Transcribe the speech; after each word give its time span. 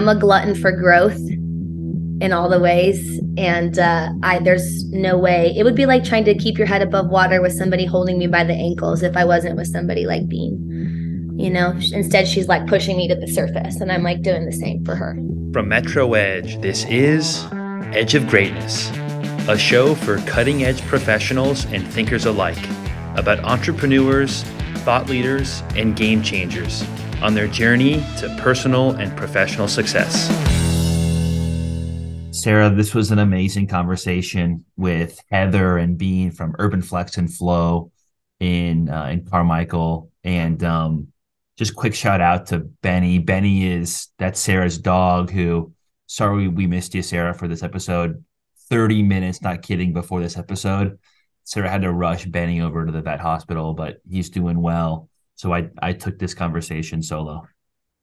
I'm 0.00 0.08
a 0.08 0.14
glutton 0.14 0.54
for 0.54 0.72
growth 0.72 1.20
in 2.22 2.32
all 2.32 2.48
the 2.48 2.58
ways 2.58 3.20
and 3.36 3.78
uh, 3.78 4.08
i 4.22 4.38
there's 4.38 4.86
no 4.86 5.18
way. 5.18 5.52
It 5.54 5.62
would 5.62 5.74
be 5.74 5.84
like 5.84 6.04
trying 6.04 6.24
to 6.24 6.34
keep 6.34 6.56
your 6.56 6.66
head 6.66 6.80
above 6.80 7.10
water 7.10 7.42
with 7.42 7.52
somebody 7.52 7.84
holding 7.84 8.16
me 8.16 8.26
by 8.26 8.44
the 8.44 8.54
ankles 8.54 9.02
if 9.02 9.14
i 9.14 9.26
wasn't 9.26 9.58
with 9.58 9.66
somebody 9.66 10.06
like 10.06 10.26
bean. 10.26 11.36
You 11.38 11.50
know 11.50 11.72
instead 11.92 12.26
she's 12.26 12.48
like 12.48 12.66
pushing 12.66 12.96
me 12.96 13.08
to 13.08 13.14
the 13.14 13.26
surface 13.26 13.82
and 13.82 13.92
i'm 13.92 14.02
like 14.02 14.22
doing 14.22 14.46
the 14.46 14.52
same 14.52 14.82
for 14.86 14.94
her. 14.94 15.16
From 15.52 15.68
metro 15.68 16.14
edge 16.14 16.58
this 16.62 16.86
is 16.86 17.44
edge 17.92 18.14
of 18.14 18.26
greatness 18.26 18.90
a 19.50 19.58
show 19.58 19.94
for 19.94 20.16
cutting 20.20 20.64
edge 20.64 20.80
professionals 20.86 21.66
and 21.66 21.86
thinkers 21.86 22.24
alike 22.24 22.70
about 23.16 23.38
entrepreneurs 23.40 24.44
thought 24.76 25.10
leaders 25.10 25.62
and 25.76 25.94
game 25.94 26.22
changers 26.22 26.86
on 27.22 27.34
their 27.34 27.48
journey 27.48 28.04
to 28.18 28.34
personal 28.40 28.92
and 28.92 29.16
professional 29.16 29.68
success 29.68 30.28
Sarah, 32.32 32.70
this 32.70 32.94
was 32.94 33.10
an 33.10 33.18
amazing 33.18 33.66
conversation 33.66 34.64
with 34.76 35.20
Heather 35.30 35.76
and 35.76 35.98
Bean 35.98 36.30
from 36.30 36.56
Urban 36.58 36.80
Flex 36.80 37.18
and 37.18 37.32
Flow 37.32 37.92
in 38.38 38.88
uh, 38.88 39.06
in 39.06 39.26
Carmichael, 39.26 40.10
and 40.24 40.64
um, 40.64 41.08
just 41.58 41.76
quick 41.76 41.94
shout 41.94 42.22
out 42.22 42.46
to 42.46 42.60
Benny. 42.60 43.18
Benny 43.18 43.70
is 43.70 44.08
that's 44.18 44.40
Sarah's 44.40 44.78
dog. 44.78 45.30
Who, 45.30 45.74
sorry 46.06 46.48
we 46.48 46.66
missed 46.66 46.94
you, 46.94 47.02
Sarah, 47.02 47.34
for 47.34 47.46
this 47.46 47.62
episode. 47.62 48.24
Thirty 48.70 49.02
minutes, 49.02 49.42
not 49.42 49.60
kidding, 49.60 49.92
before 49.92 50.22
this 50.22 50.38
episode, 50.38 50.98
Sarah 51.44 51.68
had 51.68 51.82
to 51.82 51.92
rush 51.92 52.24
Benny 52.24 52.62
over 52.62 52.86
to 52.86 52.92
the 52.92 53.02
vet 53.02 53.20
hospital, 53.20 53.74
but 53.74 53.98
he's 54.08 54.30
doing 54.30 54.62
well. 54.62 55.09
So 55.40 55.54
I 55.54 55.70
I 55.80 55.94
took 55.94 56.18
this 56.18 56.34
conversation 56.34 57.02
solo. 57.02 57.48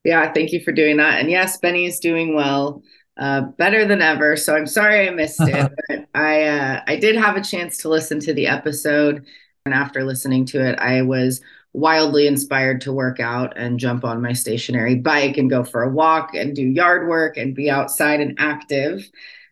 Yeah, 0.04 0.34
thank 0.34 0.52
you 0.52 0.60
for 0.62 0.72
doing 0.72 0.98
that. 0.98 1.20
And 1.20 1.30
yes, 1.30 1.60
Benny 1.60 1.86
is 1.86 2.00
doing 2.00 2.34
well 2.34 2.82
uh, 3.16 3.42
better 3.42 3.86
than 3.86 4.02
ever. 4.02 4.36
So 4.36 4.56
I'm 4.56 4.66
sorry 4.66 5.08
I 5.08 5.12
missed 5.12 5.42
it, 5.42 5.72
but 5.88 6.08
I 6.16 6.46
uh, 6.46 6.82
I 6.88 6.96
did 6.96 7.16
have 7.16 7.38
a 7.38 7.44
chance 7.44 7.78
to 7.80 7.90
listen 7.90 8.20
to 8.22 8.34
the 8.34 8.48
episode, 8.48 9.24
and 9.66 9.76
after 9.76 10.04
listening 10.04 10.46
to 10.48 10.68
it, 10.68 10.80
I 10.80 11.04
was 11.04 11.40
wildly 11.74 12.26
inspired 12.26 12.82
to 12.82 12.92
work 12.92 13.20
out 13.20 13.56
and 13.56 13.80
jump 13.80 14.04
on 14.04 14.20
my 14.20 14.34
stationary 14.34 14.96
bike 14.96 15.38
and 15.38 15.48
go 15.48 15.64
for 15.64 15.84
a 15.84 15.90
walk 15.92 16.34
and 16.34 16.56
do 16.56 16.64
yard 16.64 17.08
work 17.08 17.38
and 17.38 17.54
be 17.54 17.70
outside 17.70 18.20
and 18.20 18.36
active. 18.40 19.08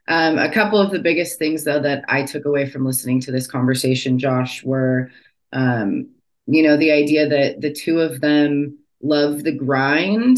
Um, 0.08 0.40
a 0.40 0.52
couple 0.52 0.80
of 0.80 0.90
the 0.90 0.98
biggest 0.98 1.38
things, 1.38 1.64
though, 1.66 1.82
that 1.82 2.04
I 2.08 2.24
took 2.24 2.46
away 2.46 2.68
from 2.68 2.84
listening 2.84 3.20
to 3.22 3.32
this 3.32 3.46
conversation, 3.46 4.18
Josh, 4.18 4.64
were, 4.64 5.12
um, 5.54 6.15
you 6.48 6.64
know, 6.64 6.78
the 6.78 6.92
idea 6.92 7.28
that 7.28 7.62
the 7.62 7.74
two 7.74 8.00
of 8.00 8.22
them 8.22 8.78
love 9.02 9.44
the 9.44 9.52
grind 9.52 10.38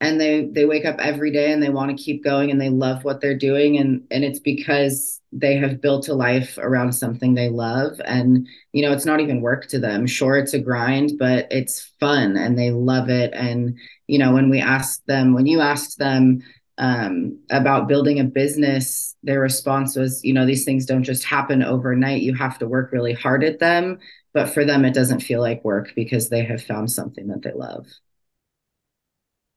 and 0.00 0.20
they 0.20 0.46
they 0.46 0.64
wake 0.64 0.84
up 0.84 0.96
every 0.98 1.30
day 1.30 1.52
and 1.52 1.62
they 1.62 1.68
want 1.68 1.96
to 1.96 2.02
keep 2.02 2.24
going 2.24 2.50
and 2.50 2.60
they 2.60 2.70
love 2.70 3.04
what 3.04 3.20
they're 3.20 3.36
doing. 3.36 3.76
And 3.76 4.04
and 4.10 4.24
it's 4.24 4.40
because 4.40 5.20
they 5.32 5.56
have 5.56 5.80
built 5.80 6.08
a 6.08 6.14
life 6.14 6.58
around 6.58 6.92
something 6.92 7.34
they 7.34 7.48
love. 7.48 8.00
And 8.04 8.46
you 8.72 8.82
know 8.82 8.92
it's 8.92 9.04
not 9.04 9.20
even 9.20 9.42
work 9.42 9.66
to 9.68 9.78
them. 9.78 10.06
Sure 10.06 10.38
it's 10.38 10.54
a 10.54 10.58
grind 10.58 11.12
but 11.18 11.46
it's 11.50 11.92
fun 12.00 12.36
and 12.36 12.58
they 12.58 12.70
love 12.70 13.10
it. 13.10 13.32
And 13.34 13.76
you 14.06 14.18
know 14.18 14.32
when 14.32 14.50
we 14.50 14.60
asked 14.60 15.06
them 15.06 15.34
when 15.34 15.46
you 15.46 15.60
asked 15.60 15.98
them 15.98 16.42
um, 16.78 17.38
about 17.50 17.88
building 17.88 18.20
a 18.20 18.24
business 18.24 19.14
their 19.22 19.40
response 19.40 19.96
was 19.96 20.24
you 20.24 20.32
know 20.32 20.46
these 20.46 20.64
things 20.64 20.86
don't 20.86 21.04
just 21.04 21.24
happen 21.24 21.62
overnight. 21.62 22.22
You 22.22 22.34
have 22.34 22.58
to 22.60 22.68
work 22.68 22.90
really 22.92 23.12
hard 23.12 23.44
at 23.44 23.58
them 23.58 23.98
but 24.32 24.48
for 24.48 24.64
them 24.64 24.84
it 24.84 24.94
doesn't 24.94 25.20
feel 25.20 25.40
like 25.40 25.64
work 25.64 25.92
because 25.94 26.28
they 26.28 26.44
have 26.44 26.62
found 26.62 26.90
something 26.90 27.28
that 27.28 27.42
they 27.42 27.52
love 27.52 27.86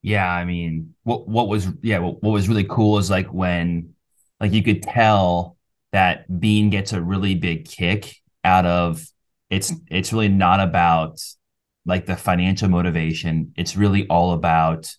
yeah, 0.04 0.30
I 0.30 0.44
mean, 0.44 0.94
what 1.04 1.28
what 1.28 1.48
was 1.48 1.68
yeah, 1.82 2.00
what, 2.00 2.22
what 2.22 2.32
was 2.32 2.50
really 2.50 2.66
cool 2.66 2.98
is 2.98 3.10
like 3.10 3.34
when 3.34 3.94
like 4.40 4.52
you 4.52 4.62
could 4.62 4.84
tell 4.84 5.58
that 5.94 6.26
Bean 6.40 6.70
gets 6.70 6.92
a 6.92 7.02
really 7.02 7.36
big 7.36 7.66
kick 7.66 8.18
out 8.44 8.66
of 8.66 9.06
it's 9.50 9.72
it's 9.90 10.12
really 10.12 10.28
not 10.28 10.60
about 10.60 11.22
like 11.86 12.06
the 12.06 12.18
financial 12.18 12.68
motivation. 12.70 13.54
It's 13.56 13.78
really 13.78 14.06
all 14.08 14.34
about 14.34 14.94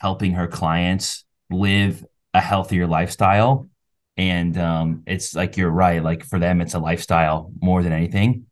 helping 0.00 0.32
her 0.34 0.46
clients 0.46 1.24
live 1.50 2.04
a 2.32 2.40
healthier 2.40 2.86
lifestyle. 2.86 3.68
And 4.16 4.56
um, 4.58 5.02
it's 5.06 5.34
like 5.34 5.56
you're 5.56 5.70
right. 5.70 6.02
Like 6.02 6.24
for 6.24 6.38
them, 6.38 6.60
it's 6.60 6.74
a 6.74 6.78
lifestyle 6.78 7.52
more 7.60 7.82
than 7.82 7.92
anything. 7.92 8.47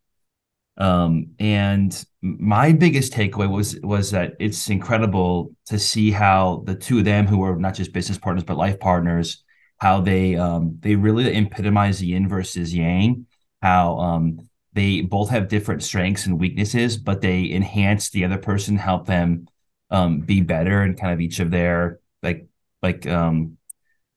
Um, 0.78 1.28
and 1.38 2.04
my 2.20 2.72
biggest 2.72 3.12
takeaway 3.12 3.50
was 3.50 3.78
was 3.80 4.10
that 4.10 4.34
it's 4.38 4.68
incredible 4.68 5.54
to 5.66 5.78
see 5.78 6.10
how 6.10 6.62
the 6.66 6.74
two 6.74 6.98
of 6.98 7.04
them, 7.04 7.26
who 7.26 7.42
are 7.42 7.56
not 7.56 7.74
just 7.74 7.92
business 7.92 8.18
partners 8.18 8.44
but 8.44 8.56
life 8.56 8.78
partners, 8.78 9.42
how 9.78 10.00
they 10.00 10.36
um, 10.36 10.76
they 10.80 10.96
really 10.96 11.34
epitomize 11.34 11.98
the 11.98 12.08
yin 12.08 12.28
versus 12.28 12.74
yang. 12.74 13.26
How 13.62 13.98
um, 13.98 14.48
they 14.74 15.00
both 15.00 15.30
have 15.30 15.48
different 15.48 15.82
strengths 15.82 16.26
and 16.26 16.38
weaknesses, 16.38 16.98
but 16.98 17.22
they 17.22 17.50
enhance 17.50 18.10
the 18.10 18.24
other 18.24 18.38
person, 18.38 18.76
help 18.76 19.06
them 19.06 19.48
um, 19.90 20.20
be 20.20 20.42
better, 20.42 20.82
and 20.82 20.98
kind 20.98 21.12
of 21.12 21.20
each 21.20 21.40
of 21.40 21.50
their 21.50 22.00
like 22.22 22.46
like 22.82 23.06
um, 23.06 23.56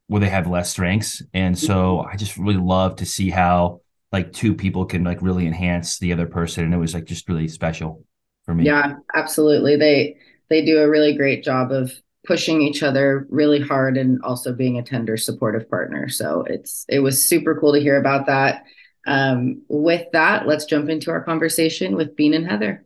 where 0.07 0.19
they 0.19 0.29
have 0.29 0.47
less 0.47 0.71
strengths. 0.71 1.21
And 1.33 1.57
so 1.57 1.99
mm-hmm. 1.99 2.09
I 2.09 2.15
just 2.17 2.37
really 2.37 2.57
love 2.57 2.97
to 2.97 3.05
see 3.05 3.29
how 3.29 3.81
like 4.11 4.33
two 4.33 4.55
people 4.55 4.85
can 4.85 5.03
like 5.03 5.21
really 5.21 5.45
enhance 5.45 5.99
the 5.99 6.13
other 6.13 6.25
person 6.25 6.63
and 6.63 6.73
it 6.73 6.77
was 6.77 6.93
like 6.93 7.05
just 7.05 7.27
really 7.29 7.47
special 7.47 8.03
for 8.45 8.53
me. 8.53 8.65
Yeah 8.65 8.95
absolutely. 9.15 9.75
They 9.75 10.17
they 10.49 10.65
do 10.65 10.79
a 10.79 10.89
really 10.89 11.15
great 11.15 11.43
job 11.43 11.71
of 11.71 11.91
pushing 12.25 12.61
each 12.61 12.83
other 12.83 13.27
really 13.29 13.59
hard 13.61 13.97
and 13.97 14.21
also 14.23 14.53
being 14.53 14.77
a 14.77 14.83
tender 14.83 15.17
supportive 15.17 15.69
partner. 15.69 16.09
So 16.09 16.43
it's 16.47 16.85
it 16.89 16.99
was 16.99 17.23
super 17.23 17.59
cool 17.59 17.73
to 17.73 17.79
hear 17.79 17.99
about 17.99 18.25
that. 18.27 18.63
Um, 19.07 19.63
with 19.69 20.05
that 20.11 20.47
let's 20.47 20.65
jump 20.65 20.89
into 20.89 21.09
our 21.11 21.23
conversation 21.23 21.95
with 21.95 22.15
bean 22.15 22.33
and 22.33 22.45
heather. 22.45 22.83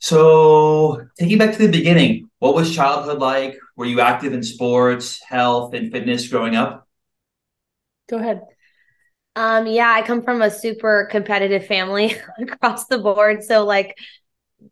So 0.00 1.06
taking 1.18 1.38
back 1.38 1.52
to 1.52 1.58
the 1.66 1.72
beginning 1.72 2.28
what 2.38 2.54
was 2.54 2.74
childhood 2.74 3.20
like? 3.20 3.58
Were 3.74 3.86
you 3.86 4.00
active 4.00 4.34
in 4.34 4.42
sports 4.42 5.22
health 5.22 5.72
and 5.72 5.90
fitness 5.90 6.28
growing 6.28 6.56
up? 6.56 6.86
Go 8.08 8.18
ahead 8.18 8.42
um, 9.36 9.66
yeah, 9.66 9.90
I 9.90 10.02
come 10.02 10.22
from 10.22 10.42
a 10.42 10.50
super 10.50 11.08
competitive 11.10 11.66
family 11.66 12.16
across 12.38 12.86
the 12.86 12.98
board. 12.98 13.42
So 13.42 13.64
like 13.64 13.96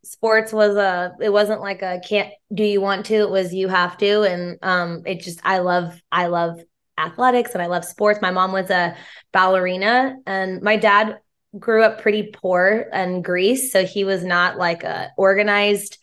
sports 0.04 0.52
was 0.52 0.76
a 0.76 1.14
it 1.20 1.30
wasn't 1.30 1.60
like 1.60 1.82
a 1.82 2.00
can't 2.06 2.32
do 2.54 2.64
you 2.64 2.80
want 2.80 3.06
to, 3.06 3.14
it 3.16 3.30
was 3.30 3.54
you 3.54 3.68
have 3.68 3.96
to. 3.98 4.22
And 4.22 4.58
um 4.62 5.02
it 5.06 5.20
just 5.20 5.40
I 5.44 5.58
love 5.58 6.00
I 6.12 6.28
love 6.28 6.60
athletics 6.98 7.52
and 7.52 7.62
I 7.62 7.66
love 7.66 7.84
sports. 7.84 8.20
My 8.22 8.30
mom 8.30 8.52
was 8.52 8.70
a 8.70 8.96
ballerina 9.32 10.16
and 10.26 10.62
my 10.62 10.76
dad 10.76 11.18
grew 11.58 11.82
up 11.82 12.00
pretty 12.00 12.30
poor 12.32 12.86
in 12.92 13.22
Greece. 13.22 13.72
So 13.72 13.84
he 13.84 14.04
was 14.04 14.24
not 14.24 14.58
like 14.58 14.84
a 14.84 15.10
organized 15.16 15.98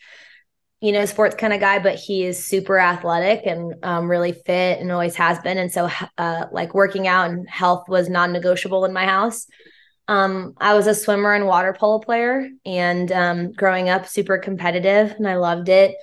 you 0.82 0.94
know, 0.94 1.06
sports 1.06 1.36
kind 1.36 1.52
of 1.52 1.60
guy, 1.60 1.80
but 1.80 1.96
he 1.96 2.24
is 2.24 2.46
super 2.46 2.80
athletic 2.80 3.46
and 3.46 3.76
um, 3.84 4.10
really 4.10 4.32
fit 4.32 4.80
and 4.80 4.92
always 4.92 5.16
has 5.16 5.38
been. 5.40 5.58
And 5.58 5.72
so, 5.72 5.90
uh, 6.18 6.46
like 6.52 6.74
working 6.74 7.08
out 7.08 7.30
and 7.30 7.50
health 7.50 7.90
was 7.90 8.10
non 8.10 8.32
negotiable 8.32 8.86
in 8.86 8.94
my 8.94 9.06
house. 9.06 9.46
Um, 10.08 10.54
I 10.58 10.74
was 10.74 10.88
a 10.88 10.96
swimmer 10.96 11.34
and 11.34 11.46
water 11.46 11.76
polo 11.78 12.00
player, 12.00 12.50
and 12.66 13.12
um, 13.12 13.52
growing 13.52 13.90
up, 13.90 14.08
super 14.08 14.40
competitive, 14.40 15.12
and 15.12 15.28
I 15.28 15.36
loved 15.36 15.70
it. 15.70 15.96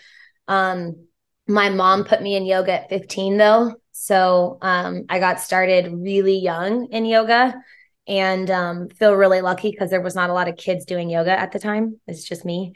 Um, 0.46 1.06
my 1.48 1.70
mom 1.70 2.04
put 2.04 2.22
me 2.22 2.36
in 2.36 2.44
yoga 2.44 2.72
at 2.72 2.88
15, 2.88 3.36
though. 3.36 3.74
So 3.92 4.58
um, 4.62 5.06
I 5.08 5.18
got 5.18 5.40
started 5.40 5.92
really 5.92 6.38
young 6.38 6.86
in 6.92 7.04
yoga 7.04 7.54
and 8.06 8.50
um, 8.50 8.88
feel 8.90 9.14
really 9.14 9.40
lucky 9.40 9.70
because 9.70 9.90
there 9.90 10.00
was 10.00 10.14
not 10.14 10.30
a 10.30 10.34
lot 10.34 10.48
of 10.48 10.56
kids 10.56 10.84
doing 10.84 11.10
yoga 11.10 11.32
at 11.32 11.50
the 11.50 11.58
time. 11.58 11.98
It's 12.06 12.22
just 12.22 12.44
me 12.44 12.74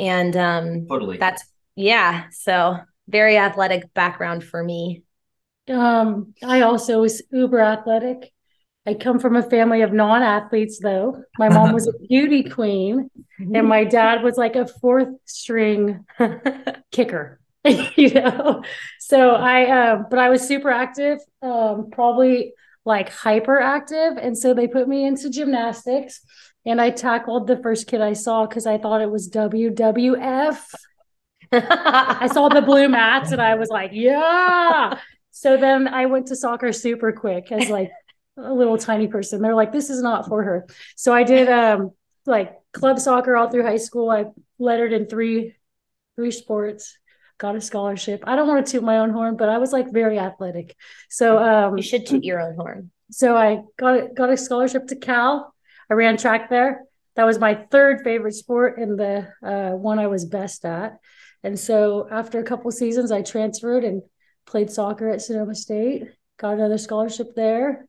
and 0.00 0.36
um 0.36 0.86
totally. 0.88 1.18
that's 1.18 1.44
yeah 1.76 2.24
so 2.30 2.78
very 3.08 3.36
athletic 3.36 3.92
background 3.94 4.42
for 4.42 4.64
me. 4.64 5.02
Um 5.68 6.34
i 6.42 6.62
also 6.62 7.02
was 7.02 7.22
uber 7.30 7.60
athletic. 7.60 8.32
I 8.86 8.94
come 8.94 9.18
from 9.20 9.36
a 9.36 9.42
family 9.42 9.82
of 9.82 9.92
non-athletes 9.92 10.80
though. 10.80 11.22
My 11.38 11.50
mom 11.50 11.72
was 11.72 11.86
a 11.86 11.92
beauty 12.08 12.42
queen 12.42 13.10
and 13.38 13.68
my 13.68 13.84
dad 13.84 14.22
was 14.22 14.36
like 14.36 14.56
a 14.56 14.66
fourth 14.66 15.10
string 15.26 16.04
kicker 16.90 17.38
you 17.96 18.14
know? 18.14 18.62
So 19.00 19.32
i 19.32 19.66
uh, 19.66 20.02
but 20.08 20.18
i 20.18 20.30
was 20.30 20.48
super 20.48 20.70
active 20.70 21.18
um 21.42 21.90
probably 21.92 22.54
like 22.86 23.12
hyperactive 23.12 24.18
and 24.20 24.36
so 24.36 24.54
they 24.54 24.66
put 24.66 24.88
me 24.88 25.04
into 25.04 25.28
gymnastics 25.28 26.22
and 26.66 26.80
I 26.80 26.90
tackled 26.90 27.46
the 27.46 27.56
first 27.56 27.86
kid 27.86 28.00
I 28.00 28.12
saw 28.12 28.46
because 28.46 28.66
I 28.66 28.78
thought 28.78 29.00
it 29.02 29.10
was 29.10 29.28
WWF. 29.28 30.58
I 31.52 32.28
saw 32.32 32.48
the 32.48 32.62
blue 32.62 32.88
mats 32.98 33.32
and 33.32 33.42
I 33.42 33.54
was 33.56 33.68
like, 33.68 33.90
yeah. 33.92 34.98
So 35.30 35.56
then 35.56 35.88
I 35.88 36.06
went 36.06 36.26
to 36.28 36.36
soccer 36.36 36.72
super 36.72 37.12
quick 37.12 37.50
as 37.50 37.68
like 37.68 37.90
a 38.36 38.52
little 38.52 38.78
tiny 38.78 39.08
person. 39.08 39.42
They're 39.42 39.54
like, 39.54 39.72
this 39.72 39.90
is 39.90 40.02
not 40.02 40.28
for 40.28 40.42
her. 40.42 40.66
So 40.96 41.12
I 41.12 41.22
did 41.24 41.48
um 41.48 41.90
like 42.26 42.54
club 42.72 42.98
soccer 43.00 43.36
all 43.36 43.50
through 43.50 43.64
high 43.64 43.78
school. 43.78 44.10
I 44.10 44.26
lettered 44.58 44.92
in 44.92 45.06
three 45.06 45.56
three 46.16 46.30
sports. 46.30 46.98
got 47.38 47.56
a 47.56 47.60
scholarship. 47.60 48.22
I 48.26 48.36
don't 48.36 48.46
want 48.48 48.64
to 48.66 48.72
toot 48.72 48.84
my 48.84 48.98
own 48.98 49.10
horn, 49.10 49.36
but 49.36 49.48
I 49.48 49.58
was 49.58 49.72
like 49.72 49.92
very 49.92 50.18
athletic. 50.18 50.76
So 51.08 51.38
um 51.38 51.76
You 51.76 51.82
should 51.82 52.06
toot 52.06 52.24
your 52.24 52.40
own 52.40 52.54
horn. 52.56 52.90
so 53.10 53.36
I 53.36 53.62
got 53.76 54.14
got 54.14 54.30
a 54.30 54.36
scholarship 54.36 54.86
to 54.88 54.96
Cal. 54.96 55.54
I 55.90 55.94
ran 55.94 56.16
track 56.16 56.48
there. 56.50 56.84
That 57.16 57.24
was 57.24 57.38
my 57.38 57.54
third 57.70 58.02
favorite 58.02 58.34
sport 58.34 58.78
and 58.78 58.98
the 58.98 59.28
uh, 59.42 59.70
one 59.70 59.98
I 59.98 60.06
was 60.06 60.24
best 60.24 60.64
at. 60.64 60.98
And 61.42 61.58
so 61.58 62.06
after 62.10 62.38
a 62.38 62.44
couple 62.44 62.70
seasons, 62.70 63.10
I 63.10 63.22
transferred 63.22 63.84
and 63.84 64.02
played 64.46 64.70
soccer 64.70 65.08
at 65.10 65.20
Sonoma 65.20 65.54
State. 65.54 66.04
Got 66.38 66.54
another 66.54 66.78
scholarship 66.78 67.34
there. 67.34 67.86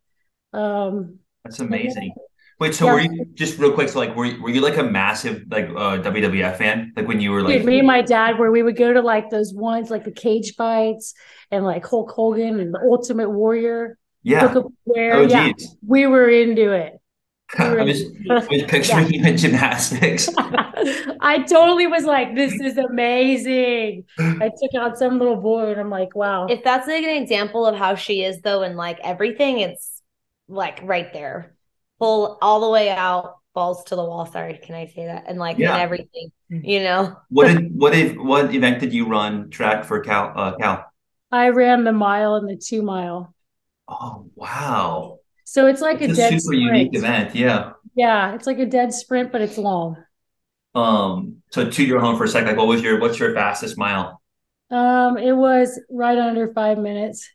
Um, 0.54 1.20
That's 1.44 1.60
amazing. 1.60 2.14
Wait, 2.60 2.76
so 2.76 2.86
Yeah. 2.86 2.94
were 2.94 3.00
you 3.00 3.26
just 3.34 3.58
real 3.58 3.72
quick? 3.74 3.90
So, 3.90 3.98
like, 4.00 4.16
were 4.16 4.26
you, 4.26 4.42
were 4.42 4.50
you 4.50 4.62
like 4.62 4.78
a 4.78 4.84
massive 4.84 5.46
like 5.50 5.70
uh, 5.70 5.98
WWF 5.98 6.58
fan? 6.58 6.94
Like 6.96 7.08
when 7.08 7.20
you 7.20 7.32
were 7.32 7.42
like, 7.42 7.58
dude, 7.58 7.66
me 7.66 7.80
and 7.80 7.88
my 7.88 8.02
dad, 8.02 8.38
where 8.38 8.52
we 8.52 8.62
would 8.62 8.78
go 8.78 8.94
to 8.94 9.02
like 9.02 9.32
those 9.32 9.52
ones, 9.54 9.90
like 9.90 10.04
the 10.04 10.12
cage 10.12 10.54
fights 10.56 11.16
and 11.50 11.66
like 11.66 11.86
Hulk 11.86 12.12
Hogan 12.12 12.60
and 12.60 12.74
the 12.74 12.80
Ultimate 12.80 13.32
Warrior. 13.32 13.98
yeah, 14.22 14.54
Where, 14.84 15.14
oh 15.16 15.28
yeah, 15.28 15.52
we 15.86 16.06
were 16.06 16.30
into 16.30 16.72
it. 16.72 17.01
I 17.58 17.84
was, 17.84 18.04
I 18.30 18.34
was 18.50 18.64
picturing 18.68 19.14
you 19.14 19.24
in 19.26 19.38
gymnastics. 19.38 20.30
I 20.38 21.46
totally 21.48 21.88
was 21.88 22.04
like, 22.04 22.36
this 22.36 22.54
is 22.54 22.78
amazing. 22.78 24.06
I 24.20 24.50
took 24.50 24.74
out 24.80 24.98
some 24.98 25.20
little 25.20 25.36
boy 25.36 25.72
and 25.72 25.80
I'm 25.80 25.90
like, 25.90 26.16
wow. 26.16 26.48
If 26.48 26.64
that's 26.64 26.88
like 26.88 27.04
an 27.04 27.22
example 27.22 27.66
of 27.66 27.76
how 27.76 27.96
she 27.96 28.24
is 28.24 28.42
though 28.42 28.64
and 28.64 28.76
like 28.78 29.00
everything, 29.04 29.60
it's 29.60 30.02
like 30.48 30.80
right 30.84 31.12
there. 31.14 31.56
Full 32.00 32.38
all 32.42 32.62
the 32.62 32.70
way 32.70 32.90
out, 32.90 33.38
balls 33.54 33.84
to 33.86 33.96
the 33.96 34.04
wall. 34.04 34.26
Sorry, 34.26 34.58
can 34.58 34.76
I 34.76 34.88
say 34.88 35.06
that? 35.06 35.26
And 35.28 35.38
like 35.38 35.60
Yeah. 35.60 35.76
in 35.76 35.82
everything, 35.82 36.32
you 36.50 36.82
know. 36.84 37.18
What 37.30 37.48
did 37.48 37.78
what 37.78 37.94
if 37.94 38.18
what 38.18 38.54
event 38.56 38.80
did 38.80 38.94
you 38.94 39.08
run 39.08 39.50
track 39.50 39.86
for 39.86 40.00
Cal? 40.00 40.34
Uh, 40.36 40.56
Cal? 40.58 40.86
I 41.32 41.50
ran 41.50 41.84
the 41.84 41.94
mile 41.94 42.36
and 42.36 42.50
the 42.50 42.56
two 42.56 42.82
mile. 42.82 43.34
Oh 43.88 44.30
wow, 44.36 45.20
So 45.52 45.68
it's 45.68 45.82
like 45.82 46.00
it's 46.00 46.18
a 46.18 46.28
a 46.28 46.30
dead 46.30 46.42
super 46.42 46.54
unique 46.54 46.96
event. 46.96 47.36
Yeah. 47.36 47.74
Yeah, 47.94 48.36
it's 48.36 48.48
like 48.48 48.60
a 48.60 48.66
dead 48.66 48.94
sprint, 48.94 49.34
but 49.34 49.42
it's 49.42 49.58
long. 49.58 49.98
Um. 50.74 51.42
So 51.52 51.70
to 51.70 51.84
your 51.84 52.00
home 52.00 52.16
for 52.16 52.24
a 52.24 52.28
sec. 52.30 52.46
Like, 52.46 52.56
what 52.56 52.68
was 52.68 52.82
your 52.82 53.02
what's 53.02 53.20
your 53.20 53.36
fastest 53.36 53.78
mile? 53.78 54.22
Um, 54.70 55.18
it 55.18 55.34
was 55.34 55.78
right 55.90 56.18
under 56.18 56.54
five 56.54 56.78
minutes. 56.78 57.30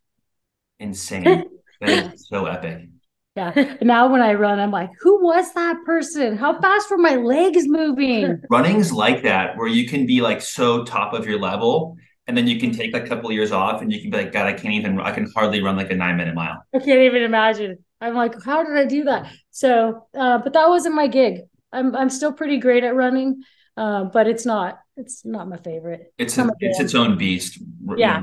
Insane. 0.79 1.45
that 1.83 2.15
is 2.15 2.27
so 2.27 2.47
epic. 2.47 2.89
Yeah. 3.37 3.75
Now 3.83 4.11
when 4.11 4.23
I 4.23 4.33
run, 4.33 4.61
I'm 4.61 4.71
like, 4.71 4.93
who 5.03 5.23
was 5.23 5.53
that 5.53 5.77
person? 5.85 6.39
How 6.39 6.59
fast 6.59 6.91
were 6.91 6.97
my 6.97 7.17
legs 7.17 7.69
moving? 7.69 8.41
Running's 8.51 8.93
like 8.93 9.25
that, 9.25 9.59
where 9.59 9.69
you 9.69 9.87
can 9.87 10.07
be 10.07 10.23
like 10.23 10.41
so 10.41 10.85
top 10.85 11.13
of 11.13 11.27
your 11.27 11.39
level, 11.39 11.99
and 12.27 12.35
then 12.35 12.47
you 12.47 12.59
can 12.59 12.71
take 12.71 12.97
a 12.97 13.07
couple 13.07 13.29
of 13.29 13.35
years 13.35 13.53
off, 13.53 13.83
and 13.83 13.93
you 13.93 14.01
can 14.01 14.09
be 14.09 14.17
like, 14.17 14.33
God, 14.33 14.47
I 14.47 14.55
can't 14.55 14.73
even. 14.73 14.99
I 14.99 15.11
can 15.11 15.31
hardly 15.37 15.63
run 15.63 15.77
like 15.77 15.91
a 15.91 15.95
nine 15.95 16.17
minute 16.17 16.35
mile. 16.35 16.65
I 16.75 16.79
can't 16.79 17.03
even 17.03 17.23
imagine. 17.23 17.85
I'm 18.01 18.15
like, 18.15 18.43
how 18.45 18.63
did 18.63 18.77
I 18.77 18.85
do 18.85 19.05
that? 19.05 19.33
So, 19.51 20.07
uh, 20.15 20.39
but 20.39 20.53
that 20.53 20.69
wasn't 20.69 20.95
my 20.95 21.07
gig. 21.07 21.43
I'm 21.73 21.95
I'm 21.97 22.11
still 22.11 22.33
pretty 22.33 22.59
great 22.59 22.85
at 22.85 22.95
running, 22.95 23.43
uh, 23.77 24.05
but 24.05 24.27
it's 24.27 24.47
not 24.47 24.79
it's 24.97 25.25
not 25.25 25.49
my 25.49 25.57
favorite. 25.59 26.13
It's 26.19 26.39
a, 26.39 26.51
it's 26.61 26.81
its 26.81 26.95
own 26.95 27.19
beast. 27.19 27.59
Yeah. 27.97 28.23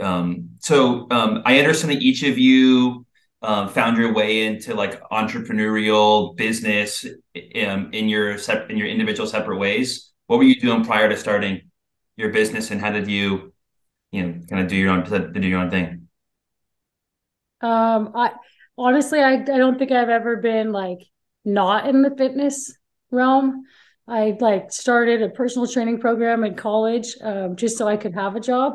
Um. 0.00 0.50
So 0.60 1.06
um, 1.10 1.42
I 1.44 1.58
understand 1.58 1.94
that 1.94 2.02
each 2.02 2.22
of 2.22 2.38
you 2.38 3.06
um, 3.42 3.68
found 3.68 3.96
your 3.96 4.12
way 4.12 4.46
into 4.46 4.74
like 4.74 5.02
entrepreneurial 5.10 6.36
business 6.36 7.04
um, 7.62 7.90
in 7.92 8.08
your 8.08 8.38
sep- 8.38 8.70
in 8.70 8.76
your 8.76 8.88
individual 8.88 9.28
separate 9.28 9.58
ways. 9.58 10.12
What 10.26 10.38
were 10.38 10.44
you 10.44 10.60
doing 10.60 10.84
prior 10.84 11.08
to 11.08 11.16
starting 11.16 11.62
your 12.16 12.30
business, 12.30 12.70
and 12.70 12.80
how 12.80 12.90
did 12.90 13.08
you, 13.08 13.52
you 14.10 14.22
know, 14.22 14.40
kind 14.48 14.62
of 14.62 14.68
do 14.68 14.76
your 14.76 14.90
own 14.90 15.32
do 15.32 15.48
your 15.48 15.60
own 15.60 15.70
thing? 15.70 16.08
Um, 17.60 18.12
I 18.14 18.32
honestly, 18.78 19.20
I, 19.20 19.34
I 19.34 19.58
don't 19.58 19.78
think 19.78 19.92
I've 19.92 20.08
ever 20.08 20.36
been 20.36 20.72
like 20.72 21.00
not 21.44 21.88
in 21.88 22.02
the 22.02 22.14
fitness 22.16 22.76
realm. 23.10 23.64
I 24.06 24.36
like 24.40 24.72
started 24.72 25.22
a 25.22 25.28
personal 25.28 25.66
training 25.66 26.00
program 26.00 26.44
in 26.44 26.54
college, 26.54 27.14
um, 27.22 27.56
just 27.56 27.76
so 27.76 27.86
I 27.86 27.96
could 27.96 28.14
have 28.14 28.36
a 28.36 28.40
job. 28.40 28.74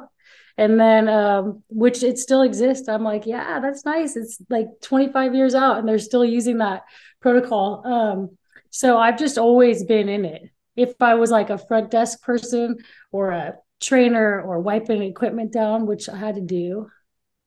And 0.55 0.79
then, 0.79 1.09
um, 1.09 1.63
which 1.69 2.03
it 2.03 2.19
still 2.19 2.43
exists. 2.43 2.87
I'm 2.87 3.03
like, 3.03 3.25
yeah, 3.25 3.59
that's 3.59 3.85
nice. 3.85 4.15
It's 4.15 4.37
like 4.49 4.67
25 4.83 5.33
years 5.33 5.55
out 5.55 5.79
and 5.79 5.87
they're 5.87 5.97
still 5.97 6.23
using 6.23 6.59
that 6.59 6.83
protocol. 7.21 7.81
Um, 7.85 8.37
so 8.69 8.97
I've 8.97 9.17
just 9.17 9.39
always 9.39 9.83
been 9.83 10.09
in 10.09 10.25
it. 10.25 10.43
If 10.75 11.01
I 11.01 11.15
was 11.15 11.31
like 11.31 11.49
a 11.49 11.57
front 11.57 11.89
desk 11.89 12.21
person 12.21 12.77
or 13.11 13.31
a 13.31 13.55
trainer 13.81 14.41
or 14.41 14.59
wiping 14.59 15.01
equipment 15.01 15.51
down, 15.51 15.87
which 15.87 16.07
I 16.07 16.17
had 16.17 16.35
to 16.35 16.41
do, 16.41 16.87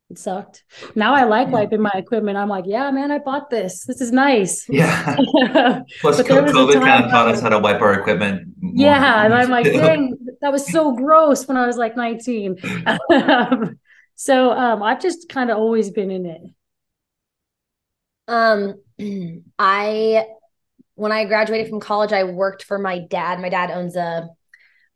it 0.08 0.18
sucked. 0.18 0.62
Now 0.94 1.14
I 1.14 1.24
like 1.24 1.48
wiping 1.48 1.82
my 1.82 1.90
equipment. 1.94 2.36
I'm 2.36 2.48
like, 2.48 2.64
yeah, 2.66 2.90
man, 2.92 3.10
I 3.10 3.18
bought 3.18 3.50
this. 3.50 3.84
This 3.84 4.00
is 4.00 4.12
nice. 4.12 4.68
Yeah. 4.68 5.16
yeah, 5.34 5.80
Plus, 6.00 6.18
But 6.18 6.26
there 6.28 6.42
was 6.42 6.52
a 6.52 6.54
COVID 6.54 6.80
kind 6.80 7.04
of 7.04 7.10
taught 7.10 7.28
us 7.28 7.40
how 7.40 7.48
to 7.48 7.58
wipe 7.58 7.80
our 7.80 7.94
equipment. 7.94 8.48
Yeah, 8.60 9.24
and 9.24 9.34
I'm 9.34 9.50
like, 9.50 9.64
dang, 9.64 10.16
that 10.42 10.52
was 10.52 10.70
so 10.70 10.94
gross 10.94 11.48
when 11.48 11.56
I 11.56 11.66
was 11.66 11.76
like 11.76 11.96
19. 11.96 12.56
Um, 13.10 13.80
so 14.14 14.52
um, 14.52 14.82
I've 14.82 15.00
just 15.00 15.28
kind 15.28 15.50
of 15.50 15.58
always 15.58 15.90
been 15.90 16.12
in 16.12 16.26
it. 16.26 16.42
Um, 18.28 18.74
I 19.58 20.26
when 20.94 21.12
I 21.12 21.24
graduated 21.24 21.68
from 21.68 21.80
college, 21.80 22.12
I 22.12 22.24
worked 22.24 22.62
for 22.62 22.78
my 22.78 22.98
dad. 22.98 23.40
My 23.40 23.48
dad 23.48 23.70
owns 23.70 23.96
a 23.96 24.28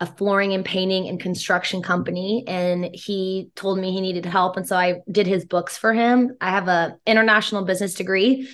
a 0.01 0.07
flooring 0.07 0.55
and 0.55 0.65
painting 0.65 1.09
and 1.09 1.21
construction 1.21 1.83
company, 1.83 2.43
and 2.47 2.89
he 2.95 3.51
told 3.55 3.79
me 3.79 3.93
he 3.93 4.01
needed 4.01 4.25
help, 4.25 4.57
and 4.57 4.67
so 4.67 4.75
I 4.75 5.01
did 5.11 5.27
his 5.27 5.45
books 5.45 5.77
for 5.77 5.93
him. 5.93 6.37
I 6.41 6.51
have 6.51 6.69
a 6.69 6.97
international 7.07 7.67
business 7.67 7.95
degree, 7.95 8.49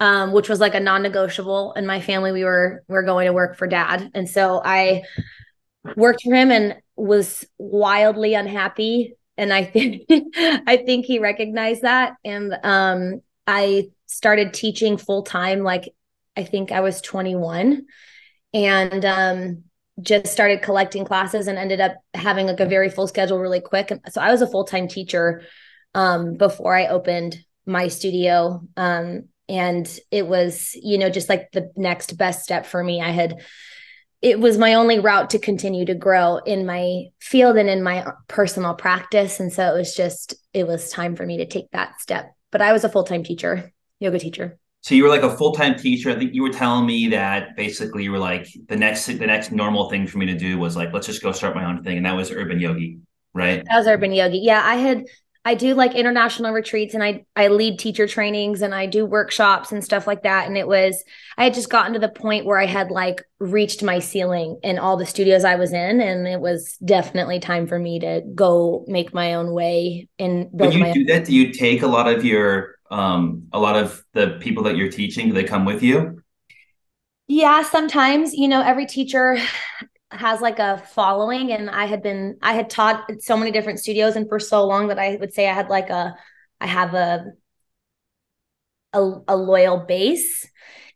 um, 0.00 0.32
which 0.32 0.48
was 0.48 0.58
like 0.58 0.74
a 0.74 0.80
non-negotiable 0.80 1.74
in 1.74 1.86
my 1.86 2.00
family. 2.00 2.32
We 2.32 2.44
were 2.44 2.82
we 2.88 2.94
were 2.94 3.02
going 3.02 3.26
to 3.26 3.34
work 3.34 3.58
for 3.58 3.66
dad, 3.66 4.10
and 4.14 4.28
so 4.28 4.62
I 4.64 5.02
worked 5.96 6.22
for 6.22 6.34
him 6.34 6.50
and 6.50 6.76
was 6.96 7.44
wildly 7.58 8.34
unhappy. 8.34 9.14
And 9.36 9.52
I 9.52 9.64
think 9.64 10.04
I 10.10 10.78
think 10.78 11.04
he 11.04 11.18
recognized 11.18 11.82
that, 11.82 12.14
and 12.24 12.56
um, 12.62 13.20
I 13.46 13.90
started 14.06 14.54
teaching 14.54 14.96
full 14.96 15.24
time 15.24 15.62
like 15.62 15.92
I 16.36 16.44
think 16.44 16.72
I 16.72 16.80
was 16.80 17.00
21 17.02 17.86
and 18.54 19.04
um 19.04 19.64
just 20.00 20.26
started 20.26 20.62
collecting 20.62 21.04
classes 21.04 21.46
and 21.48 21.58
ended 21.58 21.80
up 21.80 21.96
having 22.14 22.46
like 22.46 22.60
a 22.60 22.66
very 22.66 22.90
full 22.90 23.06
schedule 23.06 23.38
really 23.38 23.60
quick. 23.60 23.92
So 24.10 24.20
I 24.20 24.30
was 24.30 24.42
a 24.42 24.46
full-time 24.46 24.88
teacher 24.88 25.42
um 25.94 26.34
before 26.34 26.76
I 26.76 26.88
opened 26.88 27.38
my 27.64 27.88
studio 27.88 28.62
um 28.76 29.28
and 29.48 29.98
it 30.10 30.26
was 30.26 30.76
you 30.82 30.98
know 30.98 31.08
just 31.08 31.28
like 31.28 31.50
the 31.52 31.72
next 31.76 32.16
best 32.18 32.42
step 32.42 32.66
for 32.66 32.82
me. 32.82 33.00
I 33.00 33.10
had 33.10 33.40
it 34.22 34.40
was 34.40 34.58
my 34.58 34.74
only 34.74 34.98
route 34.98 35.30
to 35.30 35.38
continue 35.38 35.84
to 35.84 35.94
grow 35.94 36.38
in 36.38 36.66
my 36.66 37.04
field 37.20 37.56
and 37.56 37.70
in 37.70 37.82
my 37.82 38.06
personal 38.28 38.74
practice 38.74 39.40
and 39.40 39.52
so 39.52 39.74
it 39.74 39.78
was 39.78 39.94
just 39.94 40.34
it 40.52 40.66
was 40.66 40.90
time 40.90 41.16
for 41.16 41.24
me 41.24 41.38
to 41.38 41.46
take 41.46 41.70
that 41.70 42.00
step. 42.00 42.32
But 42.52 42.62
I 42.62 42.72
was 42.72 42.84
a 42.84 42.88
full-time 42.88 43.24
teacher 43.24 43.72
yoga 43.98 44.18
teacher. 44.18 44.58
So 44.86 44.94
you 44.94 45.02
were 45.02 45.08
like 45.08 45.24
a 45.24 45.36
full 45.36 45.50
time 45.50 45.74
teacher. 45.74 46.10
I 46.10 46.14
think 46.14 46.32
you 46.32 46.44
were 46.44 46.50
telling 46.50 46.86
me 46.86 47.08
that 47.08 47.56
basically 47.56 48.04
you 48.04 48.12
were 48.12 48.20
like 48.20 48.46
the 48.68 48.76
next 48.76 49.06
the 49.06 49.14
next 49.14 49.50
normal 49.50 49.90
thing 49.90 50.06
for 50.06 50.18
me 50.18 50.26
to 50.26 50.38
do 50.38 50.58
was 50.58 50.76
like 50.76 50.92
let's 50.92 51.08
just 51.08 51.20
go 51.20 51.32
start 51.32 51.56
my 51.56 51.64
own 51.64 51.82
thing, 51.82 51.96
and 51.96 52.06
that 52.06 52.14
was 52.14 52.30
urban 52.30 52.60
yogi, 52.60 53.00
right? 53.34 53.64
That 53.68 53.78
was 53.78 53.88
urban 53.88 54.12
yogi. 54.12 54.38
Yeah, 54.38 54.62
I 54.64 54.76
had 54.76 55.06
I 55.44 55.56
do 55.56 55.74
like 55.74 55.96
international 55.96 56.52
retreats 56.52 56.94
and 56.94 57.02
I 57.02 57.24
I 57.34 57.48
lead 57.48 57.80
teacher 57.80 58.06
trainings 58.06 58.62
and 58.62 58.72
I 58.72 58.86
do 58.86 59.04
workshops 59.04 59.72
and 59.72 59.82
stuff 59.82 60.06
like 60.06 60.22
that. 60.22 60.46
And 60.46 60.56
it 60.56 60.68
was 60.68 61.02
I 61.36 61.42
had 61.42 61.54
just 61.54 61.68
gotten 61.68 61.94
to 61.94 61.98
the 61.98 62.08
point 62.08 62.46
where 62.46 62.60
I 62.60 62.66
had 62.66 62.92
like 62.92 63.24
reached 63.40 63.82
my 63.82 63.98
ceiling 63.98 64.60
in 64.62 64.78
all 64.78 64.96
the 64.96 65.04
studios 65.04 65.42
I 65.42 65.56
was 65.56 65.72
in, 65.72 66.00
and 66.00 66.28
it 66.28 66.38
was 66.38 66.76
definitely 66.84 67.40
time 67.40 67.66
for 67.66 67.80
me 67.80 67.98
to 67.98 68.22
go 68.36 68.84
make 68.86 69.12
my 69.12 69.34
own 69.34 69.50
way 69.50 70.06
and 70.20 70.46
When 70.52 70.70
you 70.70 70.94
do 70.94 71.04
that, 71.06 71.24
do 71.24 71.34
you 71.34 71.52
take 71.52 71.82
a 71.82 71.88
lot 71.88 72.06
of 72.06 72.24
your 72.24 72.75
um 72.90 73.48
a 73.52 73.58
lot 73.58 73.76
of 73.76 74.02
the 74.12 74.38
people 74.40 74.64
that 74.64 74.76
you're 74.76 74.90
teaching? 74.90 75.28
Do 75.28 75.34
they 75.34 75.44
come 75.44 75.64
with 75.64 75.82
you? 75.82 76.22
Yeah, 77.28 77.62
sometimes, 77.62 78.34
you 78.34 78.48
know, 78.48 78.62
every 78.62 78.86
teacher 78.86 79.36
has 80.10 80.40
like 80.40 80.58
a 80.58 80.78
following 80.78 81.52
and 81.52 81.68
I 81.68 81.86
had 81.86 82.02
been 82.02 82.38
I 82.42 82.54
had 82.54 82.70
taught 82.70 83.10
at 83.10 83.22
so 83.22 83.36
many 83.36 83.50
different 83.50 83.80
studios 83.80 84.16
and 84.16 84.28
for 84.28 84.38
so 84.38 84.64
long 84.66 84.88
that 84.88 84.98
I 84.98 85.16
would 85.16 85.34
say 85.34 85.48
I 85.48 85.52
had 85.52 85.68
like 85.68 85.90
a 85.90 86.16
I 86.60 86.66
have 86.66 86.94
a 86.94 87.32
a, 88.92 89.12
a 89.28 89.36
loyal 89.36 89.78
base. 89.78 90.46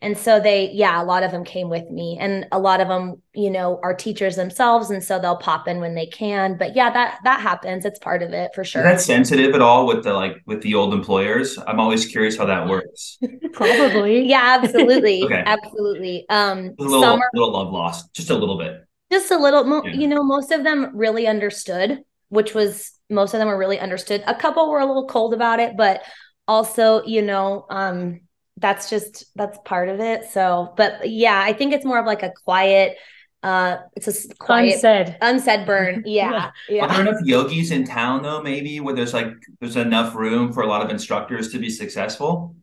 And 0.02 0.16
so 0.16 0.40
they 0.40 0.71
yeah, 0.71 1.02
a 1.02 1.04
lot 1.04 1.23
of 1.23 1.30
them 1.30 1.45
came 1.45 1.69
with 1.69 1.90
me 1.90 2.16
and 2.19 2.47
a 2.52 2.59
lot 2.59 2.80
of 2.80 2.88
them, 2.88 3.21
you 3.35 3.50
know, 3.50 3.78
are 3.83 3.95
teachers 3.95 4.35
themselves 4.35 4.90
and 4.90 5.04
so 5.04 5.19
they'll 5.19 5.37
pop 5.37 5.69
in 5.69 5.78
when 5.80 5.95
they 5.95 6.07
can. 6.07 6.57
But 6.57 6.75
yeah, 6.75 6.90
that 6.90 7.19
that 7.25 7.40
happens. 7.40 7.85
It's 7.85 7.99
part 7.99 8.23
of 8.23 8.33
it 8.33 8.52
for 8.54 8.64
sure. 8.64 8.80
Is 8.83 8.92
that 8.99 9.00
sensitive 9.02 9.54
at 9.54 9.61
all 9.61 9.87
with 9.87 10.02
the 10.04 10.14
like 10.14 10.37
with 10.47 10.62
the 10.62 10.75
old 10.75 10.95
employers? 10.95 11.59
I'm 11.66 11.78
always 11.80 12.07
curious 12.07 12.37
how 12.38 12.47
that 12.47 12.66
works. 12.66 13.19
Probably. 13.52 14.23
yeah, 14.26 14.59
absolutely. 14.62 15.23
Okay. 15.25 15.42
Absolutely. 15.45 16.26
Um 16.30 16.71
A 16.78 16.83
little, 16.83 17.00
some 17.02 17.21
are 17.21 17.30
little 17.35 17.52
love 17.52 17.71
lost, 17.73 18.12
just 18.14 18.30
a 18.30 18.35
little 18.37 18.57
bit. 18.59 18.83
just 19.12 19.30
a 19.30 19.37
little 19.38 19.64
mo- 19.64 19.83
Yeah. 19.85 19.92
you 19.92 20.09
know 20.09 20.23
most 20.23 20.50
of 20.52 20.64
them 20.64 20.90
really 20.97 21.26
understood 21.26 21.99
which 22.28 22.54
was 22.54 22.92
most 23.11 23.35
of 23.35 23.40
them 23.40 23.49
were 23.49 23.59
really 23.59 23.80
understood. 23.80 24.23
A 24.26 24.35
couple 24.37 24.71
were 24.71 24.78
a 24.78 24.87
little 24.87 25.07
cold 25.09 25.35
about 25.35 25.59
it, 25.59 25.76
but 25.76 26.00
also, 26.47 27.02
you 27.04 27.23
know, 27.23 27.66
um, 27.69 28.21
that's 28.61 28.90
just 28.90 29.25
that's 29.37 29.59
part 29.64 29.88
of 29.88 30.00
it. 30.00 30.25
So, 30.31 30.73
but 30.76 31.09
yeah, 31.11 31.40
I 31.45 31.52
think 31.52 31.73
it's 31.73 31.85
more 31.85 31.99
of 31.99 32.07
like 32.07 32.23
a 32.23 32.33
quiet 32.45 32.97
uh 33.43 33.79
it's 33.97 34.07
a 34.07 34.35
quiet 34.35 34.75
Unsaid. 34.75 35.17
unsaid 35.23 35.67
burn. 35.67 36.02
Yeah. 36.07 36.50
Yeah. 36.69 36.85
Are 36.85 36.88
there 36.88 37.00
enough 37.00 37.23
yogis 37.25 37.71
in 37.71 37.85
town 37.85 38.23
though, 38.23 38.43
maybe 38.43 38.81
where 38.81 38.95
there's 38.95 39.14
like 39.14 39.29
there's 39.61 39.76
enough 39.76 40.14
room 40.14 40.52
for 40.52 40.62
a 40.62 40.67
lot 40.67 40.83
of 40.83 40.90
instructors 40.90 41.50
to 41.52 41.59
be 41.59 41.71
successful? 41.71 42.55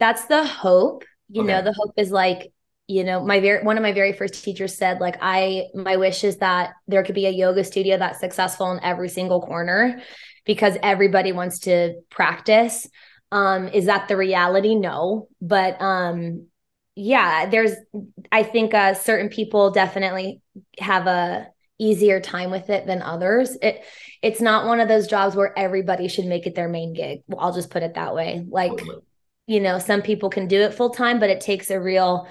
That's 0.00 0.26
the 0.26 0.44
hope. 0.44 1.04
You 1.30 1.42
know, 1.44 1.60
the 1.60 1.74
hope 1.74 1.92
is 1.98 2.10
like, 2.10 2.52
you 2.86 3.04
know, 3.04 3.22
my 3.24 3.40
very 3.40 3.62
one 3.62 3.76
of 3.76 3.82
my 3.82 3.92
very 3.92 4.12
first 4.14 4.42
teachers 4.42 4.76
said, 4.76 4.98
like, 5.00 5.18
I 5.20 5.66
my 5.74 5.96
wish 5.96 6.24
is 6.24 6.38
that 6.38 6.70
there 6.86 7.02
could 7.04 7.14
be 7.14 7.26
a 7.26 7.30
yoga 7.30 7.62
studio 7.62 7.98
that's 7.98 8.18
successful 8.20 8.72
in 8.72 8.80
every 8.82 9.10
single 9.10 9.42
corner 9.42 10.00
because 10.46 10.78
everybody 10.82 11.32
wants 11.32 11.60
to 11.60 12.00
practice. 12.10 12.88
Um, 13.30 13.68
is 13.68 13.86
that 13.86 14.08
the 14.08 14.16
reality? 14.16 14.74
No. 14.74 15.28
But 15.40 15.80
um, 15.80 16.46
yeah, 16.94 17.46
there's 17.46 17.72
I 18.32 18.42
think 18.42 18.74
uh 18.74 18.94
certain 18.94 19.28
people 19.28 19.70
definitely 19.70 20.40
have 20.78 21.06
a 21.06 21.48
easier 21.78 22.20
time 22.20 22.50
with 22.50 22.70
it 22.70 22.86
than 22.86 23.02
others. 23.02 23.56
It 23.62 23.84
it's 24.22 24.40
not 24.40 24.66
one 24.66 24.80
of 24.80 24.88
those 24.88 25.06
jobs 25.06 25.36
where 25.36 25.56
everybody 25.56 26.08
should 26.08 26.26
make 26.26 26.46
it 26.46 26.54
their 26.54 26.68
main 26.68 26.92
gig. 26.92 27.20
Well, 27.28 27.40
I'll 27.40 27.52
just 27.52 27.70
put 27.70 27.82
it 27.84 27.94
that 27.94 28.14
way. 28.14 28.44
Like 28.48 28.72
you 29.46 29.60
know, 29.60 29.78
some 29.78 30.02
people 30.02 30.28
can 30.28 30.46
do 30.46 30.60
it 30.60 30.74
full 30.74 30.90
time, 30.90 31.18
but 31.18 31.30
it 31.30 31.40
takes 31.40 31.70
a 31.70 31.80
real, 31.80 32.28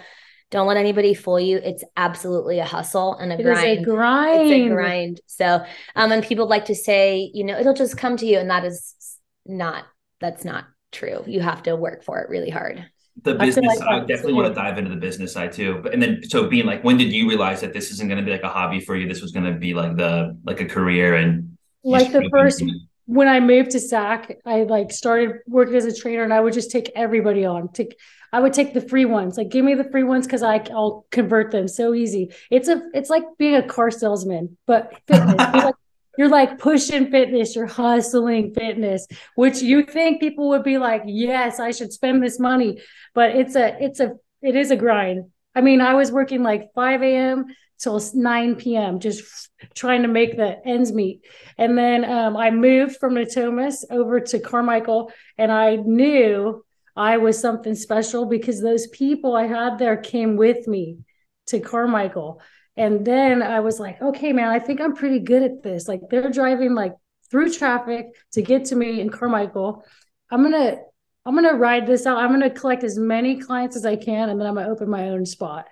don't 0.51 0.67
let 0.67 0.77
anybody 0.77 1.15
fool 1.15 1.39
you. 1.39 1.57
It's 1.57 1.83
absolutely 1.97 2.59
a 2.59 2.63
hustle 2.63 3.15
and 3.15 3.31
a 3.31 3.35
It 3.35 3.39
is 3.39 3.45
grind. 3.45 3.79
a 3.79 3.83
grind. 3.83 4.41
It's 4.41 4.51
a 4.51 4.69
grind. 4.69 5.21
So, 5.25 5.65
um, 5.95 6.11
and 6.11 6.23
people 6.23 6.47
like 6.47 6.65
to 6.65 6.75
say, 6.75 7.31
you 7.33 7.43
know, 7.43 7.57
it'll 7.57 7.73
just 7.73 7.97
come 7.97 8.17
to 8.17 8.25
you. 8.27 8.37
And 8.37 8.51
that 8.51 8.65
is 8.65 8.93
not, 9.47 9.85
that's 10.21 10.45
not 10.45 10.65
true. 10.91 11.23
You 11.25 11.41
have 11.41 11.63
to 11.63 11.75
work 11.75 12.03
for 12.03 12.19
it 12.19 12.29
really 12.29 12.49
hard. 12.49 12.85
The 13.23 13.35
I 13.39 13.45
business, 13.45 13.79
like 13.79 13.87
I 13.87 13.99
definitely 14.01 14.33
want 14.33 14.47
to 14.47 14.53
dive 14.53 14.77
into 14.77 14.91
the 14.91 14.97
business 14.97 15.33
side 15.33 15.51
too. 15.51 15.79
But 15.81 15.93
and 15.93 16.01
then 16.01 16.21
so 16.23 16.47
Bean 16.47 16.65
like, 16.65 16.83
when 16.83 16.97
did 16.97 17.11
you 17.11 17.27
realize 17.27 17.61
that 17.61 17.73
this 17.73 17.91
isn't 17.91 18.07
going 18.07 18.19
to 18.19 18.25
be 18.25 18.31
like 18.31 18.43
a 18.43 18.49
hobby 18.49 18.79
for 18.79 18.95
you? 18.95 19.07
This 19.07 19.21
was 19.21 19.31
going 19.31 19.51
to 19.51 19.57
be 19.59 19.73
like 19.73 19.95
the 19.95 20.37
like 20.43 20.61
a 20.61 20.65
career 20.65 21.15
and 21.15 21.57
Like 21.83 22.11
the 22.11 22.29
first 22.29 22.63
when 23.07 23.29
I 23.29 23.39
moved 23.39 23.71
to 23.71 23.79
SAC, 23.79 24.37
I 24.45 24.63
like 24.63 24.91
started 24.91 25.37
working 25.47 25.75
as 25.75 25.85
a 25.85 25.95
trainer 25.95 26.23
and 26.23 26.33
I 26.33 26.41
would 26.41 26.53
just 26.53 26.71
take 26.71 26.91
everybody 26.95 27.45
on. 27.45 27.69
Take 27.69 27.97
I 28.33 28.41
would 28.41 28.53
take 28.53 28.73
the 28.73 28.81
free 28.81 29.05
ones. 29.05 29.37
Like 29.37 29.49
give 29.49 29.63
me 29.63 29.73
the 29.73 29.85
free 29.85 30.03
ones 30.03 30.27
because 30.27 30.43
I 30.43 30.57
I'll 30.71 31.05
convert 31.09 31.51
them 31.51 31.67
so 31.67 31.93
easy. 31.93 32.33
It's 32.51 32.67
a 32.67 32.81
it's 32.93 33.09
like 33.09 33.23
being 33.39 33.55
a 33.55 33.65
car 33.65 33.89
salesman, 33.89 34.57
but 34.67 34.93
fitness. 35.07 35.37
like, 35.37 35.75
you're 36.17 36.29
like 36.29 36.57
pushing 36.57 37.11
fitness, 37.11 37.55
you're 37.55 37.67
hustling 37.67 38.53
fitness, 38.53 39.07
which 39.35 39.61
you 39.61 39.83
think 39.83 40.19
people 40.19 40.49
would 40.49 40.63
be 40.63 40.77
like, 40.77 41.03
yes, 41.05 41.59
I 41.59 41.71
should 41.71 41.93
spend 41.93 42.23
this 42.23 42.39
money. 42.39 42.81
But 43.13 43.31
it's 43.31 43.55
a 43.55 43.77
it's 43.83 43.99
a 43.99 44.13
it 44.41 44.55
is 44.55 44.71
a 44.71 44.75
grind. 44.75 45.31
I 45.55 45.61
mean, 45.61 45.81
I 45.81 45.95
was 45.95 46.11
working 46.11 46.43
like 46.43 46.73
5 46.75 47.01
a.m. 47.01 47.45
till 47.79 47.99
9 48.13 48.55
p.m. 48.55 48.99
just 48.99 49.49
trying 49.73 50.03
to 50.03 50.07
make 50.07 50.37
the 50.37 50.55
ends 50.65 50.93
meet. 50.93 51.25
And 51.57 51.77
then 51.77 52.05
um, 52.05 52.37
I 52.37 52.51
moved 52.51 52.97
from 52.97 53.15
Natomas 53.15 53.83
over 53.89 54.19
to 54.19 54.39
Carmichael, 54.39 55.11
and 55.37 55.51
I 55.51 55.77
knew 55.77 56.63
I 56.95 57.17
was 57.17 57.39
something 57.39 57.75
special 57.75 58.25
because 58.25 58.61
those 58.61 58.87
people 58.87 59.35
I 59.35 59.47
had 59.47 59.77
there 59.77 59.97
came 59.97 60.35
with 60.35 60.67
me 60.67 60.99
to 61.47 61.59
Carmichael. 61.59 62.41
And 62.77 63.05
then 63.05 63.41
I 63.43 63.59
was 63.61 63.79
like, 63.79 64.01
okay, 64.01 64.33
man, 64.33 64.49
I 64.49 64.59
think 64.59 64.79
I'm 64.81 64.95
pretty 64.95 65.19
good 65.19 65.43
at 65.43 65.63
this. 65.63 65.87
Like 65.87 66.01
they're 66.09 66.29
driving 66.31 66.75
like 66.75 66.93
through 67.31 67.53
traffic 67.53 68.07
to 68.33 68.41
get 68.41 68.65
to 68.65 68.75
me 68.75 69.01
in 69.01 69.09
Carmichael. 69.09 69.83
I'm 70.31 70.43
gonna 70.43 70.77
I'm 71.25 71.35
gonna 71.35 71.55
ride 71.55 71.87
this 71.87 72.05
out. 72.05 72.19
I'm 72.19 72.31
gonna 72.31 72.49
collect 72.51 72.83
as 72.83 72.97
many 72.97 73.39
clients 73.39 73.75
as 73.75 73.85
I 73.85 73.95
can, 73.97 74.29
and 74.29 74.39
then 74.39 74.47
I'm 74.47 74.55
gonna 74.55 74.69
open 74.69 74.89
my 74.89 75.09
own 75.09 75.25
spot. 75.25 75.65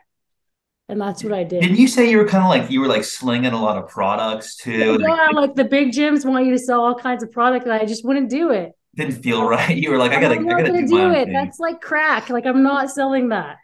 And 0.87 1.01
that's 1.01 1.23
what 1.23 1.33
I 1.33 1.43
did. 1.43 1.61
Didn't 1.61 1.77
you 1.77 1.87
say 1.87 2.09
you 2.09 2.17
were 2.17 2.27
kind 2.27 2.43
of 2.43 2.49
like 2.49 2.69
you 2.71 2.79
were 2.81 2.87
like 2.87 3.03
slinging 3.03 3.53
a 3.53 3.61
lot 3.61 3.77
of 3.77 3.87
products 3.89 4.55
too? 4.55 4.97
Like, 4.97 5.15
yeah, 5.17 5.29
like 5.33 5.55
the 5.55 5.65
big 5.65 5.91
gyms 5.91 6.25
want 6.25 6.45
you 6.45 6.51
to 6.51 6.59
sell 6.59 6.81
all 6.81 6.95
kinds 6.95 7.23
of 7.23 7.31
product, 7.31 7.65
and 7.65 7.73
I 7.73 7.85
just 7.85 8.05
wouldn't 8.05 8.29
do 8.29 8.51
it. 8.51 8.73
didn't 8.95 9.21
feel 9.23 9.47
right. 9.47 9.75
You 9.75 9.91
were 9.91 9.97
like, 9.97 10.11
I 10.11 10.19
gotta, 10.19 10.35
I'm 10.35 10.47
I 10.49 10.53
gotta 10.53 10.63
gonna 10.63 10.81
do, 10.81 10.87
my 10.87 11.01
do 11.01 11.01
own 11.05 11.15
it. 11.15 11.29
thing. 11.29 11.33
That's 11.33 11.59
like 11.59 11.81
crack. 11.81 12.29
Like 12.29 12.45
I'm 12.45 12.63
not 12.63 12.89
selling 12.91 13.29
that. 13.29 13.57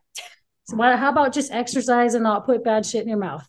Why, 0.73 0.95
how 0.95 1.11
about 1.11 1.33
just 1.33 1.51
exercise 1.51 2.13
and 2.13 2.23
not 2.23 2.45
put 2.45 2.63
bad 2.63 2.85
shit 2.85 3.03
in 3.03 3.09
your 3.09 3.17
mouth? 3.17 3.47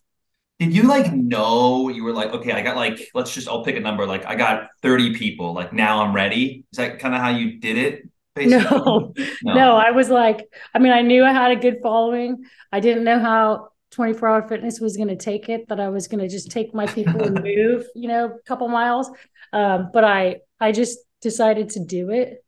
Did 0.59 0.75
you 0.75 0.85
like 0.85 1.13
know 1.13 1.89
you 1.89 2.05
were 2.05 2.13
like, 2.13 2.33
okay, 2.33 2.53
I 2.53 2.63
got 2.63 2.77
like, 2.77 3.11
let's 3.15 3.35
just, 3.35 3.49
I'll 3.49 3.65
pick 3.65 3.77
a 3.77 3.81
number. 3.81 4.07
Like, 4.07 4.25
I 4.27 4.37
got 4.37 4.69
30 4.83 5.15
people. 5.15 5.53
Like, 5.55 5.73
now 5.73 6.03
I'm 6.03 6.15
ready. 6.15 6.65
Is 6.73 6.77
that 6.77 6.99
kind 6.99 7.15
of 7.15 7.21
how 7.21 7.31
you 7.31 7.59
did 7.59 7.79
it? 7.79 8.09
Basically? 8.35 8.63
No, 9.45 9.55
no, 9.55 9.77
I 9.77 9.91
was 9.91 10.09
like, 10.09 10.47
I 10.75 10.79
mean, 10.79 10.93
I 10.93 11.03
knew 11.03 11.25
I 11.25 11.33
had 11.33 11.51
a 11.51 11.57
good 11.57 11.79
following. 11.83 12.45
I 12.71 12.81
didn't 12.81 13.05
know 13.05 13.19
how 13.19 13.71
24 13.91 14.29
hour 14.29 14.49
fitness 14.49 14.81
was 14.81 14.97
going 14.97 15.09
to 15.09 15.17
take 15.17 15.49
it, 15.49 15.69
that 15.69 15.81
I 15.81 15.89
was 15.89 16.07
going 16.09 16.21
to 16.21 16.29
just 16.29 16.51
take 16.51 16.73
my 16.73 16.87
people 16.87 17.23
and 17.23 17.43
move, 17.43 17.85
you 17.95 18.09
know, 18.09 18.27
a 18.27 18.43
couple 18.47 18.69
miles. 18.69 19.11
Um, 19.53 19.91
but 19.93 20.05
I, 20.05 20.37
I 20.61 20.73
just 20.73 20.99
decided 21.21 21.71
to 21.71 21.81
do 21.81 22.11
it 22.11 22.43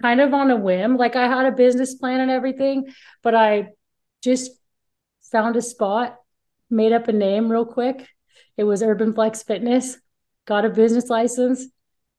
kind 0.00 0.20
of 0.20 0.34
on 0.34 0.50
a 0.50 0.56
whim. 0.56 0.96
Like 0.96 1.16
I 1.16 1.28
had 1.28 1.46
a 1.46 1.56
business 1.56 1.94
plan 1.94 2.20
and 2.20 2.30
everything, 2.30 2.92
but 3.22 3.34
I 3.34 3.68
just 4.24 4.50
found 5.30 5.56
a 5.56 5.62
spot, 5.62 6.16
made 6.70 6.92
up 6.92 7.08
a 7.08 7.12
name 7.12 7.52
real 7.52 7.66
quick. 7.66 8.08
It 8.56 8.64
was 8.64 8.82
Urban 8.82 9.12
Flex 9.12 9.42
Fitness, 9.42 9.98
got 10.46 10.64
a 10.64 10.70
business 10.70 11.10
license, 11.10 11.66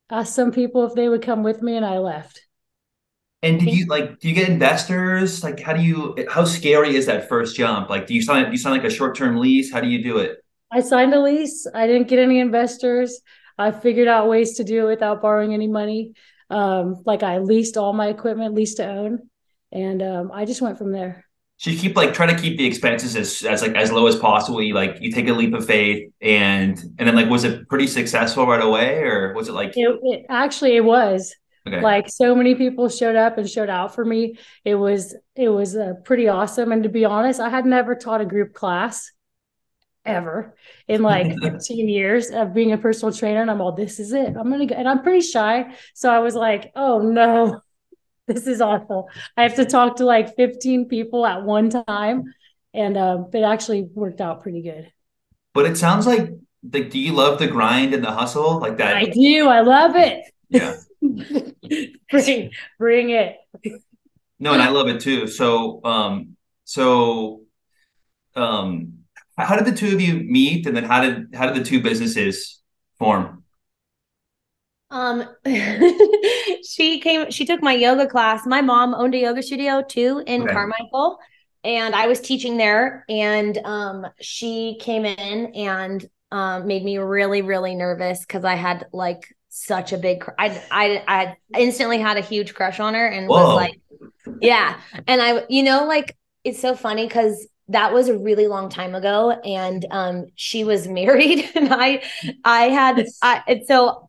asked 0.09 0.35
some 0.35 0.51
people 0.51 0.85
if 0.85 0.93
they 0.93 1.09
would 1.09 1.23
come 1.23 1.43
with 1.43 1.61
me, 1.61 1.75
and 1.75 1.85
I 1.85 1.97
left. 1.97 2.41
And 3.41 3.59
did 3.59 3.73
you 3.73 3.85
like, 3.85 4.19
do 4.19 4.29
you 4.29 4.35
get 4.35 4.49
investors? 4.49 5.43
Like, 5.43 5.59
how 5.59 5.73
do 5.73 5.81
you, 5.81 6.15
how 6.29 6.45
scary 6.45 6.95
is 6.95 7.05
that 7.07 7.29
first 7.29 7.55
jump? 7.55 7.89
Like, 7.89 8.07
do 8.07 8.13
you 8.13 8.21
sign, 8.21 8.45
do 8.45 8.51
you 8.51 8.57
sign 8.57 8.73
like 8.73 8.83
a 8.83 8.89
short-term 8.89 9.37
lease? 9.37 9.71
How 9.71 9.81
do 9.81 9.87
you 9.87 10.03
do 10.03 10.17
it? 10.17 10.37
I 10.71 10.81
signed 10.81 11.13
a 11.13 11.21
lease. 11.21 11.67
I 11.73 11.87
didn't 11.87 12.07
get 12.07 12.19
any 12.19 12.39
investors. 12.39 13.21
I 13.57 13.71
figured 13.71 14.07
out 14.07 14.29
ways 14.29 14.57
to 14.57 14.63
do 14.63 14.85
it 14.85 14.89
without 14.89 15.21
borrowing 15.21 15.53
any 15.53 15.67
money. 15.67 16.13
Um, 16.49 17.01
like 17.05 17.23
I 17.23 17.37
leased 17.37 17.77
all 17.77 17.93
my 17.93 18.07
equipment, 18.07 18.55
lease 18.55 18.75
to 18.75 18.87
own, 18.87 19.29
and 19.71 20.01
um, 20.01 20.31
I 20.33 20.45
just 20.45 20.61
went 20.61 20.77
from 20.77 20.91
there. 20.91 21.25
So 21.57 21.69
you 21.69 21.77
keep 21.79 21.95
like 21.95 22.13
trying 22.13 22.35
to 22.35 22.41
keep 22.41 22.57
the 22.57 22.65
expenses 22.65 23.15
as, 23.15 23.43
as 23.43 23.61
like 23.61 23.75
as 23.75 23.91
low 23.91 24.07
as 24.07 24.15
possible. 24.17 24.61
You 24.61 24.73
like 24.73 24.97
you 24.99 25.11
take 25.11 25.27
a 25.27 25.33
leap 25.33 25.53
of 25.53 25.65
faith 25.65 26.11
and 26.21 26.77
and 26.99 27.07
then 27.07 27.15
like 27.15 27.29
was 27.29 27.43
it 27.43 27.67
pretty 27.69 27.87
successful 27.87 28.45
right 28.45 28.61
away 28.61 29.03
or 29.03 29.33
was 29.33 29.47
it 29.47 29.53
like 29.53 29.71
It, 29.75 29.99
it 30.03 30.25
actually 30.29 30.75
it 30.75 30.83
was 30.83 31.33
okay 31.67 31.81
like 31.81 32.09
so 32.09 32.35
many 32.35 32.55
people 32.55 32.89
showed 32.89 33.15
up 33.15 33.37
and 33.37 33.49
showed 33.49 33.69
out 33.69 33.95
for 33.95 34.05
me. 34.05 34.37
It 34.63 34.75
was 34.75 35.15
it 35.35 35.49
was 35.49 35.75
uh, 35.75 35.93
pretty 36.03 36.27
awesome. 36.27 36.71
And 36.71 36.83
to 36.83 36.89
be 36.89 37.05
honest, 37.05 37.39
I 37.39 37.49
had 37.49 37.65
never 37.65 37.95
taught 37.95 38.21
a 38.21 38.25
group 38.25 38.53
class 38.53 39.11
ever 40.05 40.55
in 40.87 41.01
like 41.01 41.35
15 41.41 41.89
years 41.89 42.29
of 42.31 42.53
being 42.53 42.71
a 42.71 42.77
personal 42.77 43.13
trainer. 43.13 43.41
And 43.41 43.51
I'm 43.51 43.61
all, 43.61 43.71
this 43.73 43.99
is 43.99 44.13
it. 44.13 44.35
I'm 44.37 44.49
gonna 44.49 44.65
go, 44.65 44.75
and 44.75 44.87
I'm 44.87 45.01
pretty 45.03 45.21
shy. 45.21 45.75
So 45.93 46.09
I 46.09 46.19
was 46.19 46.35
like, 46.35 46.71
oh 46.75 46.99
no, 46.99 47.59
this 48.27 48.47
is 48.47 48.61
awful. 48.61 49.09
I 49.37 49.43
have 49.43 49.55
to 49.55 49.65
talk 49.65 49.97
to 49.97 50.05
like 50.05 50.35
15 50.35 50.87
people 50.87 51.25
at 51.25 51.43
one 51.43 51.69
time. 51.69 52.23
And 52.73 52.97
um, 52.97 53.29
it 53.33 53.41
actually 53.43 53.83
worked 53.93 54.19
out 54.21 54.43
pretty 54.43 54.61
good. 54.61 54.91
but 55.53 55.65
it 55.65 55.77
sounds 55.77 56.05
like 56.05 56.29
like 56.73 56.89
do 56.89 56.99
you 56.99 57.13
love 57.13 57.39
the 57.39 57.47
grind 57.47 57.93
and 57.93 58.03
the 58.03 58.11
hustle 58.11 58.59
like 58.59 58.77
that 58.77 58.97
I 58.97 59.05
do. 59.05 59.47
I 59.47 59.61
love 59.61 59.95
it. 59.95 60.25
yeah 60.49 60.75
bring, 62.11 62.51
bring 62.79 63.09
it. 63.11 63.37
no 64.39 64.53
and 64.53 64.61
I 64.61 64.69
love 64.69 64.87
it 64.89 64.99
too 65.01 65.27
so 65.27 65.79
um 65.85 66.35
so 66.65 67.43
um 68.35 68.99
how 69.37 69.55
did 69.55 69.65
the 69.65 69.71
two 69.77 69.93
of 69.95 70.01
you 70.01 70.15
meet 70.15 70.65
and 70.67 70.75
then 70.75 70.83
how 70.83 71.01
did 71.01 71.33
how 71.33 71.45
did 71.47 71.55
the 71.55 71.63
two 71.63 71.81
businesses 71.81 72.61
form 72.99 73.44
Um, 74.95 75.27
she 76.67 76.99
came, 77.01 77.29
she 77.29 77.45
took 77.45 77.61
my 77.61 77.73
yoga 77.73 78.07
class. 78.07 78.45
My 78.45 78.61
mom 78.61 78.95
owned 78.95 79.13
a 79.13 79.19
yoga 79.19 79.43
studio 79.43 79.83
too 79.83 80.23
in 80.25 80.43
Okay. 80.43 80.53
Carmichael, 80.53 81.17
and 81.63 81.93
I 81.93 82.07
was 82.07 82.21
teaching 82.21 82.57
there. 82.57 83.03
And 83.09 83.57
um, 83.65 84.07
she 84.21 84.77
came 84.79 85.05
in 85.05 85.53
and 85.53 86.05
um, 86.31 86.65
made 86.65 86.83
me 86.83 86.97
really, 86.97 87.41
really 87.41 87.75
nervous 87.75 88.21
because 88.21 88.45
I 88.45 88.55
had 88.55 88.87
like 88.93 89.27
such 89.49 89.91
a 89.93 89.97
big, 89.97 90.21
cr- 90.21 90.31
I, 90.39 90.61
I, 90.71 91.03
I 91.07 91.59
instantly 91.59 91.99
had 91.99 92.17
a 92.17 92.21
huge 92.21 92.53
crush 92.53 92.79
on 92.79 92.93
her 92.93 93.07
and 93.07 93.27
Whoa. 93.27 93.47
was 93.47 93.55
like, 93.55 93.79
yeah. 94.41 94.79
And 95.07 95.21
I, 95.21 95.43
you 95.49 95.63
know, 95.63 95.85
like 95.85 96.15
it's 96.43 96.61
so 96.61 96.75
funny 96.75 97.05
because 97.07 97.47
that 97.67 97.93
was 97.93 98.09
a 98.09 98.17
really 98.17 98.47
long 98.47 98.69
time 98.69 98.93
ago 98.93 99.31
and 99.31 99.87
um 99.89 100.27
she 100.35 100.63
was 100.63 100.87
married 100.99 101.49
and 101.55 101.73
i 101.73 101.99
i 102.43 102.69
had 102.69 103.03
I, 103.23 103.41
and 103.47 103.65
so 103.65 104.04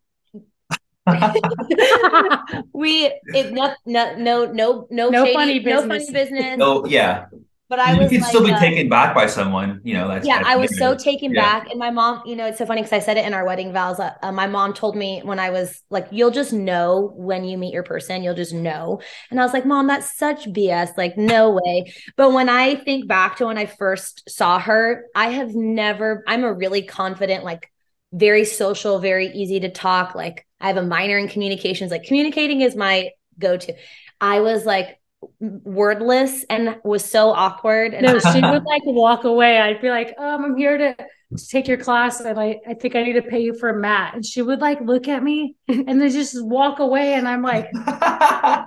we 2.73 3.07
it 3.33 3.53
no 3.53 3.75
no 3.87 4.17
no 4.17 4.47
no 4.53 4.87
no 4.91 5.13
No 5.13 5.27
shady, 5.27 5.33
funny 5.33 5.61
no 5.65 5.83
funny 5.83 6.11
business. 6.11 6.13
business 6.13 6.61
oh 6.61 6.87
yeah 6.87 7.27
but 7.69 7.79
I 7.79 7.95
you 8.01 8.09
was 8.09 8.19
can 8.19 8.21
like, 8.21 8.29
still 8.29 8.45
be 8.45 8.55
uh, 8.55 8.57
taken 8.57 8.89
back 8.89 9.15
by 9.15 9.27
someone, 9.27 9.81
you 9.85 9.95
know. 9.95 10.09
That's 10.09 10.29
yeah, 10.29 10.41
that's 10.41 10.45
I 10.45 10.57
was 10.57 10.77
so 10.79 10.95
different. 10.95 11.03
taken 11.05 11.35
Yeah. 11.35 11.35
back. 11.35 11.69
And 11.71 11.79
my 11.79 11.91
mom, 11.91 12.23
you 12.27 12.37
know, 12.37 12.47
it's 12.47 12.59
so 12.59 12.65
funny 12.67 12.81
because 12.81 12.93
I 12.95 13.01
said 13.01 13.19
it 13.19 13.27
in 13.27 13.35
our 13.35 13.45
wedding 13.45 13.73
vows. 13.73 14.01
Uh, 14.01 14.15
uh, 14.23 14.33
my 14.33 14.47
mom 14.47 14.73
told 14.73 14.97
me 14.97 15.21
when 15.23 15.39
I 15.39 15.51
was 15.51 15.83
like, 15.91 16.09
you'll 16.11 16.31
just 16.31 16.53
know 16.55 17.13
when 17.17 17.45
you 17.45 17.59
meet 17.59 17.73
your 17.75 17.83
person, 17.83 18.23
you'll 18.23 18.35
just 18.35 18.55
know. 18.55 19.01
And 19.31 19.39
I 19.39 19.45
was 19.45 19.53
like, 19.53 19.67
mom, 19.67 19.87
that's 19.89 20.17
such 20.17 20.51
BS. 20.53 20.97
Like, 20.97 21.19
no 21.19 21.51
way. 21.51 21.93
But 22.17 22.33
when 22.33 22.49
I 22.49 22.77
think 22.77 23.09
back 23.09 23.37
to 23.37 23.47
when 23.47 23.59
I 23.59 23.67
first 23.67 24.29
saw 24.29 24.59
her, 24.59 25.05
I 25.15 25.29
have 25.31 25.55
never, 25.55 26.25
I'm 26.27 26.45
a 26.45 26.53
really 26.53 26.83
confident, 26.83 27.45
like, 27.45 27.71
very 28.13 28.47
social, 28.47 28.99
very 28.99 29.27
easy 29.29 29.61
to 29.61 29.69
talk. 29.71 30.15
Like, 30.15 30.46
I 30.61 30.69
have 30.69 30.77
a 30.77 30.83
minor 30.83 31.19
in 31.19 31.29
communications. 31.29 31.91
Like, 31.91 32.05
communicating 32.05 32.61
is 32.63 32.75
my 32.77 33.11
go 33.39 33.57
to. 33.57 33.75
I 34.21 34.41
was 34.41 34.65
like, 34.65 34.99
wordless 35.41 36.45
and 36.49 36.77
was 36.85 37.05
so 37.05 37.31
awkward 37.31 37.95
and 37.95 38.07
No, 38.07 38.19
she 38.19 38.41
would 38.41 38.65
like 38.67 38.83
walk 38.85 39.25
away. 39.25 39.59
I'd 39.59 39.81
be 39.81 39.91
like, 39.91 40.15
um, 40.19 40.45
I'm 40.45 40.57
here 40.57 40.77
to, 40.79 40.95
to 40.95 41.47
take 41.49 41.67
your 41.67 41.79
class 41.79 42.21
and 42.21 42.39
I, 42.39 42.59
I 42.69 42.75
think 42.75 42.95
I 42.95 43.03
need 43.03 43.15
to 43.15 43.23
pay 43.23 43.41
you 43.41 43.55
for 43.59 43.71
a 43.71 43.77
mat. 43.79 44.15
And 44.15 44.25
she 44.25 44.41
would 44.43 44.61
like 44.61 44.81
look 44.81 45.09
at 45.09 45.23
me 45.23 45.57
and 45.69 46.01
then 46.01 46.11
just 46.11 46.37
walk 46.45 46.79
away. 46.79 47.15
And 47.15 47.27
I'm 47.27 47.43
like, 47.43 47.67
I 47.75 48.67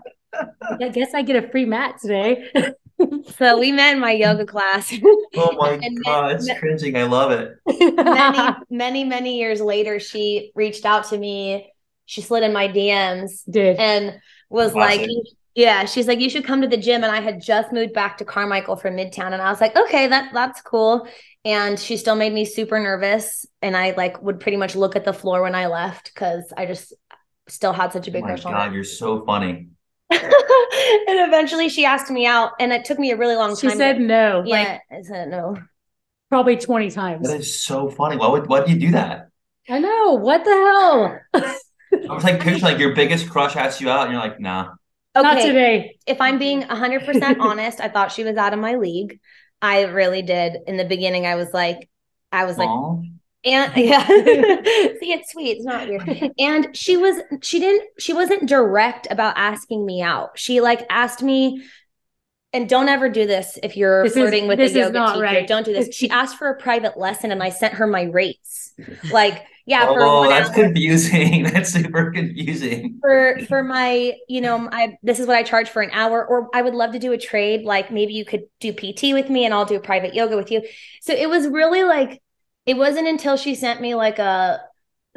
guess 0.91 1.13
I 1.13 1.21
get 1.21 1.43
a 1.43 1.47
free 1.49 1.65
mat 1.65 1.95
today. 2.01 2.49
so 3.37 3.57
we 3.59 3.71
met 3.71 3.93
in 3.93 3.99
my 4.01 4.11
yoga 4.11 4.45
class 4.45 4.93
oh 5.35 5.55
my 5.57 5.71
And 5.73 5.81
then- 5.81 6.01
god, 6.03 6.31
it's 6.33 6.49
cringing. 6.59 6.97
I 6.97 7.03
love 7.03 7.31
it. 7.31 7.53
many 7.95 8.55
many 8.69 9.03
many 9.05 9.37
years 9.39 9.61
later 9.61 9.99
she 10.01 10.51
reached 10.55 10.85
out 10.85 11.05
to 11.05 11.17
me 11.17 11.71
she 12.09 12.21
slid 12.21 12.43
in 12.43 12.51
my 12.51 12.67
dms 12.67 13.43
Did. 13.49 13.77
and 13.77 14.19
was 14.49 14.71
Classic. 14.71 15.01
like 15.01 15.09
yeah 15.55 15.85
she's 15.85 16.07
like 16.07 16.19
you 16.19 16.29
should 16.29 16.43
come 16.45 16.61
to 16.61 16.67
the 16.67 16.77
gym 16.77 17.03
and 17.03 17.11
i 17.11 17.21
had 17.21 17.41
just 17.41 17.71
moved 17.71 17.93
back 17.93 18.17
to 18.17 18.25
carmichael 18.25 18.75
from 18.75 18.95
midtown 18.95 19.31
and 19.33 19.41
i 19.41 19.49
was 19.51 19.61
like 19.61 19.75
okay 19.75 20.07
that 20.07 20.31
that's 20.33 20.61
cool 20.61 21.07
and 21.45 21.79
she 21.79 21.97
still 21.97 22.15
made 22.15 22.33
me 22.33 22.45
super 22.45 22.79
nervous 22.79 23.45
and 23.61 23.77
i 23.77 23.91
like 23.95 24.21
would 24.21 24.39
pretty 24.39 24.57
much 24.57 24.75
look 24.75 24.95
at 24.95 25.05
the 25.05 25.13
floor 25.13 25.41
when 25.43 25.53
i 25.55 25.67
left 25.67 26.11
because 26.13 26.51
i 26.57 26.65
just 26.65 26.93
still 27.47 27.73
had 27.73 27.93
such 27.93 28.07
a 28.07 28.11
big 28.11 28.23
Oh 28.23 28.27
big 28.27 28.35
my 28.37 28.41
crush 28.41 28.45
on 28.45 28.53
god, 28.53 28.69
her 28.69 28.75
you're 28.75 28.83
so 28.83 29.23
funny. 29.25 29.69
and 30.11 30.19
eventually 31.27 31.69
she 31.69 31.85
asked 31.85 32.09
me 32.09 32.25
out 32.25 32.51
and 32.59 32.71
it 32.73 32.85
took 32.85 32.97
me 32.97 33.11
a 33.11 33.17
really 33.17 33.35
long 33.35 33.55
She 33.55 33.67
time 33.67 33.71
She 33.71 33.77
said 33.77 33.97
to- 33.97 34.03
no, 34.03 34.43
like 34.45 34.67
yeah 34.67 34.97
i 34.97 35.01
said 35.03 35.29
no 35.29 35.55
probably 36.29 36.57
20 36.57 36.91
times. 36.91 37.27
That 37.27 37.39
is 37.39 37.59
so 37.59 37.89
funny. 37.89 38.15
Why 38.15 38.27
would 38.27 38.45
why 38.47 38.63
do 38.63 38.71
you 38.71 38.79
do 38.79 38.91
that? 38.91 39.29
I 39.67 39.79
know. 39.79 40.13
What 40.13 40.43
the 40.45 40.51
hell? 40.51 41.19
I 42.09 42.13
was 42.13 42.23
like 42.23 42.39
picturing 42.39 42.61
like 42.61 42.79
your 42.79 42.95
biggest 42.95 43.29
crush 43.29 43.55
asks 43.55 43.81
you 43.81 43.89
out, 43.89 44.03
and 44.03 44.11
you're 44.11 44.21
like, 44.21 44.39
nah. 44.39 44.73
Okay. 45.15 45.23
Not 45.23 45.41
today. 45.41 45.97
if 46.05 46.21
I'm 46.21 46.37
being 46.37 46.63
100% 46.63 47.37
honest, 47.39 47.81
I 47.81 47.89
thought 47.89 48.11
she 48.11 48.23
was 48.23 48.37
out 48.37 48.53
of 48.53 48.59
my 48.59 48.75
league. 48.75 49.19
I 49.61 49.83
really 49.83 50.21
did. 50.21 50.57
In 50.67 50.77
the 50.77 50.85
beginning, 50.85 51.25
I 51.25 51.35
was 51.35 51.51
like, 51.53 51.89
I 52.31 52.45
was 52.45 52.57
like, 52.57 52.69
Aw. 52.69 53.01
and 53.43 53.73
yeah, 53.75 54.05
see, 54.07 55.11
it's 55.11 55.31
sweet. 55.31 55.57
It's 55.57 55.65
not 55.65 55.87
weird. 55.87 56.31
And 56.37 56.75
she 56.77 56.95
was, 56.95 57.21
she 57.41 57.59
didn't, 57.59 57.89
she 57.99 58.13
wasn't 58.13 58.47
direct 58.47 59.07
about 59.09 59.33
asking 59.37 59.85
me 59.85 60.01
out. 60.01 60.37
She 60.37 60.61
like 60.61 60.85
asked 60.89 61.23
me, 61.23 61.63
and 62.53 62.67
don't 62.67 62.89
ever 62.89 63.09
do 63.09 63.25
this 63.27 63.59
if 63.61 63.77
you're 63.77 64.03
This 64.03 64.15
is- 64.17 64.47
with 64.47 64.57
this 64.57 64.73
a 64.75 64.79
yoga 64.79 64.93
not 64.93 65.13
teacher. 65.13 65.23
right. 65.23 65.47
Don't 65.47 65.65
do 65.65 65.73
this. 65.73 65.93
She 65.93 66.09
asked 66.21 66.37
for 66.37 66.49
a 66.49 66.57
private 66.57 66.97
lesson, 66.97 67.31
and 67.31 67.43
I 67.43 67.49
sent 67.49 67.75
her 67.75 67.87
my 67.87 68.03
rates. 68.03 68.73
Like, 69.11 69.45
yeah, 69.65 69.85
for 69.85 70.01
oh, 70.01 70.19
one 70.21 70.29
that's 70.29 70.49
hour 70.49 70.55
confusing. 70.55 71.43
That's 71.53 71.69
super 71.71 72.11
confusing. 72.11 72.97
for 73.01 73.37
for 73.47 73.63
my 73.63 74.13
you 74.27 74.41
know 74.41 74.67
i 74.71 74.97
this 75.03 75.19
is 75.19 75.27
what 75.27 75.35
i 75.35 75.43
charge 75.43 75.69
for 75.69 75.83
an 75.83 75.91
hour 75.93 76.25
or 76.25 76.49
i 76.55 76.61
would 76.63 76.73
love 76.73 76.93
to 76.93 76.99
do 76.99 77.11
a 77.11 77.17
trade 77.19 77.65
like 77.65 77.91
maybe 77.91 78.13
you 78.13 78.25
could 78.25 78.43
do 78.59 78.73
pt 78.73 79.13
with 79.13 79.29
me 79.29 79.45
and 79.45 79.53
i'll 79.53 79.65
do 79.65 79.79
private 79.79 80.15
yoga 80.15 80.35
with 80.35 80.49
you 80.49 80.63
so 81.01 81.13
it 81.13 81.29
was 81.29 81.47
really 81.47 81.83
like 81.83 82.19
it 82.65 82.77
wasn't 82.77 83.07
until 83.07 83.37
she 83.37 83.53
sent 83.53 83.79
me 83.79 83.93
like 83.93 84.17
a 84.17 84.59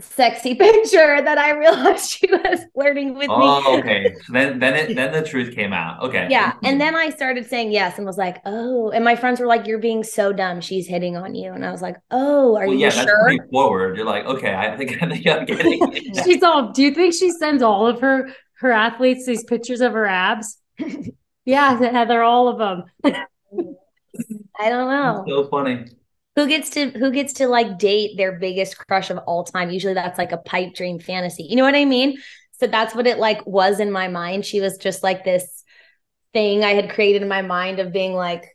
sexy 0.01 0.55
picture 0.57 1.21
that 1.23 1.39
i 1.39 1.51
realized 1.51 2.11
she 2.11 2.27
was 2.31 2.61
flirting 2.75 3.15
with 3.15 3.29
me 3.29 3.35
Oh, 3.39 3.79
okay. 3.79 4.15
Then 4.31 4.59
then 4.59 4.75
it 4.75 4.97
then 4.97 5.13
the 5.13 5.23
truth 5.23 5.55
came 5.55 5.73
out. 5.73 6.03
Okay. 6.03 6.27
yeah 6.31 6.53
mm-hmm. 6.53 6.67
and 6.67 6.81
then 6.81 6.97
i 6.97 7.11
started 7.11 7.47
saying 7.47 7.73
yes 7.73 7.99
and 7.99 8.07
was 8.07 8.17
like 8.17 8.39
oh 8.47 8.91
and 8.91 9.05
my 9.05 9.15
friends 9.17 9.39
were 9.39 9.47
like 9.47 9.67
you're 9.67 9.79
being 9.79 10.03
so 10.03 10.33
dumb 10.33 10.61
she's 10.61 10.87
hitting 10.87 11.17
on 11.17 11.35
you 11.35 11.53
and 11.53 11.65
i 11.65 11.71
was 11.71 11.83
like 11.83 11.97
oh 12.11 12.57
are 12.57 12.67
Well, 12.67 12.75
you 12.75 12.81
yeah, 12.81 12.91
that's 12.91 13.03
sure 13.09 13.23
pretty 13.25 13.43
forward. 13.51 13.97
You're 13.97 14.07
like, 14.07 14.25
okay, 14.25 14.55
I 14.55 14.77
think 14.77 14.91
I 15.03 15.09
think 15.09 15.27
I'm 15.27 15.45
getting 15.45 15.79
it. 15.93 16.25
She's 16.25 16.43
all, 16.43 16.73
do 16.73 16.83
you 16.83 16.93
think 16.95 17.15
she 17.15 17.31
sends 17.31 17.63
all 17.63 17.87
of 17.87 18.01
her 18.01 18.33
her 18.55 18.73
athletes 18.73 19.27
these 19.27 19.45
pictures 19.45 19.81
of 19.81 19.93
her 19.93 20.07
abs? 20.07 20.59
yeah, 21.45 21.79
Heather, 21.79 22.23
all 22.23 22.49
of 22.49 22.59
them. 22.59 22.85
i 24.59 24.69
don't 24.69 24.89
know 24.91 25.25
so 25.29 25.49
funny. 25.49 25.85
Who 26.37 26.47
gets 26.49 26.71
to 26.71 26.91
who 26.91 27.11
gets 27.11 27.35
to 27.35 27.47
like 27.47 27.79
date 27.79 28.17
their 28.17 28.33
biggest 28.33 28.79
crush 28.79 29.11
of 29.11 29.19
all 29.19 29.45
time 29.45 29.71
usually 29.71 29.95
that's 29.95 30.19
like 30.19 30.33
a 30.33 30.39
pipe 30.39 30.75
dream 30.75 30.99
fantasy 30.99 31.45
you 31.45 31.57
know 31.57 31.65
what 31.65 31.75
i 31.75 31.85
mean 31.85 32.19
so 32.53 32.67
that's 32.67 32.95
what 32.95 33.07
it 33.07 33.19
like 33.19 33.45
was 33.47 33.81
in 33.81 33.91
my 33.91 34.09
mind 34.09 34.45
she 34.45 34.61
was 34.61 34.77
just 34.79 35.03
like 35.03 35.25
this 35.25 35.65
thing 36.33 36.65
i 36.65 36.73
had 36.73 36.91
created 36.91 37.23
in 37.23 37.29
my 37.29 37.43
mind 37.43 37.79
of 37.79 37.93
being 37.93 38.15
like 38.15 38.49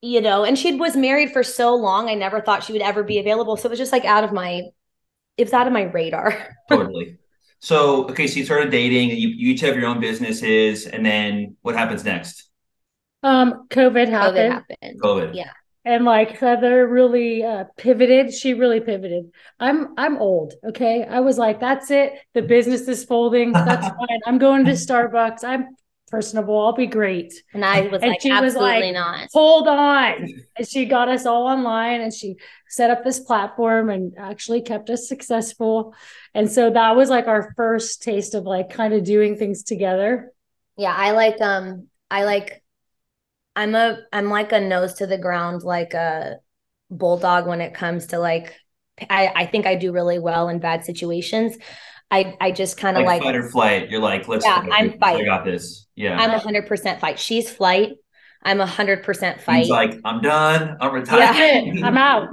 you 0.00 0.20
know 0.20 0.44
and 0.44 0.58
she 0.58 0.74
was 0.74 0.96
married 0.96 1.30
for 1.32 1.42
so 1.42 1.74
long 1.74 2.08
i 2.08 2.14
never 2.14 2.40
thought 2.40 2.64
she 2.64 2.72
would 2.72 2.82
ever 2.82 3.02
be 3.02 3.18
available 3.18 3.56
so 3.56 3.68
it 3.68 3.70
was 3.70 3.78
just 3.78 3.92
like 3.92 4.04
out 4.04 4.24
of 4.24 4.32
my 4.32 4.62
it 5.36 5.44
was 5.44 5.52
out 5.52 5.66
of 5.66 5.72
my 5.72 5.82
radar 5.82 6.56
Totally. 6.68 7.18
So 7.62 8.08
okay, 8.08 8.26
so 8.26 8.40
you 8.40 8.44
started 8.44 8.70
dating, 8.72 9.10
you, 9.10 9.28
you 9.28 9.52
each 9.52 9.60
have 9.60 9.76
your 9.76 9.86
own 9.86 10.00
businesses, 10.00 10.84
and 10.84 11.06
then 11.06 11.56
what 11.62 11.76
happens 11.76 12.04
next? 12.04 12.50
Um, 13.22 13.68
COVID 13.70 14.08
COVID 14.08 14.10
happened. 14.10 14.52
happened 14.52 15.00
COVID. 15.00 15.34
Yeah. 15.36 15.52
And 15.84 16.04
like 16.04 16.38
Heather 16.38 16.86
really 16.86 17.42
uh, 17.42 17.64
pivoted. 17.76 18.32
She 18.32 18.54
really 18.54 18.80
pivoted. 18.80 19.32
I'm 19.58 19.94
I'm 19.96 20.16
old. 20.18 20.54
Okay, 20.64 21.04
I 21.04 21.20
was 21.20 21.38
like, 21.38 21.60
that's 21.60 21.90
it. 21.90 22.14
The 22.34 22.42
business 22.42 22.88
is 22.88 23.04
folding. 23.04 23.52
That's 23.52 23.86
fine. 23.98 24.20
I'm 24.26 24.38
going 24.38 24.64
to 24.66 24.72
Starbucks. 24.72 25.44
I'm 25.44 25.76
personable. 26.12 26.60
I'll 26.60 26.74
be 26.74 26.86
great. 26.86 27.32
and 27.54 27.64
i 27.64 27.80
was 27.88 28.02
And 28.02 28.10
like 28.10 28.20
she 28.20 28.30
was 28.30 28.54
absolutely 28.54 28.92
like, 28.92 28.94
not 28.94 29.28
Hold 29.32 29.66
on. 29.66 30.28
And 30.56 30.68
she 30.68 30.84
got 30.84 31.08
us 31.08 31.24
all 31.24 31.46
online 31.46 32.02
and 32.02 32.12
she 32.12 32.36
set 32.68 32.90
up 32.90 33.02
this 33.02 33.18
platform 33.18 33.88
and 33.88 34.12
actually 34.18 34.60
kept 34.60 34.90
us 34.90 35.08
successful. 35.08 35.94
And 36.34 36.52
so 36.52 36.70
that 36.70 36.96
was 36.96 37.08
like 37.08 37.28
our 37.28 37.54
first 37.56 38.02
taste 38.02 38.34
of 38.34 38.44
like 38.44 38.68
kind 38.68 38.92
of 38.92 39.04
doing 39.04 39.36
things 39.36 39.62
together. 39.62 40.32
Yeah, 40.76 40.94
I 40.94 41.12
like 41.12 41.40
um 41.40 41.88
I 42.10 42.24
like 42.24 42.61
I'm 43.54 43.74
a 43.74 43.98
I'm 44.12 44.28
like 44.28 44.52
a 44.52 44.60
nose 44.60 44.94
to 44.94 45.06
the 45.06 45.18
ground 45.18 45.62
like 45.62 45.94
a 45.94 46.36
bulldog 46.90 47.46
when 47.46 47.60
it 47.60 47.74
comes 47.74 48.08
to 48.08 48.18
like 48.18 48.54
I 49.10 49.32
I 49.34 49.46
think 49.46 49.66
I 49.66 49.74
do 49.74 49.92
really 49.92 50.18
well 50.18 50.48
in 50.48 50.58
bad 50.58 50.84
situations. 50.84 51.56
I 52.10 52.36
I 52.40 52.50
just 52.52 52.76
kind 52.76 52.96
of 52.96 53.04
Like, 53.04 53.22
like, 53.22 53.22
fight 53.22 53.36
or 53.36 53.48
flight. 53.48 53.90
You're 53.90 54.00
like, 54.00 54.28
let's. 54.28 54.44
Yeah, 54.44 54.64
go. 54.64 54.70
I'm 54.70 54.98
fight. 54.98 55.20
I 55.20 55.24
got 55.24 55.44
this. 55.44 55.86
Yeah. 55.94 56.18
I'm 56.18 56.30
a 56.30 56.38
hundred 56.38 56.66
percent 56.66 57.00
fight. 57.00 57.18
She's 57.18 57.50
flight. 57.50 57.92
I'm 58.42 58.60
a 58.60 58.66
hundred 58.66 59.02
percent 59.02 59.38
He's 59.38 59.44
fight. 59.44 59.68
like, 59.68 60.00
I'm 60.04 60.20
done. 60.20 60.76
I'm 60.80 60.92
retired. 60.92 61.36
it. 61.36 61.84
I'm 61.84 61.96
out. 61.96 62.28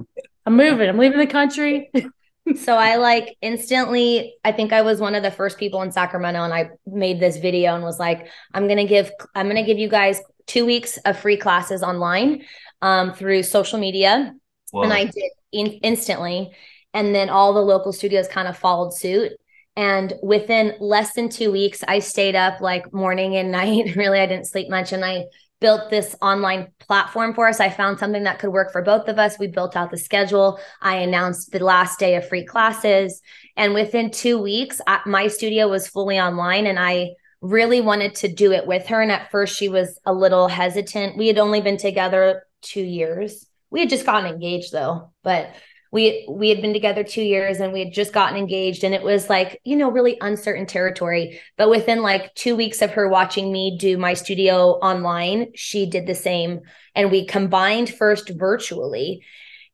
I'm 0.46 0.58
moving. 0.58 0.90
I'm 0.90 0.98
leaving 0.98 1.20
the 1.20 1.28
country. 1.28 1.92
so 2.56 2.76
I 2.76 2.96
like 2.96 3.38
instantly, 3.42 4.36
I 4.44 4.52
think 4.52 4.74
I 4.74 4.82
was 4.82 5.00
one 5.00 5.16
of 5.16 5.24
the 5.24 5.32
first 5.32 5.58
people 5.58 5.82
in 5.84 5.92
Sacramento 5.92 6.44
and 6.44 6.54
I 6.54 6.72
made 6.88 7.20
this 7.20 7.38
video 7.38 7.76
and 7.76 7.84
was 7.84 8.00
like, 8.00 8.28
I'm 8.54 8.68
gonna 8.68 8.88
give 8.88 9.12
I'm 9.36 9.48
gonna 9.48 9.66
give 9.66 9.78
you 9.78 9.88
guys 9.88 10.20
two 10.50 10.66
weeks 10.66 10.98
of 11.06 11.18
free 11.18 11.38
classes 11.38 11.82
online 11.82 12.44
um 12.82 13.14
through 13.14 13.44
social 13.44 13.80
media. 13.80 14.34
Whoa. 14.72 14.84
and 14.84 14.94
I 14.94 15.06
did 15.06 15.32
in- 15.52 15.80
instantly. 15.82 16.52
And 16.94 17.14
then 17.14 17.30
all 17.30 17.54
the 17.54 17.62
local 17.62 17.94
studios 17.94 18.28
kind 18.28 18.48
of 18.48 18.58
followed 18.58 18.94
suit. 18.94 19.32
And 19.76 20.14
within 20.22 20.76
less 20.80 21.14
than 21.14 21.30
two 21.30 21.52
weeks, 21.52 21.84
I 21.88 22.00
stayed 22.00 22.36
up 22.36 22.62
like 22.62 22.94
morning 22.94 23.36
and 23.36 23.52
night. 23.62 23.96
really, 23.96 24.20
I 24.20 24.26
didn't 24.26 24.48
sleep 24.48 24.70
much. 24.70 24.92
And 24.92 25.06
I 25.06 25.26
built 25.62 25.90
this 25.90 26.16
online 26.22 26.72
platform 26.80 27.34
for 27.34 27.48
us. 27.48 27.60
I 27.60 27.70
found 27.70 28.00
something 28.00 28.24
that 28.24 28.40
could 28.40 28.52
work 28.52 28.72
for 28.72 28.82
both 28.82 29.08
of 29.08 29.20
us. 29.20 29.38
We 29.40 29.48
built 29.48 29.76
out 29.76 29.92
the 29.92 29.98
schedule. 29.98 30.60
I 30.82 30.98
announced 30.98 31.52
the 31.52 31.60
last 31.60 32.00
day 32.00 32.16
of 32.16 32.28
free 32.28 32.46
classes. 32.46 33.22
And 33.58 33.74
within 33.74 34.10
two 34.10 34.42
weeks, 34.42 34.80
I, 34.88 35.02
my 35.06 35.28
studio 35.28 35.68
was 35.68 35.88
fully 35.88 36.20
online 36.20 36.66
and 36.66 36.80
I 36.80 37.12
really 37.42 37.82
wanted 37.82 38.16
to 38.16 38.28
do 38.28 38.52
it 38.52 38.68
with 38.68 38.88
her. 38.88 39.02
And 39.02 39.12
at 39.12 39.32
first, 39.32 39.56
she 39.56 39.70
was 39.70 40.00
a 40.06 40.14
little 40.14 40.48
hesitant. 40.48 41.18
We 41.18 41.28
had 41.28 41.38
only 41.38 41.62
been 41.62 41.78
together 41.78 42.44
two 42.62 42.82
years. 42.82 43.46
We 43.70 43.82
had 43.82 43.90
just 43.90 44.06
gotten 44.06 44.30
engaged 44.30 44.72
though, 44.72 45.12
but 45.24 45.54
we 45.92 46.28
we 46.30 46.50
had 46.50 46.62
been 46.62 46.74
together 46.74 47.04
2 47.04 47.22
years 47.22 47.60
and 47.60 47.74
we 47.74 47.80
had 47.80 47.94
just 47.94 48.14
gotten 48.14 48.38
engaged 48.38 48.84
and 48.84 48.94
it 48.94 49.02
was 49.02 49.30
like, 49.30 49.60
you 49.64 49.76
know, 49.76 49.90
really 49.90 50.18
uncertain 50.22 50.66
territory. 50.66 51.40
But 51.58 51.70
within 51.70 52.02
like 52.02 52.34
2 52.36 52.56
weeks 52.56 52.82
of 52.82 52.92
her 52.92 53.08
watching 53.10 53.52
me 53.52 53.78
do 53.78 53.98
my 53.98 54.14
studio 54.14 54.74
online, 54.74 55.48
she 55.56 55.88
did 55.88 56.06
the 56.06 56.16
same 56.16 56.62
and 56.96 57.12
we 57.12 57.26
combined 57.26 57.90
first 57.90 58.30
virtually 58.30 59.24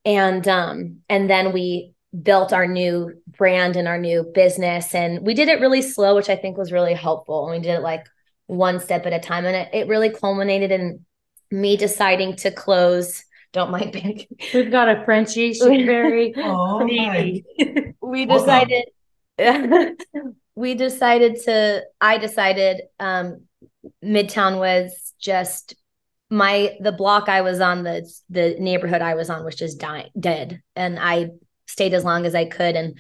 and 0.06 0.48
um 0.48 0.98
and 1.10 1.30
then 1.30 1.52
we 1.52 1.95
built 2.22 2.54
our 2.54 2.68
new 2.68 3.12
brand 3.38 3.76
and 3.76 3.88
our 3.88 3.98
new 3.98 4.24
business 4.34 4.96
and 4.96 5.26
we 5.26 5.34
did 5.34 5.50
it 5.50 5.60
really 5.60 5.82
slow 5.82 6.16
which 6.16 6.30
i 6.30 6.36
think 6.36 6.58
was 6.58 6.72
really 6.72 6.94
helpful 6.94 7.46
and 7.46 7.52
we 7.52 7.68
did 7.68 7.76
it 7.76 7.82
like 7.82 8.06
one 8.48 8.80
step 8.80 9.06
at 9.06 9.14
a 9.14 9.20
time 9.20 9.46
and 9.46 9.56
it, 9.56 9.70
it 9.74 9.88
really 9.88 10.10
culminated 10.10 10.72
in 10.72 11.04
me 11.52 11.78
deciding 11.78 12.36
to 12.38 12.52
close. 12.52 13.24
Don't 13.54 13.72
mind 13.72 13.92
banking. 13.94 14.38
We've 14.54 14.72
got 14.72 14.90
a 14.90 15.04
Frenchie. 15.06 15.54
She's 15.54 15.64
very 15.86 16.34
Oh, 16.38 16.80
needy. 16.80 17.46
we 18.02 18.26
decided 18.26 18.86
we 20.56 20.76
decided 20.76 21.36
to 21.44 21.84
i 22.00 22.18
decided 22.18 22.84
um 23.02 23.42
midtown 24.02 24.58
was 24.58 25.14
just 25.20 25.76
my 26.30 26.78
the 26.80 26.94
block 26.94 27.28
i 27.28 27.42
was 27.42 27.60
on 27.60 27.84
the 27.84 28.10
the 28.30 28.56
neighborhood 28.60 29.02
i 29.02 29.16
was 29.16 29.30
on 29.30 29.44
was 29.44 29.56
just 29.56 29.78
dying 29.78 30.10
dead 30.18 30.62
and 30.78 30.98
i 30.98 31.28
stayed 31.76 31.94
as 31.94 32.04
long 32.06 32.26
as 32.26 32.34
i 32.36 32.46
could 32.46 32.76
and 32.76 32.98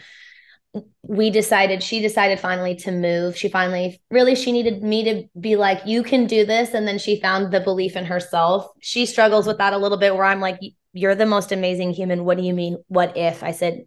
we 1.03 1.29
decided 1.29 1.81
she 1.81 2.01
decided 2.01 2.37
finally 2.39 2.75
to 2.75 2.91
move 2.91 3.37
she 3.37 3.47
finally 3.47 4.01
really 4.11 4.35
she 4.35 4.51
needed 4.51 4.83
me 4.83 5.03
to 5.05 5.23
be 5.39 5.55
like 5.55 5.79
you 5.85 6.03
can 6.03 6.27
do 6.27 6.45
this 6.45 6.73
and 6.73 6.85
then 6.85 6.99
she 6.99 7.21
found 7.21 7.53
the 7.53 7.61
belief 7.61 7.95
in 7.95 8.03
herself 8.03 8.67
she 8.81 9.05
struggles 9.05 9.47
with 9.47 9.57
that 9.59 9.71
a 9.71 9.77
little 9.77 9.97
bit 9.97 10.13
where 10.13 10.25
i'm 10.25 10.41
like 10.41 10.59
you're 10.91 11.15
the 11.15 11.25
most 11.25 11.53
amazing 11.53 11.91
human 11.93 12.25
what 12.25 12.37
do 12.37 12.43
you 12.43 12.53
mean 12.53 12.75
what 12.89 13.15
if 13.15 13.41
i 13.43 13.51
said 13.51 13.85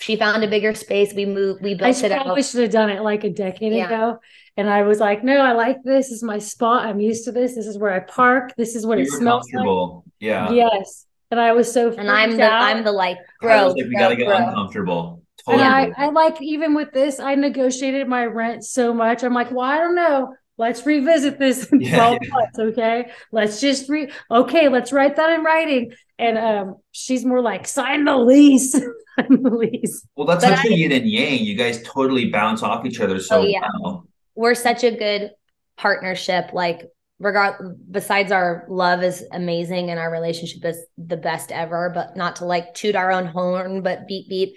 she 0.00 0.16
found 0.16 0.42
a 0.42 0.48
bigger 0.48 0.74
space. 0.74 1.12
We 1.12 1.26
moved, 1.26 1.62
we 1.62 1.72
I 1.72 1.74
built 1.74 1.96
should 1.96 2.10
it 2.10 2.14
probably 2.22 2.40
out. 2.40 2.46
should 2.46 2.62
have 2.62 2.70
done 2.70 2.88
it 2.88 3.02
like 3.02 3.22
a 3.24 3.28
decade 3.28 3.74
Yeah. 3.74 3.84
ago. 3.84 4.18
And 4.56 4.66
I 4.68 4.80
was 4.82 4.98
like, 4.98 5.22
no, 5.22 5.36
I 5.36 5.52
like 5.52 5.82
this. 5.84 6.06
This 6.08 6.16
is 6.16 6.22
my 6.22 6.38
spot. 6.38 6.86
I'm 6.86 7.00
used 7.00 7.26
to 7.26 7.32
this. 7.32 7.54
This 7.54 7.66
is 7.66 7.76
where 7.76 7.92
I 7.92 8.00
park. 8.00 8.54
This 8.56 8.76
is 8.76 8.86
what 8.86 8.96
You 8.96 9.04
it 9.04 9.10
were 9.12 9.18
smells 9.18 9.46
like. 9.52 10.02
Yeah. 10.18 10.52
Yes. 10.52 11.04
And 11.30 11.38
I 11.40 11.52
was 11.52 11.72
so 11.72 11.92
And 11.92 12.10
I'm 12.10 12.36
the 12.36 12.42
out. 12.42 12.62
I'm 12.62 12.84
the 12.84 12.92
like, 12.92 13.18
I 13.18 13.22
bro, 13.46 13.64
was 13.66 13.74
like, 13.74 13.84
we 13.84 13.90
bro, 13.90 13.98
gotta 14.00 14.16
get 14.16 14.26
bro. 14.26 14.36
uncomfortable. 14.36 15.22
And 15.46 15.58
Totally. 15.60 15.94
I, 15.96 16.06
I 16.06 16.10
like 16.10 16.40
even 16.42 16.74
with 16.74 16.92
this, 16.92 17.18
I 17.20 17.34
negotiated 17.34 18.06
my 18.08 18.26
rent 18.26 18.64
so 18.64 18.92
much. 18.92 19.22
I'm 19.22 19.32
like, 19.32 19.50
well, 19.50 19.60
I 19.60 19.78
don't 19.78 19.94
know. 19.94 20.34
Let's 20.58 20.84
revisit 20.84 21.38
this 21.38 21.64
in 21.72 21.80
Yeah, 21.80 21.96
12 21.96 22.18
yeah. 22.22 22.28
months. 22.30 22.58
Okay. 22.58 23.10
Let's 23.32 23.60
just 23.60 23.88
re 23.88 24.10
okay, 24.30 24.68
let's 24.68 24.92
write 24.92 25.16
that 25.16 25.30
in 25.30 25.42
writing. 25.44 25.92
And 26.18 26.36
um, 26.36 26.76
she's 26.92 27.24
more 27.24 27.40
like, 27.40 27.66
sign 27.66 28.04
the 28.04 28.16
lease. 28.16 28.72
sign 28.72 29.42
the 29.42 29.50
lease. 29.50 30.04
well, 30.16 30.26
that's 30.26 30.44
But 30.44 30.56
such 30.58 30.66
I- 30.66 30.68
a 30.68 30.76
yin 30.76 30.92
and 30.92 31.08
yang. 31.08 31.38
You 31.44 31.54
guys 31.56 31.82
totally 31.84 32.28
bounce 32.30 32.62
off 32.62 32.84
each 32.84 33.00
other 33.00 33.18
so 33.20 33.40
Oh, 33.40 33.44
yeah. 33.44 33.60
well. 33.80 34.06
We're 34.34 34.54
such 34.54 34.84
a 34.84 34.90
good 34.90 35.30
partnership. 35.78 36.50
Like, 36.52 36.82
regard 37.20 37.76
besides 37.90 38.32
our 38.32 38.64
love 38.68 39.02
is 39.04 39.24
amazing 39.30 39.90
and 39.90 40.00
our 40.00 40.10
relationship 40.10 40.64
is 40.64 40.78
the 40.98 41.18
best 41.18 41.52
ever, 41.52 41.92
but 41.94 42.16
not 42.16 42.36
to 42.36 42.46
like 42.46 42.74
toot 42.74 42.96
our 42.96 43.12
own 43.12 43.26
horn, 43.26 43.82
but 43.82 44.08
beep 44.08 44.28
beep. 44.28 44.56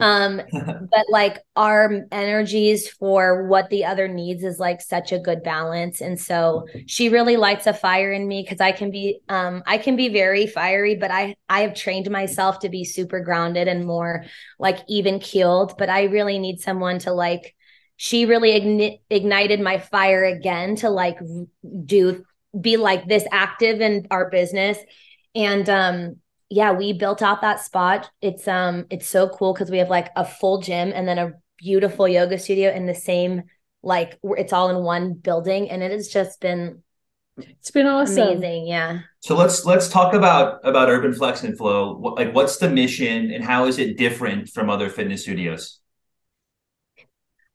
Um, 0.00 0.42
but 0.52 1.06
like 1.10 1.38
our 1.54 2.06
energies 2.10 2.88
for 2.88 3.46
what 3.46 3.70
the 3.70 3.84
other 3.84 4.08
needs 4.08 4.42
is 4.42 4.58
like 4.58 4.80
such 4.80 5.12
a 5.12 5.18
good 5.18 5.44
balance. 5.44 6.00
And 6.00 6.20
so 6.20 6.66
she 6.86 7.08
really 7.08 7.36
lights 7.36 7.68
a 7.68 7.72
fire 7.72 8.12
in 8.12 8.26
me 8.26 8.42
because 8.42 8.60
i 8.60 8.72
can 8.72 8.90
be 8.90 9.20
um 9.28 9.62
i 9.66 9.78
can 9.78 9.94
be 9.94 10.08
very 10.08 10.46
fiery 10.46 10.96
but 10.96 11.10
i 11.10 11.36
i 11.48 11.60
have 11.60 11.74
trained 11.74 12.10
myself 12.10 12.58
to 12.60 12.68
be 12.68 12.84
super 12.84 13.20
grounded 13.20 13.68
and 13.68 13.86
more 13.86 14.24
like 14.58 14.80
even 14.88 15.20
keeled. 15.20 15.78
But 15.78 15.88
i 15.88 16.04
really 16.04 16.40
need 16.40 16.60
someone 16.60 16.98
to 17.00 17.12
like 17.12 17.54
she 18.04 18.26
really 18.26 18.50
igni- 18.50 18.98
ignited 19.10 19.60
my 19.60 19.78
fire 19.78 20.24
again 20.24 20.74
to 20.74 20.90
like 20.90 21.18
do 21.84 22.24
be 22.60 22.76
like 22.76 23.06
this 23.06 23.24
active 23.30 23.80
in 23.80 24.08
our 24.10 24.28
business 24.28 24.76
and 25.36 25.70
um 25.70 26.16
yeah, 26.50 26.72
we 26.72 26.92
built 26.92 27.22
out 27.22 27.40
that 27.42 27.60
spot. 27.60 28.10
It's 28.20 28.48
um 28.48 28.86
it's 28.90 29.06
so 29.06 29.28
cool 29.28 29.54
because 29.54 29.70
we 29.70 29.78
have 29.78 29.88
like 29.88 30.10
a 30.16 30.24
full 30.24 30.60
gym 30.60 30.92
and 30.92 31.06
then 31.06 31.18
a 31.18 31.32
beautiful 31.58 32.08
yoga 32.08 32.38
studio 32.38 32.72
in 32.72 32.86
the 32.86 32.94
same 32.94 33.44
like 33.84 34.18
it's 34.24 34.52
all 34.52 34.68
in 34.70 34.82
one 34.82 35.14
building 35.14 35.70
and 35.70 35.80
it 35.80 35.92
has 35.92 36.08
just 36.08 36.40
been 36.40 36.82
It's 37.38 37.70
been 37.70 37.86
awesome. 37.86 38.28
amazing. 38.28 38.66
Yeah. 38.66 38.98
So 39.20 39.36
let's 39.36 39.64
let's 39.64 39.88
talk 39.88 40.12
about 40.12 40.58
about 40.64 40.88
Urban 40.88 41.14
Flex 41.14 41.44
and 41.44 41.56
Flow. 41.56 41.96
What, 41.96 42.16
like, 42.16 42.34
what's 42.34 42.56
the 42.56 42.68
mission 42.68 43.30
and 43.30 43.44
how 43.44 43.66
is 43.66 43.78
it 43.78 43.96
different 43.96 44.48
from 44.48 44.68
other 44.68 44.90
fitness 44.90 45.22
studios? 45.22 45.78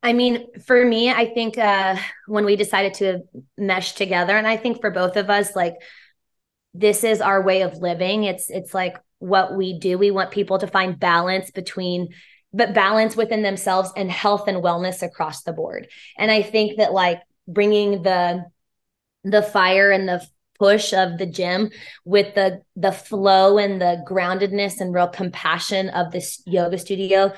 I 0.04 0.14
mean, 0.14 0.48
for 0.62 0.84
me, 0.86 1.10
I 1.10 1.26
think 1.26 1.58
uh 1.58 1.98
when 2.28 2.46
we 2.46 2.56
decided 2.56 2.94
to 2.96 3.22
mesh 3.58 3.94
together 3.94 4.38
and 4.38 4.48
I 4.48 4.58
think 4.58 4.82
for 4.82 4.92
both 4.92 5.18
of 5.18 5.30
us 5.30 5.56
like 5.56 5.76
this 6.74 7.04
is 7.04 7.22
our 7.22 7.42
way 7.42 7.62
of 7.64 7.78
living. 7.78 8.24
It's 8.24 8.50
it's 8.50 8.74
like 8.74 8.98
what 9.20 9.56
we 9.56 9.80
do. 9.80 9.98
We 9.98 10.12
want 10.12 10.32
people 10.32 10.60
to 10.60 10.68
find 10.68 11.00
balance 11.00 11.52
between 11.52 12.10
but 12.54 12.74
balance 12.74 13.16
within 13.16 13.42
themselves 13.42 13.92
and 13.98 14.10
health 14.10 14.48
and 14.48 14.64
wellness 14.64 15.02
across 15.02 15.44
the 15.44 15.54
board. 15.54 15.88
And 16.18 16.32
I 16.32 16.42
think 16.42 16.78
that 16.78 16.94
like 16.94 17.22
bringing 17.48 18.04
the 18.04 18.46
the 19.24 19.42
fire 19.42 19.92
and 19.92 20.08
the 20.08 20.26
push 20.60 20.94
of 20.94 21.18
the 21.18 21.26
gym 21.26 21.70
with 22.06 22.34
the 22.36 22.62
the 22.76 22.92
flow 22.92 23.58
and 23.58 23.82
the 23.82 24.04
groundedness 24.08 24.80
and 24.80 24.94
real 24.94 25.08
compassion 25.08 25.90
of 25.90 26.12
this 26.12 26.42
yoga 26.46 26.78
studio 26.78 27.32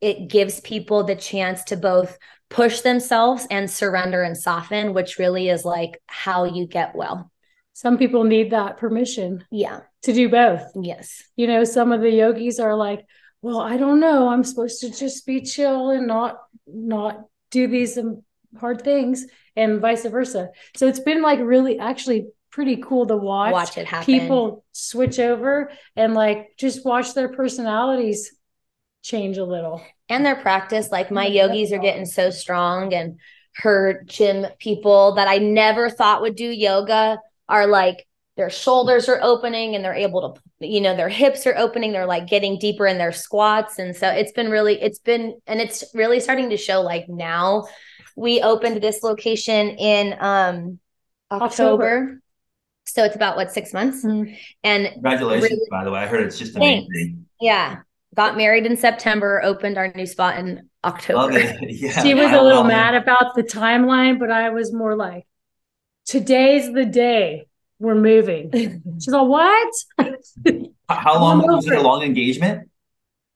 it 0.00 0.28
gives 0.28 0.60
people 0.60 1.04
the 1.04 1.16
chance 1.16 1.64
to 1.64 1.76
both 1.76 2.18
push 2.48 2.80
themselves 2.80 3.46
and 3.50 3.70
surrender 3.70 4.22
and 4.22 4.36
soften 4.36 4.92
which 4.94 5.18
really 5.18 5.48
is 5.48 5.64
like 5.64 6.00
how 6.06 6.44
you 6.44 6.66
get 6.66 6.94
well 6.94 7.30
Some 7.72 7.96
people 7.98 8.24
need 8.24 8.50
that 8.50 8.76
permission 8.78 9.44
yeah 9.50 9.80
to 10.02 10.12
do 10.12 10.28
both. 10.28 10.62
yes 10.74 11.22
You 11.36 11.46
know, 11.46 11.64
some 11.64 11.92
of 11.92 12.00
the 12.00 12.10
yogis 12.10 12.58
are 12.58 12.74
like, 12.74 13.04
well, 13.42 13.60
I 13.60 13.76
don't 13.76 14.00
know. 14.00 14.28
I'm 14.28 14.44
supposed 14.44 14.80
to 14.80 14.90
just 14.90 15.26
be 15.26 15.42
chill 15.42 15.90
and 15.90 16.06
not 16.06 16.38
not 16.66 17.24
do 17.50 17.66
these 17.68 17.96
um, 17.98 18.22
hard 18.58 18.82
things 18.82 19.26
and 19.56 19.80
vice 19.80 20.04
versa. 20.06 20.48
So 20.76 20.88
it's 20.88 21.00
been 21.00 21.22
like 21.22 21.40
really 21.40 21.78
actually 21.78 22.28
pretty 22.50 22.76
cool 22.78 23.06
to 23.06 23.16
watch, 23.16 23.52
watch 23.52 23.78
it 23.78 23.86
happen 23.86 24.04
people 24.06 24.64
switch 24.72 25.18
over 25.18 25.70
and 25.96 26.14
like 26.14 26.48
just 26.58 26.84
watch 26.84 27.14
their 27.14 27.28
personalities 27.28 28.34
change 29.02 29.38
a 29.38 29.44
little. 29.44 29.82
and 30.08 30.24
their 30.26 30.36
practice 30.36 30.90
like 30.90 31.10
my 31.10 31.26
Yeah, 31.26 31.46
yogis 31.46 31.72
are 31.72 31.76
that's 31.76 31.82
getting 31.84 32.06
so 32.06 32.30
strong 32.30 32.92
and 32.94 33.18
her 33.56 34.02
gym 34.06 34.46
people 34.58 35.14
that 35.16 35.26
i 35.28 35.38
never 35.38 35.88
thought 35.90 36.22
would 36.22 36.36
do 36.36 36.48
yoga 36.48 37.18
are 37.48 37.66
like 37.66 38.06
their 38.36 38.50
shoulders 38.50 39.08
are 39.08 39.20
opening 39.22 39.74
and 39.74 39.84
they're 39.84 39.92
able 39.94 40.38
to 40.60 40.66
you 40.66 40.80
know 40.80 40.94
their 40.96 41.08
hips 41.08 41.46
are 41.46 41.56
opening 41.56 41.92
they're 41.92 42.06
like 42.06 42.26
getting 42.28 42.58
deeper 42.58 42.86
in 42.86 42.96
their 42.98 43.12
squats 43.12 43.78
and 43.78 43.96
so 43.96 44.08
it's 44.08 44.32
been 44.32 44.50
really 44.50 44.80
it's 44.80 44.98
been 45.00 45.38
and 45.46 45.60
it's 45.60 45.82
really 45.94 46.20
starting 46.20 46.50
to 46.50 46.56
show 46.56 46.80
like 46.80 47.08
now 47.08 47.64
we 48.16 48.40
opened 48.42 48.80
this 48.82 49.02
location 49.02 49.70
in 49.70 50.14
um 50.20 50.78
october, 51.30 51.44
October. 51.44 52.22
so 52.84 53.04
it's 53.04 53.16
about 53.16 53.36
what 53.36 53.50
six 53.52 53.72
months 53.72 54.04
Mhm. 54.04 54.36
and 54.62 54.86
Congratulations, 54.92 55.50
Really- 55.50 55.68
by 55.70 55.84
the 55.84 55.90
way. 55.90 56.00
I 56.00 56.06
heard 56.06 56.22
it's 56.26 56.38
just 56.38 56.54
Thanks. 56.54 56.86
amazing. 56.88 57.26
yeah 57.40 57.76
got 58.16 58.36
married 58.36 58.66
in 58.66 58.76
september 58.76 59.40
opened 59.44 59.78
our 59.78 59.92
new 59.94 60.06
spot 60.06 60.38
in 60.38 60.68
Love 60.82 60.94
october 60.94 61.38
it. 61.38 61.56
Yeah. 61.70 62.02
She 62.02 62.14
was 62.14 62.26
I 62.26 62.36
a 62.36 62.42
little 62.42 62.58
love 62.62 62.66
it. 62.66 62.68
mad 62.68 62.94
about 62.94 63.34
the 63.34 63.42
timeline, 63.42 64.18
but 64.18 64.30
I 64.30 64.48
was 64.50 64.72
more 64.72 64.96
like, 64.96 65.26
today's 66.06 66.72
the 66.72 66.86
day 66.86 67.46
we're 67.78 67.94
moving. 67.94 68.50
She's 69.00 69.08
like, 69.08 69.28
what? 69.28 69.72
How- 70.88 70.94
How 70.96 71.20
long 71.20 71.38
was 71.46 71.66
it? 71.66 71.72
A 71.74 71.80
long 71.80 72.02
engagement? 72.02 72.68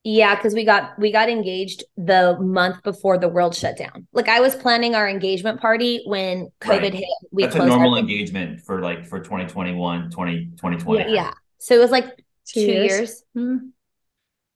Yeah, 0.06 0.34
because 0.34 0.52
we 0.54 0.64
got 0.64 0.98
we 0.98 1.10
got 1.12 1.30
engaged 1.30 1.82
the 1.96 2.36
month 2.38 2.82
before 2.82 3.16
the 3.16 3.28
world 3.28 3.54
shut 3.54 3.78
down. 3.78 4.06
Like 4.12 4.28
I 4.28 4.40
was 4.40 4.54
planning 4.54 4.94
our 4.94 5.08
engagement 5.08 5.60
party 5.62 6.02
when 6.04 6.48
COVID 6.60 6.68
Right. 6.82 6.92
hit. 6.94 7.08
We 7.30 7.44
That's 7.44 7.56
a 7.56 7.64
normal 7.64 7.96
engagement 7.96 8.60
for 8.60 8.80
like 8.82 9.06
for 9.06 9.20
2021, 9.20 10.10
20, 10.10 10.44
2020. 10.56 11.14
Yeah. 11.14 11.32
So 11.58 11.74
it 11.74 11.78
was 11.78 11.90
like 11.90 12.04
two, 12.46 12.52
Two 12.54 12.60
years. 12.60 12.90
years. 12.92 13.22
Hmm. 13.34 13.56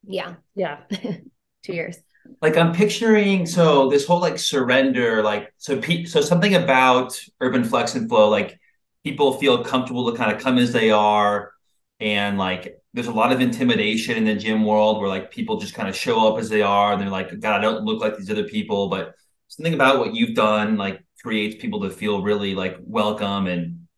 Yeah, 0.09 0.37
Yeah. 0.55 0.81
two 1.63 1.75
years. 1.75 1.99
Like 2.43 2.57
I'm 2.57 2.73
picturing 2.75 3.47
so 3.47 3.89
this 3.89 4.07
whole 4.07 4.21
like 4.21 4.39
surrender, 4.39 5.23
like 5.23 5.53
so 5.57 5.81
pe- 5.81 6.05
so 6.05 6.21
something 6.21 6.55
about 6.55 7.19
urban 7.41 7.65
flex 7.65 7.95
and 7.95 8.09
flow, 8.09 8.29
like 8.29 8.59
people 9.03 9.33
feel 9.35 9.65
comfortable 9.65 10.11
to 10.11 10.17
kind 10.17 10.31
of 10.35 10.41
come 10.41 10.59
as 10.59 10.73
they 10.73 10.91
are, 10.91 11.53
and 12.01 12.39
like 12.39 12.81
there's 12.95 13.07
a 13.09 13.13
lot 13.13 13.33
of 13.33 13.41
intimidation 13.41 14.17
in 14.17 14.25
the 14.25 14.35
gym 14.35 14.65
world 14.65 15.01
where 15.01 15.09
like 15.09 15.31
people 15.31 15.59
just 15.59 15.75
kind 15.75 15.89
of 15.89 15.97
show 15.97 16.29
up 16.33 16.39
as 16.39 16.49
they 16.49 16.63
are, 16.63 16.93
and 16.93 17.01
they're 17.03 17.09
like, 17.11 17.39
God, 17.41 17.59
I 17.59 17.61
don't 17.63 17.85
look 17.85 18.01
like 18.01 18.17
these 18.17 18.31
other 18.31 18.45
people, 18.45 18.89
but 18.89 19.15
something 19.49 19.75
about 19.75 19.99
what 19.99 20.15
you've 20.15 20.35
done 20.37 20.77
like 20.77 21.03
creates 21.23 21.61
people 21.61 21.81
to 21.83 21.91
feel 21.91 22.23
really 22.23 22.55
like 22.55 22.77
welcome 22.81 23.47
and 23.47 23.89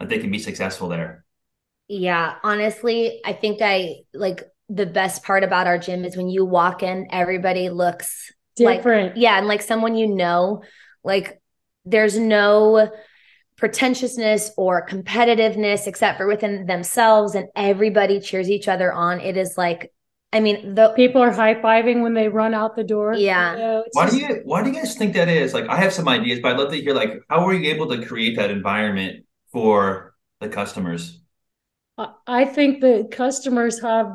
that 0.00 0.08
they 0.10 0.18
can 0.18 0.30
be 0.30 0.38
successful 0.40 0.88
there. 0.88 1.24
Yeah, 1.88 2.36
honestly, 2.42 3.20
I 3.24 3.32
think 3.34 3.58
I 3.60 4.04
like 4.14 4.42
the 4.74 4.86
best 4.86 5.22
part 5.24 5.44
about 5.44 5.66
our 5.66 5.78
gym 5.78 6.04
is 6.04 6.16
when 6.16 6.28
you 6.28 6.44
walk 6.44 6.82
in, 6.82 7.06
everybody 7.10 7.68
looks 7.70 8.32
Like, 8.58 8.78
Different. 8.78 9.16
yeah 9.16 9.38
and 9.38 9.46
like 9.48 9.62
someone 9.62 9.94
you 9.96 10.08
know 10.08 10.62
like 11.02 11.40
there's 11.84 12.16
no 12.18 12.88
pretentiousness 13.56 14.50
or 14.56 14.86
competitiveness 14.86 15.86
except 15.86 16.18
for 16.18 16.26
within 16.26 16.66
themselves 16.66 17.34
and 17.34 17.48
everybody 17.54 18.20
cheers 18.20 18.50
each 18.50 18.68
other 18.68 18.92
on 18.92 19.20
it 19.20 19.36
is 19.36 19.56
like 19.56 19.92
i 20.32 20.40
mean 20.40 20.74
the 20.74 20.88
People 20.96 21.22
are 21.22 21.30
high 21.30 21.54
fiving 21.54 22.02
when 22.02 22.14
they 22.14 22.28
run 22.28 22.54
out 22.54 22.74
the 22.74 22.82
door. 22.84 23.14
Yeah. 23.14 23.52
You 23.52 23.58
know, 23.58 23.82
it's 23.86 23.96
Why 23.96 24.10
do 24.10 24.16
you 24.18 24.40
why 24.44 24.62
do 24.62 24.70
you 24.70 24.74
guys 24.76 24.96
think 24.96 25.14
that 25.14 25.28
is? 25.28 25.54
Like 25.54 25.68
I 25.68 25.76
have 25.76 25.92
some 25.92 26.08
ideas, 26.08 26.40
but 26.42 26.52
I'd 26.52 26.58
love 26.58 26.72
to 26.72 26.80
hear 26.80 26.94
like 26.94 27.12
how 27.30 27.44
were 27.46 27.54
you 27.54 27.70
able 27.72 27.88
to 27.90 28.04
create 28.04 28.36
that 28.36 28.50
environment 28.50 29.24
for 29.52 30.14
the 30.40 30.48
customers? 30.48 31.20
I 32.26 32.44
think 32.44 32.80
the 32.80 33.08
customers 33.10 33.80
have 33.82 34.08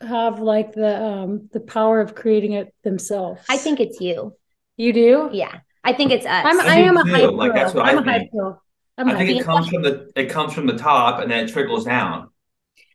have 0.00 0.40
like 0.40 0.72
the 0.72 1.02
um 1.02 1.48
the 1.52 1.60
power 1.60 2.00
of 2.00 2.14
creating 2.14 2.52
it 2.52 2.74
themselves. 2.84 3.40
I 3.48 3.56
think 3.56 3.80
it's 3.80 4.00
you. 4.00 4.34
You 4.76 4.92
do? 4.92 5.30
Yeah. 5.32 5.60
I 5.84 5.92
think 5.92 6.12
it's 6.12 6.26
us. 6.26 6.44
I'm, 6.44 6.60
I, 6.60 6.64
I 6.64 6.76
am 6.80 6.96
a 6.96 7.04
too. 7.04 7.10
hype 7.10 7.32
Like, 7.32 7.54
that's 7.54 7.74
what 7.74 7.86
I 7.86 7.90
I'm 7.90 7.98
a 7.98 8.02
hype 8.02 8.20
think. 8.22 8.32
girl. 8.32 8.62
I'm 8.96 9.08
a 9.08 9.14
I 9.14 9.18
think 9.18 9.40
it 9.40 9.44
comes 9.44 9.68
from 9.68 9.82
the 9.82 10.10
it 10.14 10.30
comes 10.30 10.52
from 10.52 10.66
the 10.66 10.76
top 10.76 11.20
and 11.20 11.30
then 11.30 11.44
it 11.46 11.52
trickles 11.52 11.84
down. 11.84 12.28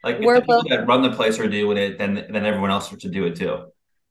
Like 0.04 0.18
if 0.18 0.22
We're 0.26 0.36
the 0.36 0.42
people 0.42 0.62
both- 0.64 0.70
that 0.70 0.88
run 0.88 1.02
the 1.02 1.12
place 1.12 1.40
are 1.40 1.48
doing 1.50 1.78
it, 1.78 1.98
then 1.98 2.14
then 2.30 2.46
everyone 2.46 2.72
else 2.72 2.86
starts 2.88 3.04
to 3.04 3.10
do 3.10 3.26
it 3.26 3.36
too. 3.36 3.66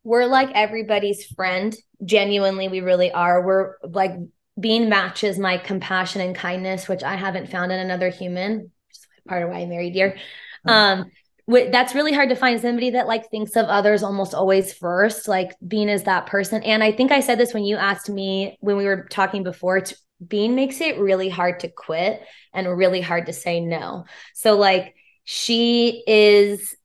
we're 0.04 0.26
like 0.26 0.50
everybody's 0.54 1.24
friend. 1.26 1.74
Genuinely, 2.04 2.68
we 2.68 2.80
really 2.80 3.10
are. 3.12 3.44
We're 3.46 3.76
like 3.82 4.12
Bean 4.60 4.88
matches 4.90 5.38
my 5.38 5.56
compassion 5.56 6.20
and 6.20 6.34
kindness, 6.34 6.88
which 6.88 7.02
I 7.02 7.14
haven't 7.16 7.48
found 7.50 7.72
in 7.72 7.78
another 7.78 8.10
human. 8.10 8.58
Which 8.60 8.96
is 8.98 9.06
part 9.28 9.42
of 9.42 9.48
why 9.50 9.60
I 9.60 9.66
married 9.66 9.94
here. 9.94 10.18
Um, 10.66 11.04
wh- 11.04 11.06
that's 11.48 11.94
really 11.94 12.12
hard 12.12 12.28
to 12.28 12.36
find 12.36 12.60
somebody 12.60 12.90
that 12.90 13.06
like 13.06 13.30
thinks 13.30 13.56
of 13.56 13.66
others 13.66 14.02
almost 14.02 14.34
always 14.34 14.72
first. 14.72 15.28
Like 15.28 15.56
Bean 15.66 15.88
is 15.88 16.04
that 16.04 16.26
person. 16.26 16.62
And 16.62 16.82
I 16.82 16.92
think 16.92 17.10
I 17.12 17.20
said 17.20 17.38
this 17.38 17.52
when 17.52 17.64
you 17.64 17.76
asked 17.76 18.08
me 18.08 18.56
when 18.60 18.76
we 18.76 18.84
were 18.84 19.06
talking 19.10 19.42
before. 19.42 19.82
Bean 20.26 20.54
makes 20.54 20.80
it 20.80 21.00
really 21.00 21.28
hard 21.28 21.60
to 21.60 21.68
quit 21.68 22.22
and 22.54 22.68
really 22.76 23.00
hard 23.00 23.26
to 23.26 23.32
say 23.32 23.60
no. 23.60 24.04
So 24.34 24.56
like 24.56 24.94
she 25.24 26.04
is, 26.06 26.76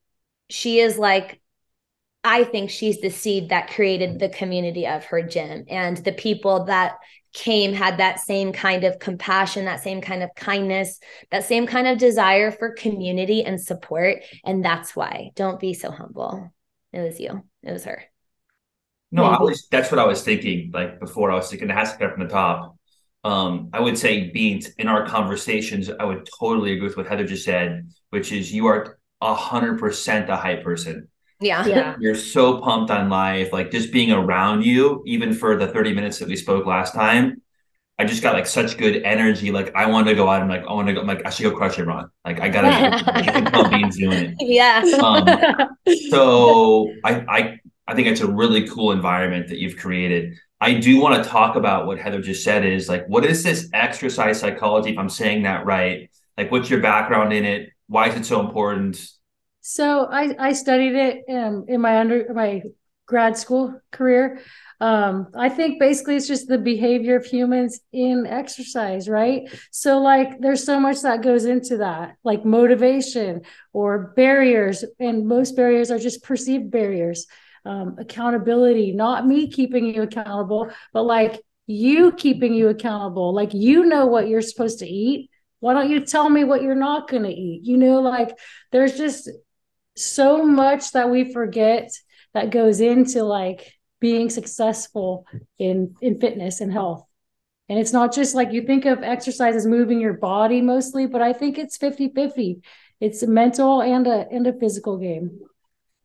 she 0.50 0.80
is 0.80 0.98
like 0.98 1.40
I 2.24 2.44
think 2.44 2.70
she's 2.70 3.00
the 3.00 3.10
seed 3.10 3.50
that 3.50 3.70
created 3.70 4.18
the 4.18 4.28
community 4.28 4.86
of 4.86 5.04
her 5.06 5.22
gym 5.22 5.64
and 5.68 5.96
the 5.96 6.12
people 6.12 6.64
that 6.64 6.96
came 7.38 7.72
had 7.72 7.98
that 7.98 8.18
same 8.18 8.52
kind 8.52 8.82
of 8.82 8.98
compassion, 8.98 9.66
that 9.66 9.82
same 9.82 10.00
kind 10.00 10.24
of 10.24 10.30
kindness, 10.34 10.98
that 11.30 11.44
same 11.44 11.68
kind 11.68 11.86
of 11.86 11.96
desire 11.96 12.50
for 12.50 12.72
community 12.72 13.44
and 13.44 13.60
support. 13.60 14.24
And 14.44 14.64
that's 14.64 14.96
why 14.96 15.30
don't 15.36 15.60
be 15.60 15.72
so 15.72 15.92
humble. 15.92 16.52
It 16.92 17.00
was 17.00 17.20
you, 17.20 17.44
it 17.62 17.72
was 17.72 17.84
her. 17.84 18.02
No, 19.12 19.24
I 19.24 19.40
was 19.40 19.68
that's 19.70 19.90
what 19.90 20.00
I 20.00 20.06
was 20.06 20.22
thinking. 20.22 20.70
Like 20.74 20.98
before, 20.98 21.30
I 21.30 21.36
was 21.36 21.48
thinking 21.48 21.70
it 21.70 21.74
has 21.74 21.92
to 21.92 21.98
come 21.98 22.10
from 22.10 22.24
the 22.24 22.28
top. 22.28 22.76
Um, 23.22 23.70
I 23.72 23.80
would 23.80 23.96
say 23.96 24.30
beans 24.30 24.68
in 24.78 24.88
our 24.88 25.06
conversations, 25.06 25.88
I 25.90 26.04
would 26.04 26.28
totally 26.40 26.72
agree 26.72 26.88
with 26.88 26.96
what 26.96 27.06
Heather 27.06 27.24
just 27.24 27.44
said, 27.44 27.88
which 28.10 28.32
is 28.32 28.52
you 28.52 28.66
are 28.66 28.98
a 29.20 29.34
hundred 29.34 29.78
percent 29.78 30.28
a 30.28 30.36
hype 30.36 30.64
person. 30.64 31.08
Yeah. 31.40 31.66
Yeah. 31.66 31.96
You're 32.00 32.14
so 32.14 32.60
pumped 32.60 32.90
on 32.90 33.08
life, 33.08 33.52
like 33.52 33.70
just 33.70 33.92
being 33.92 34.12
around 34.12 34.64
you, 34.64 35.02
even 35.06 35.32
for 35.32 35.56
the 35.56 35.68
30 35.68 35.94
minutes 35.94 36.18
that 36.18 36.28
we 36.28 36.36
spoke 36.36 36.66
last 36.66 36.94
time. 36.94 37.42
I 38.00 38.04
just 38.04 38.22
got 38.22 38.34
like 38.34 38.46
such 38.46 38.78
good 38.78 39.02
energy. 39.02 39.50
Like 39.50 39.74
I 39.74 39.86
want 39.86 40.06
to 40.06 40.14
go 40.14 40.28
out 40.28 40.40
and 40.40 40.48
like 40.48 40.64
I 40.64 40.72
want 40.72 40.86
to 40.86 40.94
go. 40.94 41.00
I'm 41.00 41.06
like 41.08 41.26
I 41.26 41.30
should 41.30 41.42
go 41.42 41.56
crush 41.56 41.80
it, 41.80 41.84
Ron. 41.84 42.08
Like 42.24 42.40
I 42.40 42.48
gotta. 42.48 42.68
do 42.68 43.12
it. 43.16 43.24
You 43.26 43.32
can 43.32 43.70
Bean's 43.70 43.96
doing 43.96 44.12
it. 44.12 44.34
Yeah. 44.38 44.84
Um, 45.02 45.26
so 46.10 46.92
I, 47.04 47.24
I 47.28 47.58
I 47.88 47.94
think 47.94 48.06
it's 48.06 48.20
a 48.20 48.30
really 48.30 48.68
cool 48.68 48.92
environment 48.92 49.48
that 49.48 49.58
you've 49.58 49.76
created. 49.76 50.38
I 50.60 50.74
do 50.74 51.00
want 51.00 51.22
to 51.22 51.28
talk 51.28 51.56
about 51.56 51.86
what 51.86 51.98
Heather 51.98 52.20
just 52.20 52.44
said 52.44 52.64
is 52.64 52.88
like, 52.88 53.06
what 53.08 53.24
is 53.24 53.42
this 53.42 53.68
exercise 53.72 54.38
psychology? 54.38 54.90
If 54.90 54.98
I'm 54.98 55.08
saying 55.08 55.42
that 55.44 55.66
right, 55.66 56.10
like, 56.36 56.52
what's 56.52 56.68
your 56.68 56.80
background 56.80 57.32
in 57.32 57.44
it? 57.44 57.70
Why 57.86 58.08
is 58.08 58.14
it 58.16 58.26
so 58.26 58.40
important? 58.40 59.04
So 59.60 60.06
I 60.06 60.34
I 60.38 60.52
studied 60.52 60.94
it 60.94 61.24
um, 61.28 61.64
in 61.68 61.80
my 61.80 61.98
under 61.98 62.32
my 62.32 62.62
grad 63.06 63.36
school 63.36 63.80
career. 63.90 64.40
Um, 64.80 65.28
I 65.34 65.48
think 65.48 65.80
basically 65.80 66.16
it's 66.16 66.28
just 66.28 66.46
the 66.46 66.58
behavior 66.58 67.16
of 67.16 67.24
humans 67.24 67.80
in 67.92 68.26
exercise, 68.26 69.08
right? 69.08 69.48
So 69.72 69.98
like 69.98 70.40
there's 70.40 70.64
so 70.64 70.78
much 70.78 71.02
that 71.02 71.22
goes 71.22 71.46
into 71.46 71.78
that, 71.78 72.16
like 72.22 72.44
motivation 72.44 73.42
or 73.72 74.12
barriers, 74.14 74.84
and 75.00 75.26
most 75.26 75.56
barriers 75.56 75.90
are 75.90 75.98
just 75.98 76.22
perceived 76.22 76.70
barriers. 76.70 77.26
Um, 77.64 77.96
accountability, 77.98 78.92
not 78.92 79.26
me 79.26 79.50
keeping 79.50 79.84
you 79.86 80.02
accountable, 80.02 80.70
but 80.92 81.02
like 81.02 81.42
you 81.66 82.12
keeping 82.12 82.54
you 82.54 82.68
accountable. 82.68 83.34
Like 83.34 83.52
you 83.52 83.84
know 83.84 84.06
what 84.06 84.28
you're 84.28 84.40
supposed 84.40 84.78
to 84.78 84.86
eat. 84.86 85.28
Why 85.60 85.74
don't 85.74 85.90
you 85.90 86.00
tell 86.00 86.30
me 86.30 86.44
what 86.44 86.62
you're 86.62 86.74
not 86.74 87.10
going 87.10 87.24
to 87.24 87.30
eat? 87.30 87.64
You 87.64 87.76
know, 87.76 88.00
like 88.00 88.30
there's 88.70 88.96
just 88.96 89.28
so 89.98 90.44
much 90.44 90.92
that 90.92 91.10
we 91.10 91.32
forget 91.32 91.90
that 92.34 92.50
goes 92.50 92.80
into 92.80 93.22
like 93.24 93.72
being 94.00 94.30
successful 94.30 95.26
in 95.58 95.94
in 96.00 96.20
fitness 96.20 96.60
and 96.60 96.72
health. 96.72 97.04
And 97.68 97.78
it's 97.78 97.92
not 97.92 98.14
just 98.14 98.34
like 98.34 98.52
you 98.52 98.62
think 98.62 98.86
of 98.86 99.02
exercise 99.02 99.54
as 99.54 99.66
moving 99.66 100.00
your 100.00 100.14
body 100.14 100.62
mostly 100.62 101.06
but 101.06 101.20
i 101.20 101.34
think 101.34 101.58
it's 101.58 101.76
50 101.76 102.12
50 102.14 102.62
it's 103.00 103.22
a 103.22 103.26
mental 103.26 103.82
and 103.82 104.06
a 104.06 104.26
and 104.30 104.46
a 104.46 104.52
physical 104.52 104.96
game. 104.98 105.38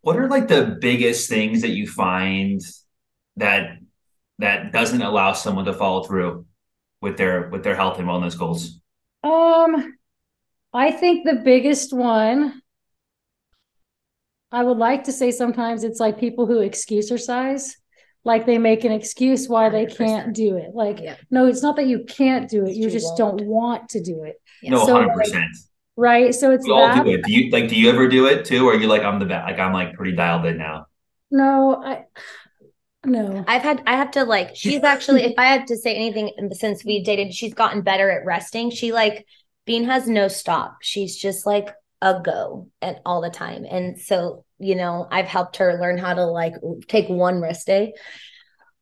What 0.01 0.17
are 0.17 0.27
like 0.27 0.47
the 0.47 0.77
biggest 0.79 1.29
things 1.29 1.61
that 1.61 1.71
you 1.71 1.87
find 1.87 2.61
that 3.37 3.77
that 4.39 4.71
doesn't 4.71 5.01
allow 5.01 5.33
someone 5.33 5.65
to 5.65 5.73
follow 5.73 6.03
through 6.03 6.45
with 7.01 7.17
their 7.17 7.49
with 7.49 7.63
their 7.63 7.75
health 7.75 7.99
and 7.99 8.07
wellness 8.07 8.37
goals? 8.37 8.79
um 9.23 9.95
i 10.73 10.91
think 10.91 11.25
the 11.25 11.35
biggest 11.35 11.93
one 11.93 12.61
i 14.53 14.63
would 14.63 14.77
like 14.77 15.03
to 15.05 15.11
say 15.11 15.31
sometimes 15.31 15.83
it's 15.83 15.99
like 15.99 16.19
people 16.19 16.45
who 16.45 16.59
excuse 16.59 17.05
exercise 17.11 17.75
like 18.25 18.45
they 18.45 18.57
make 18.57 18.85
an 18.85 18.91
excuse 18.93 19.49
why 19.49 19.69
they 19.69 19.85
100%. 19.85 19.97
can't 19.97 20.33
do 20.35 20.55
it 20.57 20.71
like 20.73 20.99
Yeah. 21.01 21.17
no 21.29 21.47
it's 21.47 21.61
not 21.63 21.75
that 21.77 21.87
you 21.87 22.05
can't 22.05 22.49
do 22.49 22.65
it 22.65 22.69
It's 22.69 22.77
you 22.77 22.89
you 22.89 22.89
just 22.89 23.17
won't. 23.19 23.39
don't 23.39 23.41
want 23.47 23.89
to 23.89 24.01
do 24.01 24.23
it 24.23 24.35
No, 24.63 24.85
So, 24.85 24.93
hundred 24.93 25.15
like, 25.15 25.17
percent. 25.17 25.51
right 25.97 26.33
so 26.33 26.51
it's 26.51 26.65
We 26.65 26.71
all 26.73 26.87
that 26.87 27.03
do 27.05 27.11
it. 27.11 27.23
Do 27.23 27.31
you 27.33 27.51
like? 27.51 27.67
Do 27.69 27.75
you 27.75 27.89
ever 27.89 28.07
do 28.07 28.25
it 28.27 28.45
too? 28.45 28.67
Or 28.67 28.73
are 28.73 28.77
you 28.77 28.87
like 28.87 29.03
I'm 29.03 29.19
the 29.19 29.25
best? 29.25 29.45
Like 29.49 29.59
I'm 29.59 29.73
like 29.73 29.93
pretty 29.93 30.15
dialed 30.15 30.45
in 30.45 30.57
now. 30.57 30.87
no 31.31 31.81
i 31.83 32.05
no 33.05 33.43
I've 33.47 33.63
had 33.63 33.83
I 33.85 33.95
have 33.97 34.11
to 34.11 34.23
like 34.23 34.51
she's 34.55 34.83
actually 34.83 35.23
if 35.23 35.33
I 35.37 35.45
had 35.45 35.67
to 35.67 35.75
say 35.77 35.95
anything 35.95 36.31
since 36.53 36.85
we 36.85 37.03
dated, 37.03 37.33
she's 37.33 37.53
gotten 37.53 37.81
better 37.81 38.09
at 38.09 38.25
resting. 38.25 38.71
She 38.71 38.93
like 38.93 39.25
Bean 39.65 39.83
has 39.85 40.07
no 40.07 40.27
stop. 40.29 40.77
She's 40.81 41.17
just 41.17 41.45
like 41.45 41.69
a 42.03 42.21
go 42.23 42.69
and 42.81 42.99
all 43.05 43.21
the 43.21 43.29
time. 43.29 43.65
And 43.69 43.97
so, 43.99 44.43
you 44.59 44.75
know, 44.75 45.07
I've 45.09 45.25
helped 45.25 45.57
her 45.57 45.79
learn 45.79 45.97
how 45.97 46.13
to 46.13 46.25
like 46.25 46.53
take 46.89 47.07
one 47.07 47.39
rest 47.39 47.65
day. 47.65 47.93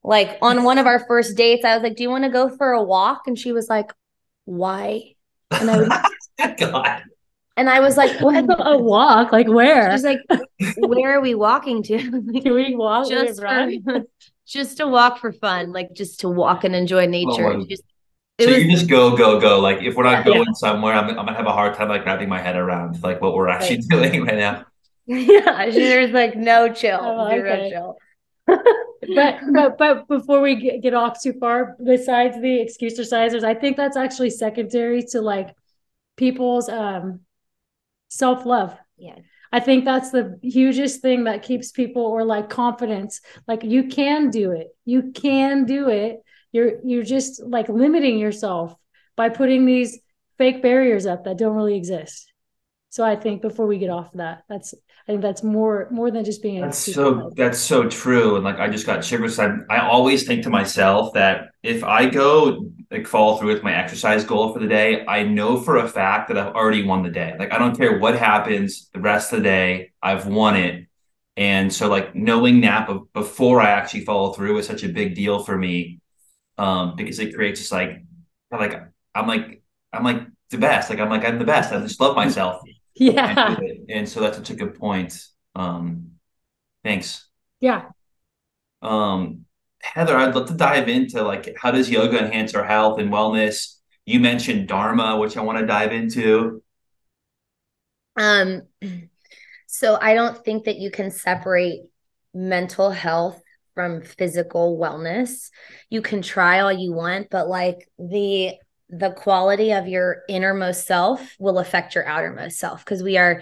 Like 0.03 0.39
on 0.41 0.63
one 0.63 0.79
of 0.79 0.87
our 0.87 1.05
first 1.07 1.37
dates, 1.37 1.63
I 1.63 1.75
was 1.75 1.83
like, 1.83 1.95
Do 1.95 2.01
you 2.03 2.09
want 2.09 2.23
to 2.23 2.31
go 2.31 2.49
for 2.49 2.71
a 2.71 2.81
walk? 2.81 3.27
And 3.27 3.37
she 3.37 3.51
was 3.51 3.69
like, 3.69 3.93
Why? 4.45 5.13
And 5.51 5.69
I 5.69 5.77
was 5.77 5.89
God. 6.59 7.03
and 7.55 7.69
I 7.69 7.79
was 7.79 7.95
like, 7.97 8.19
What? 8.19 8.43
a 8.59 8.77
walk 8.79 9.31
like 9.31 9.47
where 9.47 9.91
She's 9.91 10.03
like, 10.03 10.19
Where 10.77 11.17
are 11.17 11.21
we 11.21 11.35
walking 11.35 11.83
to? 11.83 11.97
can 12.41 12.53
we 12.55 12.75
walk 12.75 13.07
just 13.07 13.39
Can 13.39 13.67
we 13.67 13.81
for, 13.83 14.01
just 14.47 14.77
to 14.77 14.87
walk 14.87 15.19
for 15.19 15.31
fun, 15.31 15.71
like 15.71 15.93
just 15.93 16.21
to 16.21 16.29
walk 16.29 16.63
and 16.63 16.75
enjoy 16.75 17.05
nature. 17.05 17.55
my- 17.57 17.65
Just- 17.65 17.83
it 18.37 18.45
So 18.45 18.49
was 18.49 18.63
you 18.63 18.71
just 18.71 18.89
go, 18.89 19.15
go, 19.15 19.39
go. 19.39 19.59
Like 19.59 19.81
if 19.83 19.95
we're 19.95 20.03
not 20.03 20.25
Yeah. 20.25 20.43
going 20.43 20.53
somewhere, 20.55 20.93
I'm, 20.93 21.09
I'm 21.09 21.15
gonna 21.25 21.35
have 21.35 21.45
a 21.45 21.51
hard 21.53 21.75
time 21.75 21.89
like 21.89 22.05
wrapping 22.05 22.29
my 22.29 22.41
head 22.41 22.55
around 22.55 23.01
like 23.03 23.21
what 23.21 23.35
we're 23.35 23.47
actually 23.49 23.77
doing 23.89 24.25
right 24.25 24.37
now. 24.37 24.65
yeah, 25.05 25.69
there's 25.69 26.11
like 26.11 26.35
no 26.35 26.73
chill, 26.73 26.99
Oh, 27.01 27.27
zero 27.27 27.57
okay. 27.57 27.69
chill. 27.69 27.97
but 29.15 29.39
but 29.53 29.77
but 29.77 30.07
before 30.07 30.41
we 30.41 30.55
get, 30.55 30.81
get 30.81 30.93
off 30.93 31.21
too 31.21 31.33
far 31.33 31.75
besides 31.83 32.39
the 32.41 32.61
excuse 32.61 32.99
exercisers 32.99 33.43
i 33.43 33.53
think 33.53 33.75
that's 33.77 33.97
actually 33.97 34.29
secondary 34.29 35.03
to 35.03 35.21
like 35.21 35.55
people's 36.17 36.69
um 36.69 37.21
self-love 38.09 38.77
Yeah. 38.97 39.17
i 39.51 39.59
think 39.59 39.85
that's 39.85 40.11
the 40.11 40.39
hugest 40.43 41.01
thing 41.01 41.25
that 41.25 41.43
keeps 41.43 41.71
people 41.71 42.03
or 42.03 42.25
like 42.25 42.49
confidence 42.49 43.21
like 43.47 43.63
you 43.63 43.87
can 43.87 44.29
do 44.29 44.51
it 44.51 44.69
you 44.85 45.11
can 45.13 45.65
do 45.65 45.89
it 45.89 46.21
you're 46.51 46.73
you're 46.83 47.03
just 47.03 47.43
like 47.43 47.69
limiting 47.69 48.19
yourself 48.19 48.75
by 49.15 49.29
putting 49.29 49.65
these 49.65 49.99
fake 50.37 50.61
barriers 50.61 51.05
up 51.05 51.23
that 51.23 51.37
don't 51.37 51.55
really 51.55 51.75
exist 51.75 52.31
so 52.89 53.03
i 53.03 53.15
think 53.15 53.41
before 53.41 53.67
we 53.67 53.77
get 53.77 53.89
off 53.89 54.11
of 54.13 54.17
that 54.17 54.43
that's 54.49 54.73
i 55.07 55.11
think 55.11 55.21
that's 55.21 55.43
more 55.43 55.87
more 55.91 56.11
than 56.11 56.23
just 56.25 56.41
being 56.41 56.61
That's 56.61 56.93
so 56.93 57.31
that's 57.35 57.59
so 57.59 57.87
true. 57.89 58.35
And 58.35 58.43
like 58.43 58.59
I 58.59 58.69
just 58.69 58.85
got 58.85 59.03
shivers. 59.03 59.39
I, 59.39 59.55
I 59.69 59.87
always 59.87 60.25
think 60.25 60.43
to 60.43 60.49
myself 60.49 61.13
that 61.13 61.49
if 61.63 61.83
I 61.83 62.07
go 62.07 62.65
like 62.91 63.07
follow 63.07 63.37
through 63.37 63.53
with 63.53 63.63
my 63.63 63.73
exercise 63.73 64.23
goal 64.23 64.53
for 64.53 64.59
the 64.59 64.67
day, 64.67 65.05
I 65.07 65.23
know 65.23 65.59
for 65.59 65.77
a 65.77 65.87
fact 65.87 66.27
that 66.27 66.37
I've 66.37 66.53
already 66.53 66.83
won 66.83 67.03
the 67.03 67.09
day. 67.09 67.35
Like 67.39 67.53
I 67.53 67.57
don't 67.57 67.75
care 67.75 67.99
what 67.99 68.17
happens 68.17 68.89
the 68.93 68.99
rest 68.99 69.31
of 69.31 69.39
the 69.39 69.43
day, 69.43 69.91
I've 70.01 70.27
won 70.27 70.55
it. 70.55 70.87
And 71.37 71.73
so 71.73 71.87
like 71.87 72.13
knowing 72.15 72.61
that 72.61 72.89
before 73.13 73.61
I 73.61 73.69
actually 73.71 74.05
follow 74.05 74.33
through 74.33 74.57
is 74.57 74.67
such 74.67 74.83
a 74.83 74.89
big 74.89 75.15
deal 75.15 75.43
for 75.43 75.57
me. 75.57 76.00
Um, 76.61 76.95
because 76.95 77.19
it 77.19 77.33
creates 77.35 77.59
this 77.59 77.71
like 77.71 78.03
like 78.51 78.73
I'm 79.15 79.27
like 79.27 79.61
I'm 79.93 80.03
like 80.03 80.27
the 80.49 80.57
best. 80.57 80.89
Like 80.89 80.99
I'm 80.99 81.09
like 81.09 81.25
I'm 81.25 81.39
the 81.39 81.45
best. 81.45 81.73
I 81.73 81.79
just 81.79 81.99
love 81.99 82.15
myself. 82.15 82.61
yeah 82.95 83.55
And, 83.57 83.89
and 83.89 84.09
so 84.09 84.21
that's 84.21 84.37
such 84.37 84.49
a 84.51 84.55
good 84.55 84.75
point. 84.75 85.13
Um 85.55 86.11
thanks. 86.83 87.27
yeah 87.59 87.91
Um, 88.81 89.45
Heather, 89.81 90.15
I'd 90.15 90.35
love 90.35 90.47
to 90.47 90.53
dive 90.53 90.89
into 90.89 91.23
like 91.23 91.55
how 91.57 91.71
does 91.71 91.89
yoga 91.89 92.19
enhance 92.19 92.53
our 92.55 92.63
health 92.63 92.99
and 92.99 93.11
wellness? 93.11 93.77
You 94.05 94.19
mentioned 94.19 94.67
Dharma, 94.67 95.17
which 95.17 95.37
I 95.37 95.41
want 95.41 95.59
to 95.59 95.65
dive 95.65 95.91
into. 95.91 96.61
Um, 98.15 98.63
so 99.67 99.97
I 100.01 100.13
don't 100.13 100.43
think 100.43 100.65
that 100.65 100.77
you 100.77 100.91
can 100.91 101.11
separate 101.11 101.81
mental 102.33 102.91
health 102.91 103.41
from 103.81 104.01
physical 104.01 104.77
wellness. 104.77 105.49
You 105.89 106.03
can 106.03 106.21
try 106.21 106.59
all 106.59 106.71
you 106.71 106.93
want, 106.93 107.29
but 107.31 107.47
like 107.47 107.89
the 107.97 108.53
the 108.89 109.11
quality 109.11 109.71
of 109.71 109.87
your 109.87 110.23
innermost 110.27 110.85
self 110.85 111.35
will 111.39 111.59
affect 111.59 111.95
your 111.95 112.05
outermost 112.05 112.59
self 112.59 112.83
because 112.83 113.01
we 113.01 113.17
are 113.17 113.41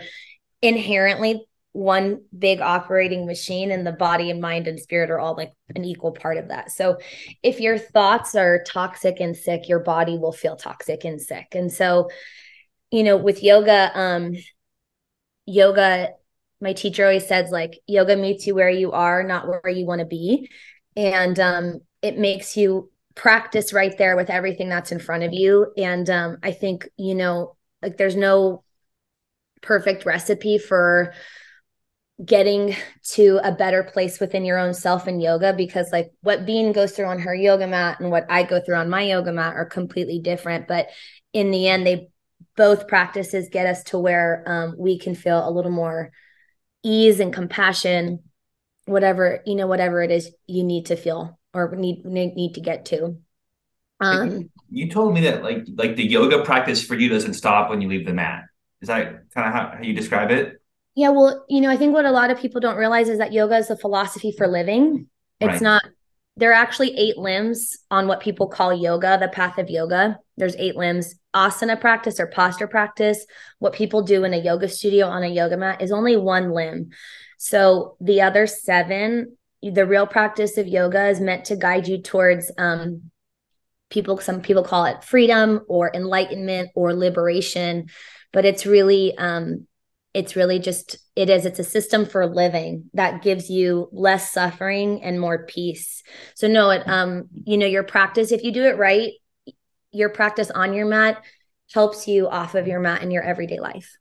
inherently 0.61 1.43
one 1.71 2.21
big 2.37 2.61
operating 2.61 3.25
machine 3.25 3.71
and 3.71 3.85
the 3.85 3.91
body 3.91 4.29
and 4.29 4.39
mind 4.39 4.67
and 4.67 4.79
spirit 4.79 5.09
are 5.09 5.19
all 5.19 5.35
like 5.35 5.51
an 5.75 5.83
equal 5.83 6.11
part 6.11 6.37
of 6.37 6.49
that. 6.49 6.71
So 6.71 6.99
if 7.43 7.59
your 7.59 7.77
thoughts 7.77 8.35
are 8.35 8.63
toxic 8.65 9.19
and 9.19 9.35
sick, 9.35 9.67
your 9.67 9.79
body 9.79 10.17
will 10.17 10.31
feel 10.31 10.55
toxic 10.55 11.03
and 11.03 11.19
sick. 11.19 11.47
And 11.53 11.71
so, 11.71 12.09
you 12.91 13.03
know, 13.03 13.17
with 13.17 13.43
yoga, 13.43 13.91
um 13.93 14.35
yoga 15.45 16.09
my 16.61 16.73
teacher 16.73 17.05
always 17.05 17.27
says 17.27 17.51
like 17.51 17.79
yoga 17.87 18.15
meets 18.15 18.45
you 18.45 18.55
where 18.55 18.69
you 18.69 18.91
are, 18.91 19.23
not 19.23 19.47
where 19.47 19.69
you 19.69 19.85
want 19.85 19.99
to 19.99 20.05
be. 20.05 20.49
And 20.95 21.39
um 21.39 21.81
it 22.01 22.17
makes 22.17 22.55
you 22.57 22.91
practice 23.15 23.73
right 23.73 23.97
there 23.97 24.15
with 24.15 24.29
everything 24.29 24.69
that's 24.69 24.91
in 24.91 24.99
front 24.99 25.23
of 25.23 25.33
you. 25.33 25.71
And 25.77 26.09
um 26.09 26.37
I 26.43 26.51
think, 26.51 26.89
you 26.97 27.15
know, 27.15 27.55
like 27.81 27.97
there's 27.97 28.15
no 28.15 28.63
perfect 29.61 30.05
recipe 30.05 30.57
for 30.57 31.13
getting 32.23 32.75
to 33.03 33.39
a 33.43 33.51
better 33.53 33.83
place 33.83 34.19
within 34.19 34.43
your 34.43 34.57
own 34.57 34.73
self 34.73 35.07
in 35.07 35.21
yoga 35.21 35.53
because 35.53 35.89
like 35.91 36.11
what 36.21 36.45
Bean 36.45 36.73
goes 36.73 36.91
through 36.91 37.05
on 37.05 37.19
her 37.19 37.33
yoga 37.33 37.65
mat 37.65 38.01
and 38.01 38.11
what 38.11 38.25
I 38.29 38.43
go 38.43 38.59
through 38.59 38.75
on 38.75 38.89
my 38.89 39.03
yoga 39.03 39.31
mat 39.31 39.55
are 39.55 39.65
completely 39.65 40.19
different 40.19 40.67
but 40.67 40.87
in 41.31 41.51
the 41.51 41.69
end 41.69 41.87
they 41.87 42.09
both 42.57 42.89
practices 42.89 43.47
get 43.49 43.65
us 43.65 43.83
to 43.83 43.97
where 43.97 44.43
um, 44.45 44.75
we 44.77 44.99
can 44.99 45.15
feel 45.15 45.47
a 45.47 45.51
little 45.51 45.71
more 45.71 46.11
ease 46.83 47.19
and 47.19 47.33
compassion 47.33 48.19
whatever 48.85 49.41
you 49.45 49.55
know 49.55 49.67
whatever 49.67 50.01
it 50.01 50.11
is 50.11 50.31
you 50.47 50.63
need 50.63 50.87
to 50.87 50.95
feel 50.95 51.39
or 51.53 51.75
need 51.75 52.05
need 52.05 52.53
to 52.53 52.61
get 52.61 52.85
to 52.85 53.17
um 53.99 54.49
you 54.69 54.89
told 54.89 55.13
me 55.13 55.21
that 55.21 55.43
like 55.43 55.65
like 55.75 55.95
the 55.95 56.03
yoga 56.03 56.43
practice 56.43 56.83
for 56.83 56.95
you 56.95 57.09
doesn't 57.09 57.33
stop 57.33 57.69
when 57.69 57.81
you 57.81 57.87
leave 57.87 58.05
the 58.05 58.13
mat 58.13 58.43
is 58.81 58.87
that 58.87 59.29
kind 59.33 59.47
of 59.47 59.53
how, 59.53 59.71
how 59.75 59.81
you 59.81 59.93
describe 59.93 60.31
it 60.31 60.59
yeah, 60.95 61.09
well, 61.09 61.45
you 61.47 61.61
know, 61.61 61.69
I 61.69 61.77
think 61.77 61.93
what 61.93 62.03
a 62.03 62.11
lot 62.11 62.29
of 62.29 62.39
people 62.39 62.59
don't 62.59 62.75
realize 62.75 63.07
is 63.07 63.19
that 63.19 63.31
yoga 63.31 63.55
is 63.55 63.69
a 63.69 63.77
philosophy 63.77 64.33
for 64.33 64.47
living. 64.47 65.07
It's 65.39 65.53
right. 65.53 65.61
not 65.61 65.83
there 66.35 66.51
are 66.51 66.61
actually 66.61 66.97
eight 66.97 67.17
limbs 67.17 67.77
on 67.91 68.07
what 68.07 68.21
people 68.21 68.47
call 68.47 68.73
yoga, 68.73 69.17
the 69.19 69.27
path 69.27 69.57
of 69.57 69.69
yoga. 69.69 70.19
There's 70.37 70.55
eight 70.55 70.75
limbs. 70.75 71.15
Asana 71.35 71.79
practice 71.79 72.19
or 72.19 72.27
posture 72.27 72.67
practice, 72.67 73.25
what 73.59 73.73
people 73.73 74.01
do 74.01 74.23
in 74.23 74.33
a 74.33 74.37
yoga 74.37 74.67
studio 74.67 75.07
on 75.07 75.23
a 75.23 75.27
yoga 75.27 75.57
mat 75.57 75.81
is 75.81 75.91
only 75.91 76.17
one 76.17 76.51
limb. 76.51 76.89
So 77.37 77.95
the 78.01 78.21
other 78.21 78.47
seven, 78.47 79.37
the 79.61 79.85
real 79.85 80.07
practice 80.07 80.57
of 80.57 80.67
yoga 80.67 81.07
is 81.07 81.19
meant 81.19 81.45
to 81.45 81.55
guide 81.55 81.87
you 81.87 82.01
towards 82.01 82.51
um, 82.57 83.11
people 83.89 84.17
some 84.19 84.41
people 84.41 84.63
call 84.63 84.85
it 84.85 85.03
freedom 85.03 85.61
or 85.67 85.91
enlightenment 85.93 86.69
or 86.75 86.93
liberation 86.93 87.87
but 88.31 88.45
it's 88.45 88.65
really 88.65 89.17
um, 89.17 89.67
it's 90.13 90.35
really 90.35 90.59
just 90.59 90.97
it 91.15 91.29
is 91.29 91.45
it's 91.45 91.59
a 91.59 91.63
system 91.63 92.05
for 92.05 92.25
living 92.25 92.89
that 92.93 93.21
gives 93.21 93.49
you 93.49 93.89
less 93.91 94.31
suffering 94.31 95.03
and 95.03 95.19
more 95.19 95.45
peace 95.45 96.03
so 96.35 96.47
no 96.47 96.69
it 96.69 96.87
um 96.87 97.25
you 97.45 97.57
know 97.57 97.65
your 97.65 97.83
practice 97.83 98.31
if 98.31 98.43
you 98.43 98.51
do 98.51 98.63
it 98.63 98.77
right 98.77 99.11
your 99.91 100.09
practice 100.09 100.51
on 100.51 100.73
your 100.73 100.85
mat 100.85 101.23
helps 101.73 102.07
you 102.07 102.27
off 102.27 102.55
of 102.55 102.67
your 102.67 102.79
mat 102.79 103.01
in 103.01 103.11
your 103.11 103.23
everyday 103.23 103.59
life. 103.59 103.97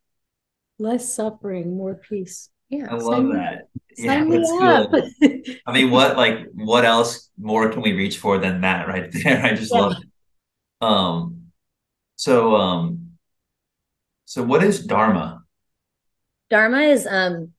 Less 0.78 1.12
suffering 1.12 1.76
more 1.76 1.94
peace. 1.96 2.50
Yeah 2.70 2.86
i 2.90 2.94
love 2.94 3.04
sign 3.04 3.30
that 3.30 3.68
yeah 3.96 4.24
that's 4.24 5.14
good. 5.20 5.60
I 5.66 5.72
mean 5.72 5.90
what 5.90 6.18
like 6.18 6.46
what 6.52 6.84
else 6.84 7.30
more 7.38 7.70
can 7.70 7.80
we 7.80 7.94
reach 7.94 8.18
for 8.18 8.36
than 8.38 8.60
that 8.60 8.88
right 8.88 9.10
there? 9.24 9.42
I 9.42 9.54
just 9.54 9.72
yeah. 9.72 9.80
love 9.80 9.92
it. 9.92 10.84
Um 10.84 11.44
so 12.16 12.54
um 12.54 13.12
so 14.26 14.42
what 14.42 14.62
is 14.62 14.84
dharma? 14.84 15.42
Dharma 16.50 16.80
is 16.80 17.06
um 17.06 17.52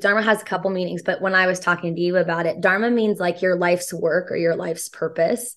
Dharma 0.00 0.22
has 0.22 0.42
a 0.42 0.44
couple 0.44 0.70
meanings, 0.70 1.02
but 1.02 1.22
when 1.22 1.34
I 1.34 1.46
was 1.46 1.60
talking 1.60 1.94
to 1.94 2.00
you 2.00 2.16
about 2.16 2.46
it, 2.46 2.60
Dharma 2.60 2.90
means 2.90 3.20
like 3.20 3.40
your 3.40 3.56
life's 3.56 3.92
work 3.92 4.32
or 4.32 4.36
your 4.36 4.56
life's 4.56 4.88
purpose. 4.88 5.54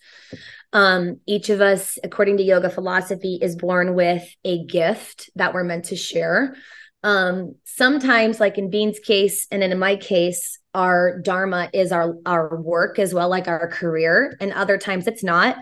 Um, 0.71 1.19
each 1.25 1.49
of 1.49 1.61
us, 1.61 1.97
according 2.03 2.37
to 2.37 2.43
yoga 2.43 2.69
philosophy, 2.69 3.39
is 3.41 3.55
born 3.55 3.95
with 3.95 4.23
a 4.43 4.63
gift 4.65 5.29
that 5.35 5.53
we're 5.53 5.63
meant 5.63 5.85
to 5.85 5.95
share. 5.95 6.55
Um, 7.03 7.55
sometimes, 7.63 8.39
like 8.39 8.57
in 8.57 8.69
Bean's 8.69 8.99
case, 8.99 9.47
and 9.51 9.63
in 9.63 9.77
my 9.79 9.95
case, 9.95 10.59
our 10.73 11.19
Dharma 11.21 11.69
is 11.73 11.91
our 11.91 12.15
our 12.25 12.61
work 12.61 12.99
as 12.99 13.13
well, 13.13 13.29
like 13.29 13.47
our 13.47 13.67
career, 13.69 14.35
and 14.39 14.53
other 14.53 14.77
times 14.77 15.07
it's 15.07 15.23
not. 15.23 15.57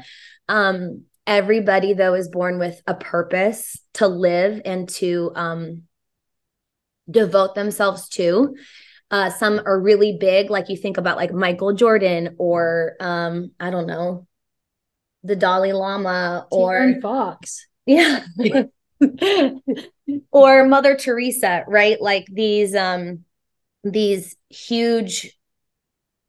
Um, 0.50 1.04
everybody 1.26 1.93
though 1.93 2.13
is 2.13 2.30
born 2.30 2.58
with 2.58 2.82
a 2.88 2.96
purpose 2.96 3.78
to 3.93 4.08
live 4.08 4.62
and 4.63 4.88
to 4.88 5.32
um 5.36 5.84
devote 7.10 7.56
themselves 7.56 8.10
to. 8.10 8.56
Uh, 9.10 9.30
some 9.30 9.62
are 9.65 9.80
really 9.80 10.17
big, 10.20 10.50
like 10.50 10.67
you 10.70 10.76
think 10.76 10.98
about 10.98 11.15
like 11.15 11.32
Michael 11.32 11.74
Jordan 11.74 12.36
or 12.38 12.96
um, 13.00 13.52
I 13.60 13.70
don't 13.70 13.88
know, 13.88 14.28
the 15.28 15.36
Dalai 15.36 15.74
Lama 15.74 16.48
or 16.50 16.96
Fox. 17.02 17.68
Yeah. 17.86 18.24
or 20.32 20.66
Mother 20.66 20.96
Teresa, 20.96 21.63
right? 21.68 22.02
Like 22.02 22.26
these 22.32 22.74
um 22.74 23.26
these 23.84 24.36
huge, 24.50 25.38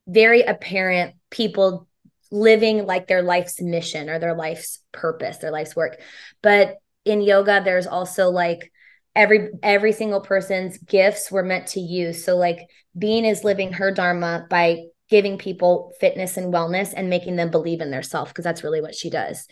very 0.06 0.42
apparent 0.42 1.14
people 1.30 1.86
living 2.30 2.84
like 2.86 3.06
their 3.06 3.22
life's 3.22 3.60
mission 3.60 4.10
or 4.10 4.18
their 4.18 4.34
life's 4.34 4.80
purpose, 4.92 5.38
their 5.38 5.52
life's 5.52 5.76
work. 5.76 5.98
But 6.42 6.76
in 7.04 7.22
yoga, 7.22 7.62
there's 7.64 7.86
also 7.86 8.30
like 8.30 8.70
every 9.14 9.50
every 9.62 9.92
single 9.92 10.20
person's 10.20 10.76
gifts 10.78 11.30
were 11.30 11.42
meant 11.42 11.66
to 11.68 11.80
use 11.80 12.24
so 12.24 12.36
like 12.36 12.68
Bean 12.96 13.24
is 13.24 13.42
living 13.42 13.72
her 13.72 13.90
dharma 13.90 14.46
by 14.48 14.84
giving 15.08 15.38
people 15.38 15.92
fitness 16.00 16.36
and 16.36 16.52
wellness 16.52 16.92
and 16.96 17.08
making 17.10 17.36
them 17.36 17.50
believe 17.50 17.80
in 17.80 17.90
their 17.90 18.02
self 18.02 18.28
because 18.28 18.44
that's 18.44 18.64
really 18.64 18.80
what 18.80 18.94
she 18.94 19.10
does. 19.10 19.46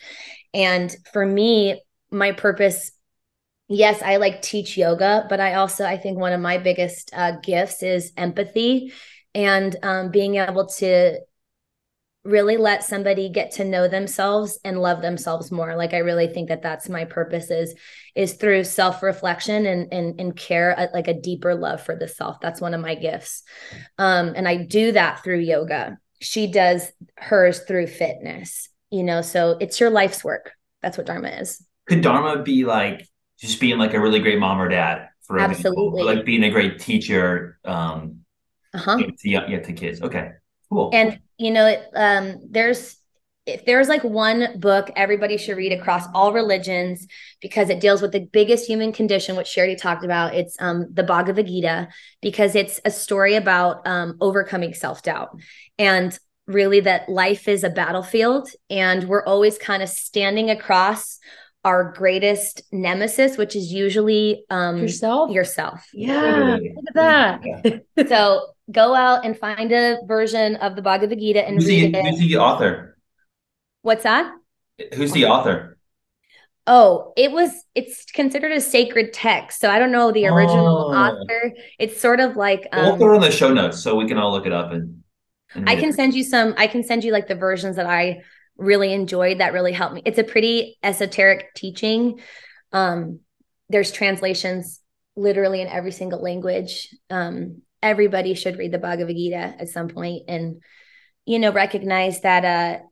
And 0.55 0.95
for 1.13 1.25
me 1.25 1.83
my 2.11 2.33
purpose 2.33 2.93
yes 3.69 4.01
i 4.03 4.17
like 4.17 4.43
teach 4.43 4.77
yoga 4.77 5.27
but 5.29 5.41
i 5.41 5.55
also 5.55 5.85
i 5.85 5.97
think 5.97 6.19
one 6.19 6.33
of 6.33 6.41
my 6.41 6.57
biggest 6.59 7.11
uh, 7.13 7.33
gifts 7.43 7.83
is 7.83 8.13
empathy 8.17 8.93
and 9.35 9.77
um, 9.83 10.11
being 10.11 10.37
able 10.37 10.67
to 10.67 11.19
really 12.27 12.57
let 12.57 12.85
somebody 12.85 13.29
get 13.29 13.53
to 13.53 13.65
know 13.65 13.89
themselves 13.89 14.59
and 14.65 14.81
love 14.81 15.03
themselves 15.03 15.51
more. 15.51 15.77
Like 15.77 15.95
i 15.95 15.99
really 15.99 16.29
think 16.29 16.49
that 16.49 16.63
that's 16.63 16.89
my 16.89 17.05
purpose 17.05 17.51
is 17.51 17.75
is 18.15 18.35
through 18.35 18.65
self-reflection 18.65 19.67
and 19.67 19.93
and, 19.93 20.21
and 20.21 20.37
care 20.37 20.79
uh, 20.79 20.87
like 20.93 21.09
a 21.09 21.21
deeper 21.21 21.55
love 21.55 21.83
for 21.83 21.97
the 21.97 22.09
self. 22.09 22.41
That's 22.41 22.61
one 22.61 22.75
of 22.75 22.81
my 22.81 22.95
gifts. 22.95 23.43
Um 23.99 24.33
and 24.37 24.47
i 24.47 24.57
do 24.57 24.93
that 24.93 25.23
through 25.23 25.41
yoga. 25.41 25.99
She 26.21 26.51
does 26.51 26.91
hers 27.17 27.61
through 27.61 27.89
fitness 27.89 28.69
you 28.91 29.03
know 29.03 29.21
so 29.21 29.57
it's 29.61 29.81
your 29.81 29.91
life's 29.91 30.25
work. 30.25 30.53
That's 30.83 30.97
what 30.97 31.07
dharma 31.07 31.29
is. 31.29 31.65
Could 31.89 32.03
dharma 32.03 32.43
be 32.43 32.65
like 32.65 33.07
just 33.39 33.61
being 33.61 33.79
like 33.79 33.95
a 33.95 34.01
really 34.01 34.21
great 34.21 34.39
mom 34.39 34.61
or 34.61 34.69
dad 34.69 35.09
for 35.23 35.39
absolutely. 35.39 36.03
like 36.03 36.25
being 36.25 36.45
a 36.45 36.51
great 36.51 36.79
teacher 36.79 37.59
um 37.65 38.21
uh-huh. 38.73 38.99
to, 38.99 39.29
yeah, 39.29 39.61
to 39.61 39.73
kids? 39.73 40.03
Okay 40.03 40.33
cool. 40.71 40.91
And 40.93 41.19
you 41.39 41.51
know, 41.51 41.67
it, 41.67 41.89
um, 41.95 42.41
there's 42.51 42.97
if 43.47 43.65
there's 43.65 43.89
like 43.89 44.03
one 44.03 44.59
book 44.59 44.91
everybody 44.97 45.37
should 45.37 45.57
read 45.57 45.73
across 45.73 46.05
all 46.13 46.33
religions 46.33 47.07
because 47.41 47.71
it 47.71 47.81
deals 47.81 48.03
with 48.03 48.11
the 48.11 48.29
biggest 48.33 48.67
human 48.67 48.93
condition 48.93 49.37
which 49.37 49.47
sherry 49.47 49.77
talked 49.77 50.05
about 50.05 50.35
it's 50.35 50.57
um, 50.61 50.87
the 50.93 51.05
bhagavad 51.05 51.47
gita 51.47 51.89
because 52.21 52.55
it's 52.55 52.81
a 52.85 52.91
story 52.91 53.37
about 53.37 53.87
um, 53.87 54.17
overcoming 54.21 54.75
self-doubt 54.75 55.31
and 55.79 56.19
really 56.47 56.81
that 56.81 57.09
life 57.09 57.49
is 57.49 57.65
a 57.65 57.71
battlefield 57.71 58.49
and 58.69 59.05
we're 59.09 59.25
always 59.25 59.59
kind 59.59 59.83
of 59.83 59.89
standing 59.89 60.51
across 60.51 61.19
our 61.67 61.93
greatest 61.93 62.63
nemesis 62.73 63.37
which 63.37 63.57
is 63.57 63.73
usually 63.73 64.45
um, 64.51 64.79
yourself 64.79 65.31
yourself 65.31 65.87
yeah 65.93 66.57
look 66.57 66.85
at 66.89 66.95
that 66.95 67.83
so 68.09 68.41
go 68.71 68.95
out 68.95 69.25
and 69.25 69.39
find 69.39 69.73
a 69.73 69.99
version 70.07 70.57
of 70.57 70.77
the 70.77 70.83
Bhagavad 70.83 71.19
Gita 71.19 71.47
and 71.47 71.57
who's 71.57 71.67
read 71.67 71.95
the, 71.95 71.99
it. 71.99 72.07
Who's 72.07 72.19
the 72.19 72.37
author? 72.39 72.97
What's 73.83 74.03
that? 74.03 74.33
Who's 74.95 75.13
the 75.13 75.27
author? 75.27 75.79
Oh, 76.67 77.13
it 77.17 77.31
was 77.31 77.51
it's 77.75 78.05
considered 78.07 78.51
a 78.51 78.61
sacred 78.61 79.13
text. 79.13 79.61
So 79.61 79.71
I 79.71 79.79
don't 79.79 79.93
know 79.93 80.11
the 80.11 80.27
original 80.27 80.93
oh. 80.93 80.95
author. 80.95 81.55
It's 81.79 82.01
sort 82.01 82.19
of 82.19 82.37
like 82.37 82.67
um, 82.73 82.85
we'll 82.85 82.97
put 82.97 83.13
it 83.13 83.17
on 83.17 83.21
the 83.21 83.31
show 83.31 83.53
notes 83.53 83.81
so 83.81 83.95
we 83.95 84.09
can 84.09 84.19
all 84.19 84.33
look 84.33 84.47
it 84.47 84.53
up 84.53 84.73
and, 84.73 85.03
and 85.55 85.69
I 85.69 85.77
can 85.77 85.91
it. 85.91 85.95
send 85.95 86.15
you 86.15 86.25
some 86.25 86.55
I 86.57 86.67
can 86.67 86.83
send 86.83 87.05
you 87.05 87.13
like 87.13 87.29
the 87.29 87.37
versions 87.37 87.77
that 87.77 87.87
I 87.87 88.23
really 88.59 88.93
enjoyed 88.93 89.39
that 89.39 89.53
really 89.53 89.73
helped 89.73 89.95
me. 89.95 90.03
It's 90.05 90.19
a 90.19 90.25
pretty 90.25 90.79
esoteric 90.83 91.55
teaching. 91.55 92.21
Um 92.73 93.21
there's 93.69 93.93
translations 93.93 94.81
literally 95.17 95.61
in 95.61 95.69
every 95.69 95.93
single 95.93 96.23
language. 96.23 96.95
Um, 97.11 97.63
everybody 97.83 98.35
should 98.35 98.59
read 98.59 98.73
the 98.73 98.79
Bhagavad 98.79 99.17
Gita 99.17 99.55
at 99.59 99.69
some 99.69 99.89
point 99.89 100.25
and, 100.29 100.63
you 101.25 101.39
know, 101.39 101.53
recognize 101.53 102.21
that 102.21 102.45
uh, 102.45 102.83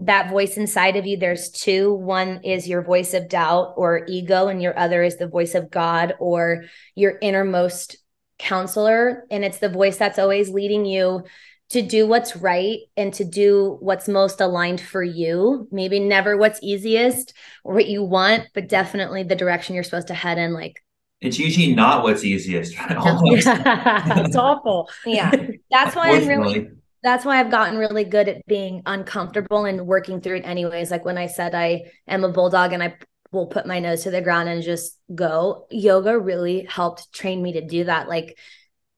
that 0.00 0.30
voice 0.30 0.56
inside 0.56 0.96
of 0.96 1.06
you, 1.06 1.16
there's 1.16 1.50
two. 1.50 1.92
One 1.92 2.44
is 2.44 2.68
your 2.68 2.82
voice 2.82 3.14
of 3.14 3.28
doubt 3.28 3.74
or 3.76 4.04
ego, 4.06 4.46
and 4.46 4.62
your 4.62 4.78
other 4.78 5.02
is 5.02 5.16
the 5.16 5.26
voice 5.26 5.56
of 5.56 5.70
God 5.70 6.14
or 6.20 6.64
your 6.94 7.18
innermost 7.20 7.96
counselor. 8.38 9.26
And 9.30 9.44
it's 9.44 9.58
the 9.58 9.68
voice 9.68 9.96
that's 9.96 10.20
always 10.20 10.50
leading 10.50 10.84
you 10.84 11.24
to 11.70 11.82
do 11.82 12.06
what's 12.06 12.34
right 12.36 12.78
and 12.96 13.12
to 13.14 13.24
do 13.24 13.76
what's 13.80 14.08
most 14.08 14.40
aligned 14.40 14.80
for 14.80 15.02
you. 15.02 15.68
Maybe 15.70 16.00
never 16.00 16.36
what's 16.36 16.60
easiest 16.62 17.34
or 17.62 17.74
what 17.74 17.88
you 17.88 18.02
want, 18.02 18.48
but 18.54 18.68
definitely 18.68 19.22
the 19.22 19.36
direction 19.36 19.74
you're 19.74 19.84
supposed 19.84 20.08
to 20.08 20.14
head 20.14 20.38
in. 20.38 20.54
Like 20.54 20.82
it's 21.20 21.38
usually 21.38 21.74
not 21.74 22.04
what's 22.04 22.24
easiest, 22.24 22.78
right? 22.78 22.96
it's 22.98 24.36
awful. 24.36 24.88
Yeah. 25.04 25.30
That's 25.70 25.94
why 25.94 26.12
I'm 26.12 26.26
really 26.26 26.70
that's 27.02 27.24
why 27.24 27.38
I've 27.38 27.50
gotten 27.50 27.78
really 27.78 28.04
good 28.04 28.28
at 28.28 28.46
being 28.46 28.82
uncomfortable 28.84 29.64
and 29.64 29.86
working 29.86 30.20
through 30.20 30.38
it 30.38 30.46
anyways. 30.46 30.90
Like 30.90 31.04
when 31.04 31.18
I 31.18 31.26
said 31.26 31.54
I 31.54 31.82
am 32.06 32.24
a 32.24 32.32
bulldog 32.32 32.72
and 32.72 32.82
I 32.82 32.96
will 33.30 33.46
put 33.46 33.66
my 33.66 33.78
nose 33.78 34.04
to 34.04 34.10
the 34.10 34.22
ground 34.22 34.48
and 34.48 34.62
just 34.62 34.98
go, 35.14 35.66
yoga 35.70 36.18
really 36.18 36.66
helped 36.68 37.12
train 37.12 37.42
me 37.42 37.52
to 37.52 37.60
do 37.60 37.84
that. 37.84 38.08
Like 38.08 38.38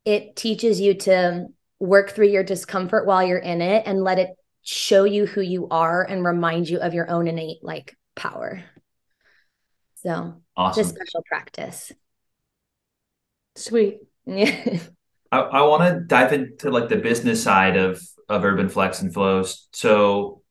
it 0.05 0.37
teaches 0.37 0.81
you 0.81 0.95
to 0.95 1.49
work 1.81 2.11
through 2.11 2.29
your 2.29 2.45
discomfort 2.45 3.07
while 3.07 3.27
you're 3.27 3.39
in 3.39 3.63
it 3.63 3.85
and 3.87 4.05
let 4.05 4.19
it 4.19 4.31
show 4.63 5.05
you 5.05 5.27
who 5.27 5.41
you 5.41 5.67
are 5.71 6.05
and 6.05 6.25
remind 6.25 6.69
you 6.69 6.79
of 6.79 6.95
your 6.95 7.11
own 7.11 7.27
innate 7.27 7.65
like 7.65 7.97
power. 8.15 8.63
So 9.97 10.41
awesome. 10.57 10.81
it's 10.81 10.91
a 10.91 10.95
special 10.95 11.23
practice. 11.27 11.93
Sweet. 13.57 13.99
Yeah. 14.27 14.79
I, 15.33 15.39
I 15.39 15.63
want 15.63 15.83
to 15.83 16.01
dive 16.01 16.33
into 16.33 16.71
like 16.71 16.89
the 16.89 16.97
business 16.97 17.43
side 17.43 17.77
of 17.77 18.01
of 18.29 18.45
Urban 18.45 18.69
Flex 18.69 19.03
and 19.03 19.13
Flows. 19.13 19.69
So 19.73 20.43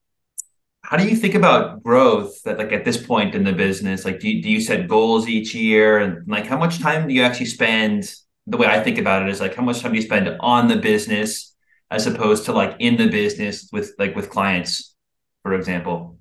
how 0.81 0.97
do 0.97 1.07
you 1.07 1.15
think 1.15 1.35
about 1.35 1.83
growth 1.83 2.41
that 2.43 2.57
like 2.57 2.71
at 2.71 2.85
this 2.85 2.97
point 2.97 3.35
in 3.35 3.43
the 3.43 3.53
business? 3.53 4.05
Like 4.05 4.19
do 4.19 4.29
you, 4.29 4.41
do 4.41 4.49
you 4.49 4.61
set 4.61 4.87
goals 4.87 5.27
each 5.27 5.53
year 5.53 5.99
and 5.99 6.27
like 6.27 6.45
how 6.45 6.57
much 6.57 6.79
time 6.79 7.07
do 7.07 7.13
you 7.13 7.21
actually 7.23 7.45
spend 7.45 8.13
the 8.49 8.57
way 8.57 8.67
I 8.67 8.83
think 8.83 8.97
about 8.97 9.21
it 9.21 9.29
is 9.29 9.39
like 9.39 9.55
how 9.55 9.63
much 9.63 9.81
time 9.81 9.91
do 9.91 9.97
you 9.97 10.01
spend 10.01 10.27
on 10.39 10.67
the 10.67 10.77
business 10.77 11.55
as 11.91 12.07
opposed 12.07 12.45
to 12.45 12.51
like 12.51 12.75
in 12.79 12.97
the 12.97 13.07
business 13.07 13.69
with 13.71 13.93
like 13.99 14.15
with 14.15 14.29
clients, 14.29 14.95
for 15.43 15.53
example? 15.53 16.17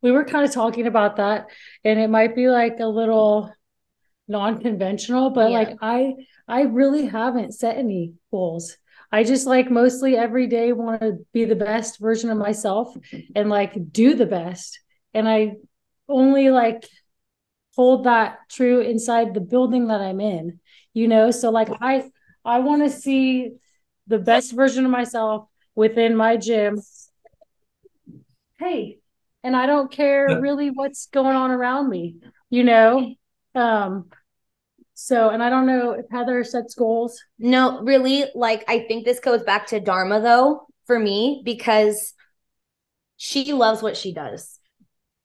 We 0.00 0.12
were 0.12 0.24
kind 0.24 0.44
of 0.46 0.52
talking 0.52 0.86
about 0.86 1.16
that, 1.16 1.46
and 1.84 1.98
it 1.98 2.08
might 2.08 2.34
be 2.34 2.48
like 2.48 2.76
a 2.80 2.86
little 2.86 3.52
non-conventional, 4.28 5.30
but 5.30 5.50
yeah. 5.50 5.58
like 5.58 5.76
I 5.82 6.14
I 6.46 6.62
really 6.62 7.06
haven't 7.06 7.52
set 7.52 7.76
any 7.76 8.14
goals. 8.30 8.76
I 9.12 9.24
just 9.24 9.46
like 9.46 9.70
mostly 9.70 10.16
every 10.16 10.46
day 10.46 10.72
want 10.72 11.00
to 11.00 11.18
be 11.32 11.44
the 11.44 11.56
best 11.56 11.98
version 11.98 12.30
of 12.30 12.38
myself 12.38 12.94
and 13.34 13.50
like 13.50 13.74
do 13.90 14.14
the 14.14 14.26
best. 14.26 14.78
And 15.12 15.28
I 15.28 15.56
only 16.08 16.50
like 16.50 16.88
hold 17.74 18.04
that 18.04 18.38
true 18.48 18.80
inside 18.80 19.34
the 19.34 19.40
building 19.40 19.88
that 19.88 20.00
I'm 20.00 20.20
in 20.20 20.59
you 20.94 21.08
know? 21.08 21.30
So 21.30 21.50
like 21.50 21.68
i 21.80 22.10
i 22.44 22.58
want 22.60 22.82
to 22.82 22.90
see 22.90 23.52
the 24.06 24.18
best 24.18 24.52
version 24.52 24.84
of 24.84 24.90
myself 24.90 25.48
within 25.74 26.16
my 26.16 26.36
gym. 26.36 26.80
Hey 28.58 28.98
and 29.42 29.56
i 29.56 29.66
don't 29.66 29.90
care 29.90 30.40
really 30.40 30.68
what's 30.70 31.06
going 31.06 31.36
on 31.36 31.50
around 31.50 31.88
me 31.88 32.16
you 32.50 32.64
know? 32.64 33.14
Um 33.54 34.10
so 34.94 35.30
and 35.30 35.42
i 35.42 35.48
don't 35.48 35.66
know 35.66 35.92
if 35.92 36.06
heather 36.10 36.44
sets 36.44 36.74
goals. 36.74 37.22
No 37.38 37.80
really 37.82 38.26
like 38.34 38.64
i 38.68 38.80
think 38.80 39.04
this 39.04 39.20
goes 39.20 39.42
back 39.42 39.66
to 39.68 39.80
dharma 39.80 40.20
though 40.20 40.66
for 40.86 40.98
me 40.98 41.42
because 41.44 42.14
she 43.16 43.52
loves 43.52 43.82
what 43.82 43.96
she 43.96 44.12
does 44.12 44.59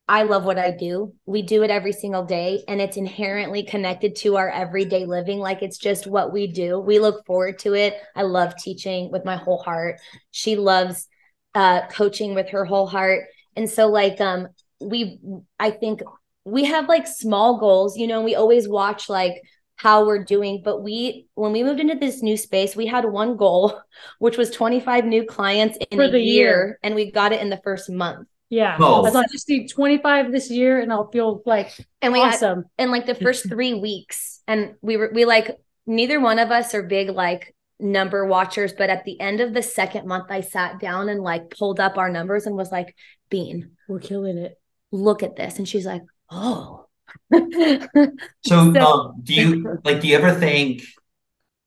I 0.08 0.24
love 0.24 0.46
what 0.46 0.60
I 0.60 0.70
do. 0.70 1.16
We 1.26 1.42
do 1.42 1.64
it 1.64 1.72
every 1.72 1.92
single 1.92 2.26
day 2.26 2.64
and 2.68 2.80
it's 2.80 2.98
inherently 2.98 3.64
connected 3.64 4.16
to 4.18 4.38
our 4.38 4.50
everyday 4.50 5.06
living. 5.06 5.40
Like 5.40 5.64
it's 5.64 5.80
just 5.80 6.06
what 6.06 6.32
we 6.32 6.46
do. 6.48 6.80
We 6.80 7.00
look 7.00 7.26
forward 7.26 7.58
to 7.60 7.74
it. 7.74 7.96
I 8.16 8.22
love 8.22 8.56
teaching 8.56 9.12
with 9.12 9.26
my 9.26 9.36
whole 9.36 9.58
heart. 9.58 10.00
She 10.30 10.58
loves 10.58 11.08
uh, 11.56 11.88
coaching 11.88 12.36
with 12.36 12.50
her 12.50 12.66
whole 12.66 12.86
heart. 12.86 13.26
And 13.56 13.68
so, 13.68 13.88
like, 13.88 14.22
um, 14.22 14.50
we, 14.80 15.20
I 15.60 15.72
think 15.72 16.02
we 16.44 16.66
have 16.66 16.88
like 16.88 17.08
small 17.08 17.58
goals, 17.58 17.98
you 17.98 18.06
know, 18.06 18.22
we 18.22 18.36
always 18.36 18.68
watch 18.68 19.10
like 19.10 19.42
how 19.78 20.06
we're 20.06 20.24
doing. 20.24 20.62
But 20.64 20.84
we, 20.84 21.28
when 21.34 21.52
we 21.52 21.64
moved 21.64 21.80
into 21.80 21.96
this 21.96 22.22
new 22.22 22.38
space, 22.38 22.76
we 22.76 22.86
had 22.86 23.06
one 23.06 23.38
goal, 23.38 23.82
which 24.20 24.38
was 24.38 24.52
25 24.52 25.06
new 25.06 25.26
clients 25.26 25.80
in 25.90 25.98
For 25.98 26.04
a 26.04 26.10
year, 26.10 26.20
year, 26.20 26.80
and 26.84 26.94
we 26.94 27.10
got 27.10 27.32
it 27.32 27.42
in 27.42 27.50
the 27.50 27.62
first 27.64 27.90
month. 27.90 28.28
Yeah. 28.50 28.78
Oh. 28.80 29.06
I 29.06 29.24
just 29.32 29.50
need 29.50 29.70
25 29.70 30.32
this 30.32 30.52
year 30.52 30.80
and 30.80 30.92
I'll 30.92 31.10
feel 31.10 31.42
like 31.46 31.72
and 32.02 32.14
we 32.14 32.20
awesome. 32.20 32.58
Had, 32.60 32.66
and 32.78 32.92
like 32.92 33.06
the 33.06 33.16
first 33.16 33.48
three 33.50 33.74
weeks, 33.74 34.42
and 34.48 34.76
we 34.82 34.98
were 34.98 35.12
we 35.14 35.26
like 35.26 35.58
neither 35.88 36.20
one 36.20 36.40
of 36.40 36.52
us 36.52 36.74
are 36.74 36.84
big 36.84 37.10
like 37.10 37.56
number 37.80 38.26
watchers, 38.26 38.74
but 38.74 38.90
at 38.90 39.04
the 39.04 39.20
end 39.20 39.42
of 39.42 39.54
the 39.54 39.62
second 39.62 40.08
month, 40.08 40.28
I 40.30 40.42
sat 40.42 40.80
down 40.80 41.10
and 41.10 41.22
like 41.22 41.50
pulled 41.50 41.80
up 41.80 41.98
our 41.98 42.10
numbers 42.10 42.46
and 42.46 42.56
was 42.56 42.72
like, 42.72 42.96
Bean, 43.30 43.72
we're 43.88 44.00
killing 44.00 44.38
it. 44.38 44.60
Look 44.92 45.24
at 45.24 45.36
this. 45.36 45.58
And 45.58 45.68
she's 45.68 45.86
like, 45.86 46.04
Oh. 46.30 46.86
so, 47.34 47.88
so 48.46 48.60
um, 48.60 49.14
do 49.24 49.34
you 49.34 49.80
like 49.84 50.02
do 50.02 50.08
you 50.08 50.18
ever 50.18 50.34
think 50.34 50.84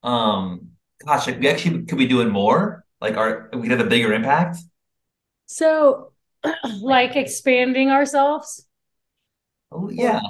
um 0.02 0.70
gosh, 1.04 1.26
we 1.26 1.48
actually 1.48 1.84
could 1.84 1.98
be 1.98 2.06
doing 2.06 2.28
more? 2.28 2.84
Like 3.00 3.16
are 3.16 3.50
we 3.52 3.62
could 3.62 3.72
have 3.72 3.86
a 3.86 3.90
bigger 3.90 4.12
impact? 4.12 4.58
So 5.46 6.07
like 6.80 7.16
expanding 7.16 7.90
ourselves. 7.90 8.66
Oh 9.70 9.90
yeah. 9.90 10.20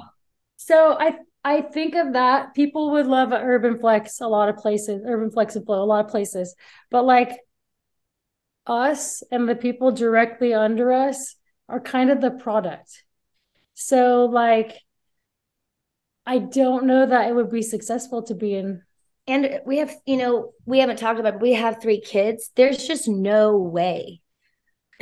So 0.57 0.97
I 0.99 1.19
I 1.45 1.63
think 1.63 1.95
of 1.95 2.15
that. 2.15 2.55
People 2.55 2.93
would 2.93 3.07
love 3.07 3.33
Urban 3.33 3.79
Flex 3.79 4.21
a 4.21 4.29
lot 4.29 4.49
of 4.49 4.57
places, 4.57 5.03
Urban 5.07 5.31
Flex 5.31 5.57
and 5.57 5.65
Flow, 5.65 5.83
a 5.83 5.85
lot 5.85 6.05
of 6.05 6.11
places. 6.11 6.55
But 6.91 7.05
like 7.05 7.39
us 8.67 9.23
and 9.31 9.49
the 9.49 9.57
people 9.57 9.93
directly 9.93 10.53
under 10.53 10.93
us 10.93 11.37
are 11.69 11.81
kind 11.81 12.11
of 12.11 12.21
the 12.21 12.31
product. 12.31 13.05
So 13.75 14.27
like 14.27 14.79
I 16.27 16.39
don't 16.39 16.85
know 16.85 17.07
that 17.07 17.29
it 17.29 17.35
would 17.35 17.51
be 17.51 17.63
successful 17.63 18.23
to 18.25 18.35
be 18.35 18.55
in 18.55 18.83
and 19.29 19.61
we 19.67 19.77
have, 19.79 19.95
you 20.07 20.17
know, 20.17 20.53
we 20.65 20.79
haven't 20.79 20.99
talked 20.99 21.21
about, 21.21 21.35
it, 21.35 21.41
we 21.41 21.53
have 21.53 21.83
three 21.83 22.01
kids. 22.01 22.51
There's 22.57 22.87
just 22.87 23.07
no 23.07 23.59
way 23.59 24.23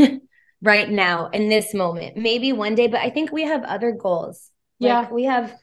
right 0.63 0.89
now 0.89 1.29
in 1.29 1.49
this 1.49 1.75
moment. 1.75 2.17
Maybe 2.17 2.53
one 2.53 2.75
day, 2.75 2.87
but 2.87 3.01
I 3.01 3.11
think 3.11 3.33
we 3.33 3.43
have 3.45 3.65
other 3.65 3.93
goals. 3.93 4.51
Yeah. 4.79 5.01
Like 5.01 5.11
we 5.11 5.25
have 5.25 5.55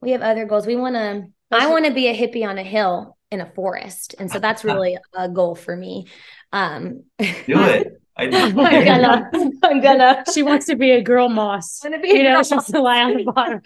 we 0.00 0.10
have 0.12 0.22
other 0.22 0.46
goals. 0.46 0.66
We 0.66 0.76
want 0.76 0.94
to 0.94 1.26
I 1.50 1.68
want 1.68 1.86
to 1.86 1.92
be 1.92 2.08
a 2.08 2.14
hippie 2.14 2.46
on 2.46 2.58
a 2.58 2.62
hill 2.62 3.16
in 3.30 3.40
a 3.40 3.46
forest. 3.46 4.14
And 4.18 4.30
so 4.30 4.38
that's 4.38 4.64
really 4.64 4.98
a 5.14 5.28
goal 5.28 5.54
for 5.54 5.76
me. 5.76 6.06
Um 6.52 7.04
do 7.18 7.26
it. 7.46 8.00
I, 8.18 8.24
am 8.32 8.54
gonna, 8.54 9.30
I'm 9.62 9.82
gonna. 9.82 10.24
She 10.32 10.42
wants 10.42 10.64
to 10.66 10.76
be 10.76 10.92
a 10.92 11.02
girl 11.02 11.28
moss. 11.28 11.84
I'm 11.84 11.90
gonna 11.90 12.02
be, 12.02 12.08
you 12.08 12.22
know, 12.22 12.42
she 12.42 12.54
wants 12.54 12.70
to 12.70 12.80
lie 12.80 13.02
on 13.02 13.14
the 13.14 13.24
bottom. 13.24 13.60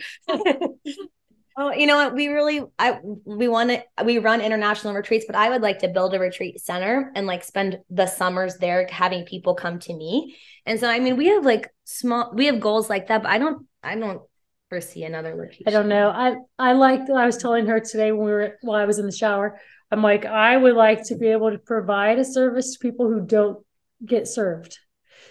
Oh, 1.57 1.72
you 1.72 1.86
know 1.86 1.96
what? 1.96 2.14
We 2.14 2.28
really, 2.28 2.62
I 2.78 2.98
we 3.03 3.48
want 3.48 3.70
to 3.70 4.05
we 4.05 4.18
run 4.18 4.40
international 4.40 4.94
retreats, 4.94 5.24
but 5.26 5.36
I 5.36 5.51
would 5.51 5.62
like 5.62 5.80
to 5.80 5.88
build 5.88 6.14
a 6.14 6.18
retreat 6.18 6.61
center 6.61 7.12
and 7.14 7.26
like 7.26 7.44
spend 7.44 7.78
the 7.90 8.07
summers 8.07 8.57
there 8.57 8.86
having 8.90 9.24
people 9.24 9.55
come 9.55 9.78
to 9.80 9.94
me. 9.94 10.36
And 10.64 10.78
so, 10.78 10.88
I 10.88 11.01
mean, 11.01 11.16
we 11.16 11.26
have 11.26 11.44
like 11.44 11.68
small, 11.84 12.32
we 12.34 12.46
have 12.46 12.61
goals 12.61 12.88
like 12.88 13.09
that, 13.09 13.22
but 13.22 13.30
I 13.30 13.38
don't, 13.38 13.66
I 13.82 13.96
don't 13.96 14.22
foresee 14.68 15.05
another 15.05 15.34
retreat. 15.34 15.64
I 15.66 15.70
don't 15.70 15.88
know. 15.88 16.09
I 16.09 16.36
I 16.59 16.72
like. 16.72 17.11
I 17.11 17.26
was 17.26 17.36
telling 17.36 17.66
her 17.66 17.80
today 17.80 18.12
when 18.12 18.24
we 18.24 18.32
were 18.32 18.57
while 18.62 18.80
I 18.80 18.86
was 18.86 18.98
in 18.98 19.07
the 19.07 19.12
shower. 19.12 19.61
I'm 19.90 20.03
like, 20.03 20.24
I 20.24 20.57
would 20.57 20.74
like 20.74 21.05
to 21.09 21.16
be 21.16 21.28
able 21.28 21.51
to 21.51 21.59
provide 21.59 22.18
a 22.18 22.24
service 22.24 22.72
to 22.72 22.78
people 22.78 23.09
who 23.09 23.20
don't 23.20 23.59
get 24.07 24.28
served. 24.28 24.78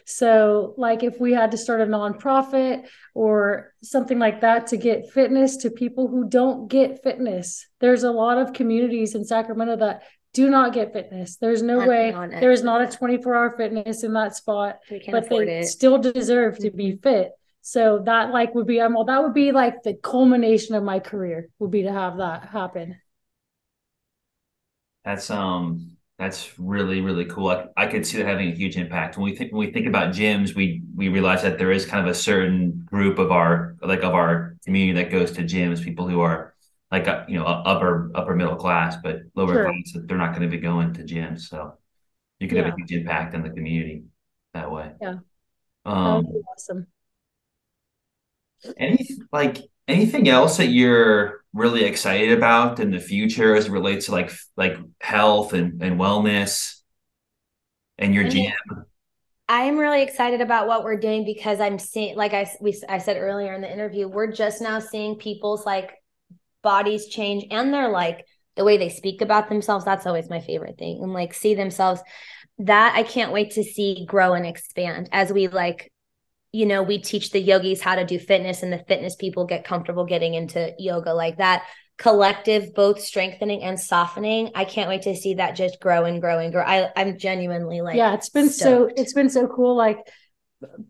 So, 0.05 0.73
like 0.77 1.03
if 1.03 1.19
we 1.19 1.33
had 1.33 1.51
to 1.51 1.57
start 1.57 1.81
a 1.81 1.85
nonprofit 1.85 2.87
or 3.13 3.73
something 3.83 4.19
like 4.19 4.41
that 4.41 4.67
to 4.67 4.77
get 4.77 5.11
fitness 5.11 5.57
to 5.57 5.69
people 5.69 6.07
who 6.07 6.27
don't 6.27 6.67
get 6.67 7.03
fitness, 7.03 7.67
there's 7.79 8.03
a 8.03 8.11
lot 8.11 8.37
of 8.37 8.53
communities 8.53 9.15
in 9.15 9.23
Sacramento 9.23 9.77
that 9.77 10.03
do 10.33 10.49
not 10.49 10.73
get 10.73 10.93
fitness. 10.93 11.37
There's 11.37 11.61
no 11.63 11.85
way 11.87 12.11
there 12.39 12.51
is 12.51 12.63
not 12.63 12.81
a 12.81 12.87
24 12.87 13.35
hour 13.35 13.57
fitness 13.57 14.03
in 14.03 14.13
that 14.13 14.35
spot, 14.35 14.79
but 15.09 15.29
they 15.29 15.59
it. 15.59 15.67
still 15.67 15.97
deserve 15.97 16.59
to 16.59 16.71
be 16.71 16.91
mm-hmm. 16.91 17.01
fit. 17.01 17.31
So 17.61 18.01
that 18.05 18.31
like 18.31 18.55
would 18.55 18.67
be, 18.67 18.79
um, 18.79 18.93
well, 18.93 19.05
that 19.05 19.21
would 19.23 19.33
be 19.33 19.51
like 19.51 19.83
the 19.83 19.93
culmination 19.95 20.75
of 20.75 20.83
my 20.83 20.99
career 20.99 21.49
would 21.59 21.71
be 21.71 21.83
to 21.83 21.91
have 21.91 22.17
that 22.17 22.45
happen. 22.45 22.99
That's 25.03 25.29
um 25.29 25.97
that's 26.19 26.59
really 26.59 27.01
really 27.01 27.25
cool. 27.25 27.49
I, 27.49 27.67
I 27.77 27.87
could 27.87 28.05
see 28.07 28.17
that 28.19 28.27
having 28.27 28.49
a 28.51 28.55
huge 28.55 28.77
impact. 28.77 29.17
When 29.17 29.25
we 29.25 29.35
think 29.35 29.53
when 29.53 29.67
we 29.67 29.73
think 29.73 29.87
about 29.87 30.13
gyms, 30.13 30.55
we 30.55 30.83
we 30.95 31.09
realize 31.09 31.41
that 31.43 31.57
there 31.59 31.71
is 31.71 31.85
kind 31.85 32.05
of 32.07 32.11
a 32.11 32.15
certain 32.15 32.83
group 32.85 33.19
of 33.19 33.31
our 33.31 33.77
like 33.81 34.03
of 34.03 34.13
our 34.13 34.57
community 34.65 35.01
that 35.03 35.11
goes 35.11 35.31
to 35.33 35.43
gyms, 35.43 35.83
people 35.83 36.07
who 36.07 36.21
are 36.21 36.55
like 36.91 37.07
uh, 37.07 37.25
you 37.27 37.39
know 37.39 37.45
upper 37.45 38.11
upper 38.15 38.35
middle 38.35 38.57
class, 38.57 38.97
but 39.03 39.21
lower 39.35 39.53
Sure. 39.55 39.65
class 39.65 39.93
they're 40.07 40.17
not 40.17 40.31
going 40.35 40.43
to 40.43 40.55
be 40.55 40.61
going 40.61 40.93
to 40.95 41.03
gyms. 41.03 41.41
So 41.41 41.77
you 42.39 42.47
could 42.49 42.57
have 42.59 42.67
a 42.73 42.75
huge 42.77 42.91
impact 42.91 43.35
on 43.35 43.43
the 43.43 43.49
community 43.49 44.03
that 44.53 44.71
way. 44.71 44.91
Yeah. 45.01 45.19
Um, 45.85 46.25
awesome. 46.53 46.87
any 48.77 49.07
like 49.31 49.57
anything 49.87 50.27
else 50.27 50.57
that 50.57 50.67
you're 50.67 51.38
really 51.53 51.83
excited 51.83 52.37
about 52.37 52.79
in 52.79 52.91
the 52.91 52.99
future 52.99 53.55
as 53.55 53.65
it 53.65 53.71
relates 53.71 54.05
to 54.05 54.11
like 54.11 54.31
like 54.55 54.77
health 55.01 55.53
and, 55.53 55.81
and 55.81 55.99
wellness 55.99 56.79
and 57.97 58.13
your 58.13 58.25
mm-hmm. 58.25 58.31
I 58.31 58.33
mean, 58.33 58.53
gym? 58.69 58.85
I'm 59.49 59.77
really 59.77 60.03
excited 60.03 60.41
about 60.41 60.67
what 60.67 60.83
we're 60.83 60.99
doing 60.99 61.25
because 61.25 61.59
I'm 61.59 61.79
seeing, 61.79 62.15
like 62.15 62.33
I 62.35 62.49
we 62.61 62.79
I 62.87 62.99
said 62.99 63.17
earlier 63.17 63.53
in 63.53 63.61
the 63.61 63.71
interview, 63.71 64.07
we're 64.07 64.31
just 64.31 64.61
now 64.61 64.79
seeing 64.79 65.15
people's 65.15 65.65
like 65.65 65.91
bodies 66.61 67.07
change 67.07 67.45
and 67.49 67.73
they're 67.73 67.89
like 67.89 68.25
the 68.55 68.63
way 68.63 68.77
they 68.77 68.89
speak 68.89 69.21
about 69.21 69.49
themselves. 69.49 69.85
That's 69.85 70.05
always 70.05 70.29
my 70.29 70.39
favorite 70.39 70.77
thing, 70.77 71.01
and 71.01 71.13
like 71.13 71.33
see 71.33 71.55
themselves. 71.55 72.01
That 72.59 72.93
I 72.95 73.03
can't 73.03 73.31
wait 73.31 73.51
to 73.51 73.63
see 73.63 74.05
grow 74.05 74.33
and 74.33 74.45
expand 74.45 75.09
as 75.13 75.31
we 75.31 75.47
like, 75.47 75.91
you 76.51 76.65
know, 76.65 76.81
we 76.81 76.97
teach 76.97 77.31
the 77.31 77.39
yogis 77.39 77.81
how 77.81 77.95
to 77.95 78.05
do 78.05 78.19
fitness, 78.19 78.63
and 78.63 78.73
the 78.73 78.83
fitness 78.87 79.15
people 79.15 79.45
get 79.45 79.63
comfortable 79.63 80.05
getting 80.05 80.33
into 80.33 80.73
yoga 80.79 81.13
like 81.13 81.37
that. 81.37 81.63
Collective, 81.97 82.73
both 82.73 83.01
strengthening 83.01 83.61
and 83.61 83.77
softening. 83.79 84.51
I 84.55 84.63
can't 84.63 84.87
wait 84.87 85.01
to 85.01 85.15
see 85.15 85.33
that 85.35 85.57
just 85.57 85.81
grow 85.81 86.05
and 86.05 86.21
grow 86.21 86.39
and 86.39 86.51
grow. 86.51 86.63
I, 86.63 86.89
I'm 86.95 87.17
genuinely 87.17 87.81
like, 87.81 87.97
yeah, 87.97 88.13
it's 88.13 88.29
been 88.29 88.49
stoked. 88.49 88.97
so 88.97 89.01
it's 89.01 89.13
been 89.13 89.29
so 89.29 89.47
cool. 89.47 89.75
Like 89.75 89.97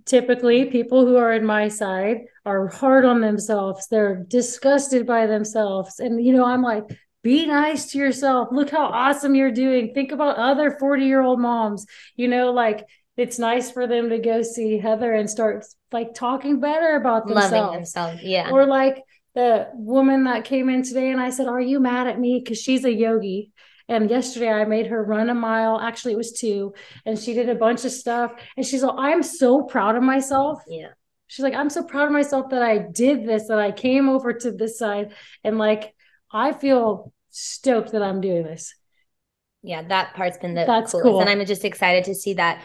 typically 0.05 0.65
people 0.65 1.05
who 1.05 1.17
are 1.17 1.33
in 1.33 1.45
my 1.45 1.67
side 1.67 2.21
are 2.45 2.67
hard 2.67 3.05
on 3.05 3.21
themselves. 3.21 3.87
They're 3.87 4.23
disgusted 4.27 5.05
by 5.05 5.25
themselves. 5.25 5.99
And 5.99 6.23
you 6.23 6.33
know, 6.33 6.45
I'm 6.45 6.61
like, 6.61 6.83
be 7.23 7.45
nice 7.45 7.91
to 7.91 7.97
yourself. 7.97 8.49
Look 8.51 8.69
how 8.69 8.85
awesome 8.85 9.35
you're 9.35 9.51
doing. 9.51 9.93
Think 9.93 10.11
about 10.11 10.37
other 10.37 10.77
40-year-old 10.81 11.39
moms. 11.39 11.85
You 12.15 12.27
know, 12.27 12.51
like 12.51 12.85
it's 13.19 13.37
nice 13.37 13.69
for 13.69 13.85
them 13.85 14.09
to 14.09 14.17
go 14.17 14.41
see 14.41 14.77
Heather 14.79 15.13
and 15.13 15.29
start 15.29 15.65
like 15.91 16.13
talking 16.13 16.59
better 16.59 16.95
about 16.95 17.27
themselves. 17.27 17.51
loving 17.51 17.73
themselves. 17.75 18.23
Yeah. 18.23 18.49
Or 18.49 18.65
like 18.65 19.03
the 19.35 19.67
woman 19.73 20.23
that 20.23 20.45
came 20.45 20.69
in 20.69 20.83
today 20.83 21.11
and 21.11 21.19
I 21.19 21.29
said, 21.29 21.47
Are 21.47 21.59
you 21.59 21.79
mad 21.79 22.07
at 22.07 22.19
me? 22.19 22.39
Because 22.41 22.59
she's 22.59 22.85
a 22.85 22.93
yogi. 22.93 23.51
And 23.89 24.09
yesterday 24.09 24.49
I 24.51 24.65
made 24.65 24.87
her 24.87 25.03
run 25.03 25.29
a 25.29 25.33
mile. 25.33 25.79
Actually, 25.79 26.13
it 26.13 26.17
was 26.17 26.31
two. 26.31 26.73
And 27.05 27.17
she 27.17 27.33
did 27.33 27.49
a 27.49 27.55
bunch 27.55 27.85
of 27.85 27.91
stuff. 27.91 28.31
And 28.55 28.65
she's 28.65 28.83
like, 28.83 28.95
I'm 28.97 29.23
so 29.23 29.63
proud 29.63 29.95
of 29.95 30.03
myself. 30.03 30.61
yeah. 30.67 30.89
She's 31.27 31.43
like, 31.43 31.53
I'm 31.53 31.69
so 31.69 31.83
proud 31.83 32.05
of 32.05 32.11
myself 32.11 32.49
that 32.49 32.63
I 32.63 32.77
did 32.79 33.27
this, 33.27 33.47
that 33.49 33.59
I 33.59 33.71
came 33.71 34.09
over 34.09 34.33
to 34.33 34.51
this 34.51 34.79
side. 34.79 35.13
And 35.43 35.57
like, 35.59 35.93
I 36.31 36.53
feel 36.53 37.11
stoked 37.29 37.91
that 37.91 38.01
I'm 38.01 38.21
doing 38.21 38.43
this. 38.43 38.73
Yeah. 39.61 39.81
That 39.87 40.15
part's 40.15 40.37
been 40.37 40.53
the 40.53 40.65
That's 40.65 40.91
coolest. 40.91 41.03
cool. 41.05 41.21
And 41.21 41.29
I'm 41.29 41.45
just 41.45 41.65
excited 41.65 42.05
to 42.05 42.15
see 42.15 42.35
that 42.35 42.63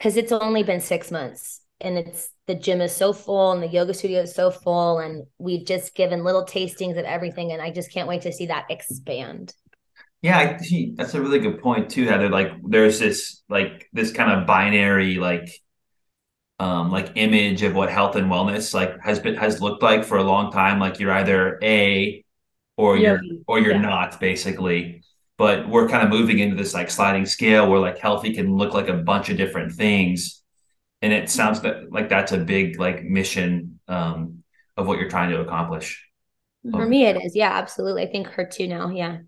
because 0.00 0.16
it's 0.16 0.32
only 0.32 0.62
been 0.62 0.80
six 0.80 1.10
months 1.10 1.60
and 1.78 1.98
it's 1.98 2.30
the 2.46 2.54
gym 2.54 2.80
is 2.80 2.96
so 2.96 3.12
full 3.12 3.52
and 3.52 3.62
the 3.62 3.68
yoga 3.68 3.92
studio 3.92 4.22
is 4.22 4.34
so 4.34 4.50
full. 4.50 4.98
And 4.98 5.26
we've 5.38 5.66
just 5.66 5.94
given 5.94 6.24
little 6.24 6.44
tastings 6.44 6.98
of 6.98 7.04
everything. 7.04 7.52
And 7.52 7.60
I 7.60 7.70
just 7.70 7.92
can't 7.92 8.08
wait 8.08 8.22
to 8.22 8.32
see 8.32 8.46
that 8.46 8.66
expand. 8.70 9.54
Yeah, 10.22 10.38
I. 10.38 10.58
That's 10.96 11.14
a 11.14 11.20
really 11.20 11.38
good 11.38 11.60
point 11.60 11.90
too, 11.90 12.06
Heather. 12.06 12.30
Like 12.30 12.52
there's 12.66 12.98
this 12.98 13.42
like 13.50 13.88
this 13.92 14.10
kind 14.10 14.32
of 14.32 14.46
binary 14.46 15.16
like 15.16 15.50
um 16.58 16.90
like 16.90 17.12
image 17.14 17.62
of 17.62 17.74
what 17.74 17.90
health 17.90 18.16
and 18.16 18.30
wellness 18.30 18.74
like 18.74 19.00
has 19.02 19.18
been 19.18 19.36
has 19.36 19.62
looked 19.62 19.82
like 19.82 20.04
for 20.04 20.16
a 20.16 20.22
long 20.22 20.50
time. 20.50 20.78
Like 20.78 20.98
you're 20.98 21.12
either 21.12 21.58
A 21.62 22.24
or 22.76 22.96
you're 22.96 23.20
or 23.46 23.58
you're 23.58 23.72
yeah. 23.72 23.80
not 23.80 24.18
basically. 24.18 25.02
But 25.40 25.66
we're 25.66 25.88
kind 25.88 26.04
of 26.04 26.10
moving 26.10 26.38
into 26.38 26.54
this 26.54 26.74
like 26.74 26.90
sliding 26.90 27.24
scale 27.24 27.70
where 27.70 27.80
like 27.80 27.96
healthy 27.96 28.34
can 28.34 28.54
look 28.58 28.74
like 28.74 28.88
a 28.88 28.98
bunch 28.98 29.30
of 29.30 29.38
different 29.38 29.72
things. 29.72 30.42
And 31.00 31.14
it 31.14 31.30
sounds 31.30 31.62
that 31.62 31.90
like 31.90 32.10
that's 32.10 32.32
a 32.32 32.36
big 32.36 32.78
like 32.78 33.02
mission 33.02 33.80
um 33.88 34.44
of 34.76 34.86
what 34.86 34.98
you're 34.98 35.08
trying 35.08 35.30
to 35.30 35.40
accomplish. 35.40 36.06
For 36.70 36.84
me, 36.84 37.06
it 37.06 37.16
is. 37.24 37.34
Yeah, 37.34 37.52
absolutely. 37.52 38.02
I 38.02 38.12
think 38.12 38.26
her 38.26 38.44
too 38.44 38.68
now. 38.68 38.90
Yeah. 38.90 39.20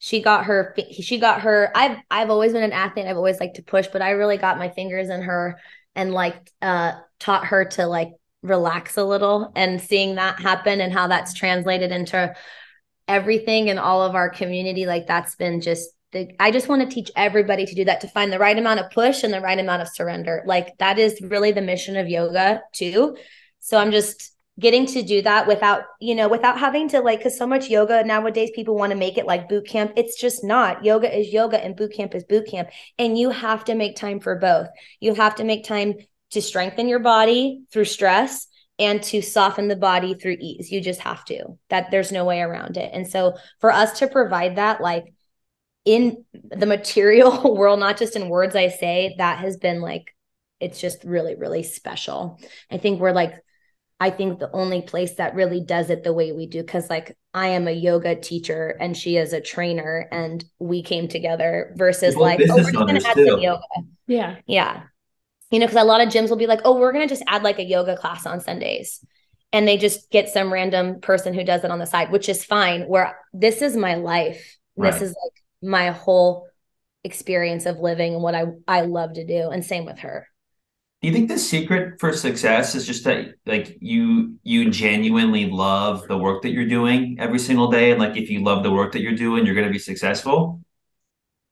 She 0.00 0.20
got 0.20 0.44
her, 0.44 0.76
she 1.00 1.18
got 1.18 1.40
her. 1.40 1.72
I've, 1.74 1.96
I've 2.10 2.28
always 2.28 2.52
been 2.52 2.62
an 2.62 2.72
athlete. 2.72 3.06
I've 3.06 3.16
always 3.16 3.40
liked 3.40 3.56
to 3.56 3.62
push, 3.62 3.86
but 3.90 4.02
I 4.02 4.10
really 4.10 4.36
got 4.36 4.58
my 4.58 4.68
fingers 4.68 5.08
in 5.08 5.22
her 5.22 5.58
and 5.94 6.12
like, 6.12 6.36
uh, 6.60 6.92
taught 7.18 7.46
her 7.46 7.64
to 7.64 7.86
like 7.86 8.10
relax 8.42 8.98
a 8.98 9.04
little 9.04 9.50
and 9.56 9.80
seeing 9.80 10.16
that 10.16 10.40
happen 10.40 10.82
and 10.82 10.92
how 10.92 11.06
that's 11.06 11.32
translated 11.32 11.90
into 11.90 12.34
everything 13.08 13.68
in 13.68 13.78
all 13.78 14.02
of 14.02 14.14
our 14.14 14.30
community. 14.30 14.86
Like 14.86 15.06
that's 15.06 15.34
been 15.34 15.60
just 15.60 15.90
the, 16.12 16.30
I 16.38 16.50
just 16.50 16.68
want 16.68 16.82
to 16.82 16.94
teach 16.94 17.10
everybody 17.16 17.66
to 17.66 17.74
do 17.74 17.84
that, 17.84 18.00
to 18.02 18.08
find 18.08 18.32
the 18.32 18.38
right 18.38 18.56
amount 18.56 18.80
of 18.80 18.90
push 18.90 19.24
and 19.24 19.32
the 19.32 19.40
right 19.40 19.58
amount 19.58 19.82
of 19.82 19.88
surrender. 19.88 20.42
Like 20.46 20.78
that 20.78 20.98
is 20.98 21.20
really 21.20 21.52
the 21.52 21.60
mission 21.60 21.96
of 21.96 22.08
yoga 22.08 22.62
too. 22.72 23.16
So 23.60 23.78
I'm 23.78 23.90
just 23.90 24.32
getting 24.58 24.86
to 24.86 25.02
do 25.02 25.20
that 25.22 25.48
without, 25.48 25.82
you 26.00 26.14
know, 26.14 26.28
without 26.28 26.58
having 26.58 26.88
to 26.88 27.00
like, 27.00 27.22
cause 27.22 27.36
so 27.36 27.46
much 27.46 27.68
yoga 27.68 28.04
nowadays, 28.04 28.50
people 28.54 28.76
want 28.76 28.92
to 28.92 28.98
make 28.98 29.18
it 29.18 29.26
like 29.26 29.48
boot 29.48 29.66
camp. 29.66 29.92
It's 29.96 30.18
just 30.18 30.44
not. 30.44 30.84
Yoga 30.84 31.12
is 31.18 31.32
yoga 31.32 31.62
and 31.62 31.74
boot 31.74 31.92
camp 31.92 32.14
is 32.14 32.24
boot 32.24 32.46
camp. 32.48 32.68
And 32.98 33.18
you 33.18 33.30
have 33.30 33.64
to 33.64 33.74
make 33.74 33.96
time 33.96 34.20
for 34.20 34.38
both. 34.38 34.68
You 35.00 35.14
have 35.14 35.34
to 35.36 35.44
make 35.44 35.64
time 35.64 35.94
to 36.30 36.40
strengthen 36.40 36.88
your 36.88 37.00
body 37.00 37.62
through 37.72 37.86
stress 37.86 38.46
and 38.78 39.02
to 39.04 39.22
soften 39.22 39.68
the 39.68 39.76
body 39.76 40.14
through 40.14 40.36
ease. 40.40 40.70
You 40.70 40.80
just 40.80 41.00
have 41.00 41.24
to. 41.26 41.58
That 41.70 41.90
there's 41.90 42.12
no 42.12 42.24
way 42.24 42.40
around 42.40 42.76
it. 42.76 42.90
And 42.92 43.06
so 43.06 43.34
for 43.60 43.70
us 43.70 43.98
to 44.00 44.08
provide 44.08 44.56
that, 44.56 44.80
like 44.80 45.14
in 45.84 46.24
the 46.32 46.66
material 46.66 47.54
world, 47.56 47.80
not 47.80 47.96
just 47.96 48.16
in 48.16 48.28
words 48.28 48.56
I 48.56 48.68
say, 48.68 49.14
that 49.18 49.38
has 49.38 49.56
been 49.56 49.80
like, 49.80 50.14
it's 50.60 50.80
just 50.80 51.04
really, 51.04 51.34
really 51.34 51.62
special. 51.62 52.40
I 52.70 52.78
think 52.78 53.00
we're 53.00 53.12
like, 53.12 53.34
I 54.00 54.10
think 54.10 54.38
the 54.38 54.50
only 54.52 54.82
place 54.82 55.14
that 55.14 55.34
really 55.34 55.60
does 55.60 55.88
it 55.88 56.02
the 56.02 56.12
way 56.12 56.32
we 56.32 56.46
do, 56.46 56.60
because 56.60 56.90
like 56.90 57.16
I 57.32 57.48
am 57.48 57.68
a 57.68 57.72
yoga 57.72 58.16
teacher 58.16 58.76
and 58.80 58.96
she 58.96 59.16
is 59.16 59.32
a 59.32 59.40
trainer, 59.40 60.08
and 60.10 60.44
we 60.58 60.82
came 60.82 61.06
together 61.06 61.72
versus 61.76 62.14
Both 62.14 62.22
like, 62.22 62.40
oh, 62.50 62.56
we're 62.56 62.72
gonna 62.72 62.90
owners, 62.90 63.04
add 63.04 63.14
some 63.14 63.38
yoga. 63.40 63.62
Yeah. 64.06 64.36
Yeah. 64.46 64.82
You 65.50 65.58
know, 65.58 65.66
because 65.66 65.80
a 65.80 65.86
lot 65.86 66.00
of 66.00 66.08
gyms 66.08 66.30
will 66.30 66.36
be 66.36 66.46
like, 66.46 66.60
oh, 66.64 66.78
we're 66.78 66.92
going 66.92 67.06
to 67.06 67.12
just 67.12 67.24
add 67.26 67.42
like 67.42 67.58
a 67.58 67.64
yoga 67.64 67.96
class 67.96 68.26
on 68.26 68.40
Sundays. 68.40 69.04
And 69.52 69.68
they 69.68 69.76
just 69.76 70.10
get 70.10 70.28
some 70.28 70.52
random 70.52 71.00
person 71.00 71.32
who 71.32 71.44
does 71.44 71.62
it 71.62 71.70
on 71.70 71.78
the 71.78 71.86
side, 71.86 72.10
which 72.10 72.28
is 72.28 72.44
fine. 72.44 72.82
Where 72.82 73.16
this 73.32 73.62
is 73.62 73.76
my 73.76 73.94
life. 73.94 74.58
Right. 74.76 74.92
This 74.92 75.02
is 75.02 75.08
like 75.10 75.70
my 75.70 75.90
whole 75.90 76.48
experience 77.04 77.66
of 77.66 77.78
living 77.78 78.14
and 78.14 78.22
what 78.22 78.34
I, 78.34 78.46
I 78.66 78.80
love 78.80 79.12
to 79.14 79.24
do. 79.24 79.50
And 79.50 79.64
same 79.64 79.84
with 79.84 80.00
her. 80.00 80.26
Do 81.04 81.08
you 81.08 81.14
think 81.14 81.28
the 81.28 81.38
secret 81.38 82.00
for 82.00 82.14
success 82.14 82.74
is 82.74 82.86
just 82.86 83.04
that 83.04 83.34
like 83.44 83.76
you 83.78 84.38
you 84.42 84.70
genuinely 84.70 85.50
love 85.50 86.08
the 86.08 86.16
work 86.16 86.40
that 86.42 86.50
you're 86.50 86.66
doing 86.66 87.18
every 87.20 87.38
single 87.38 87.70
day 87.70 87.90
and 87.90 88.00
like 88.00 88.16
if 88.16 88.30
you 88.30 88.42
love 88.42 88.62
the 88.62 88.70
work 88.70 88.92
that 88.92 89.02
you're 89.02 89.14
doing 89.14 89.44
you're 89.44 89.54
going 89.54 89.66
to 89.66 89.72
be 89.72 89.78
successful? 89.78 90.62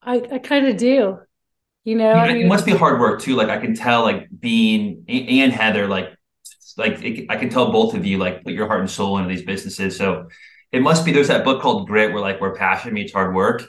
I, 0.01 0.23
I 0.33 0.39
kind 0.39 0.67
of 0.67 0.79
do. 0.79 1.19
You 1.85 1.97
know, 1.97 2.13
I 2.13 2.29
it 2.29 2.35
mean, 2.35 2.49
must 2.49 2.65
be 2.65 2.73
hard 2.73 3.01
work 3.01 3.21
too. 3.21 3.35
Like 3.35 3.49
I 3.49 3.59
can 3.59 3.75
tell 3.75 4.03
like 4.03 4.29
Bean 4.39 5.05
and 5.09 5.53
Heather 5.53 5.89
like 5.89 6.11
like 6.77 7.03
it, 7.03 7.27
I 7.29 7.37
can 7.37 7.49
tell 7.49 7.73
both 7.73 7.95
of 7.95 8.07
you 8.07 8.19
like 8.19 8.45
put 8.45 8.53
your 8.53 8.67
heart 8.67 8.81
and 8.81 8.91
soul 8.91 9.19
into 9.19 9.29
these 9.29 9.45
businesses. 9.45 9.97
So 9.97 10.29
it 10.71 10.81
must 10.81 11.05
be 11.05 11.13
there's 11.13 11.29
that 11.29 11.45
book 11.45 11.61
called 11.61 11.87
Grit 11.89 12.13
where 12.13 12.23
like 12.23 12.41
where 12.41 12.55
passion 12.55 12.95
meets 12.95 13.13
hard 13.13 13.35
work. 13.35 13.65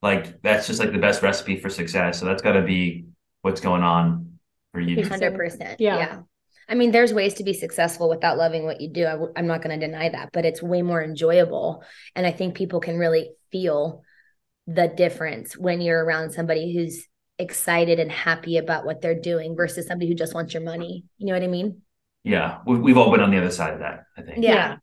Like 0.00 0.40
that's 0.42 0.66
just 0.66 0.78
like 0.78 0.92
the 0.92 0.98
best 0.98 1.22
recipe 1.22 1.58
for 1.58 1.68
success. 1.68 2.20
So 2.20 2.26
that's 2.26 2.42
got 2.42 2.52
to 2.52 2.62
be 2.62 3.06
what's 3.42 3.60
going 3.60 3.82
on 3.82 4.38
for 4.72 4.80
you. 4.80 4.96
100%. 4.96 5.76
Yeah. 5.78 5.96
yeah. 5.96 6.18
I 6.68 6.74
mean, 6.74 6.90
there's 6.90 7.12
ways 7.12 7.34
to 7.34 7.44
be 7.44 7.52
successful 7.52 8.08
without 8.08 8.36
loving 8.36 8.64
what 8.64 8.80
you 8.80 8.90
do. 8.90 9.06
I 9.06 9.12
w- 9.12 9.32
I'm 9.36 9.46
not 9.46 9.62
going 9.62 9.78
to 9.78 9.86
deny 9.86 10.08
that, 10.08 10.30
but 10.32 10.44
it's 10.44 10.62
way 10.62 10.82
more 10.82 11.02
enjoyable. 11.02 11.84
And 12.14 12.26
I 12.26 12.32
think 12.32 12.56
people 12.56 12.80
can 12.80 12.98
really 12.98 13.30
feel 13.52 14.02
the 14.66 14.88
difference 14.88 15.56
when 15.56 15.80
you're 15.80 16.04
around 16.04 16.32
somebody 16.32 16.74
who's 16.74 17.06
excited 17.38 17.98
and 18.00 18.10
happy 18.10 18.56
about 18.56 18.84
what 18.84 19.00
they're 19.00 19.18
doing 19.18 19.56
versus 19.56 19.86
somebody 19.86 20.08
who 20.08 20.14
just 20.14 20.34
wants 20.34 20.54
your 20.54 20.62
money. 20.62 21.04
You 21.18 21.26
know 21.26 21.32
what 21.34 21.42
I 21.42 21.48
mean? 21.48 21.82
Yeah, 22.24 22.58
we, 22.66 22.78
we've 22.78 22.96
all 22.96 23.10
been 23.10 23.20
on 23.20 23.30
the 23.30 23.38
other 23.38 23.50
side 23.50 23.74
of 23.74 23.80
that. 23.80 24.04
I 24.16 24.22
think. 24.22 24.42
Yeah. 24.42 24.54
Yeah. 24.54 24.76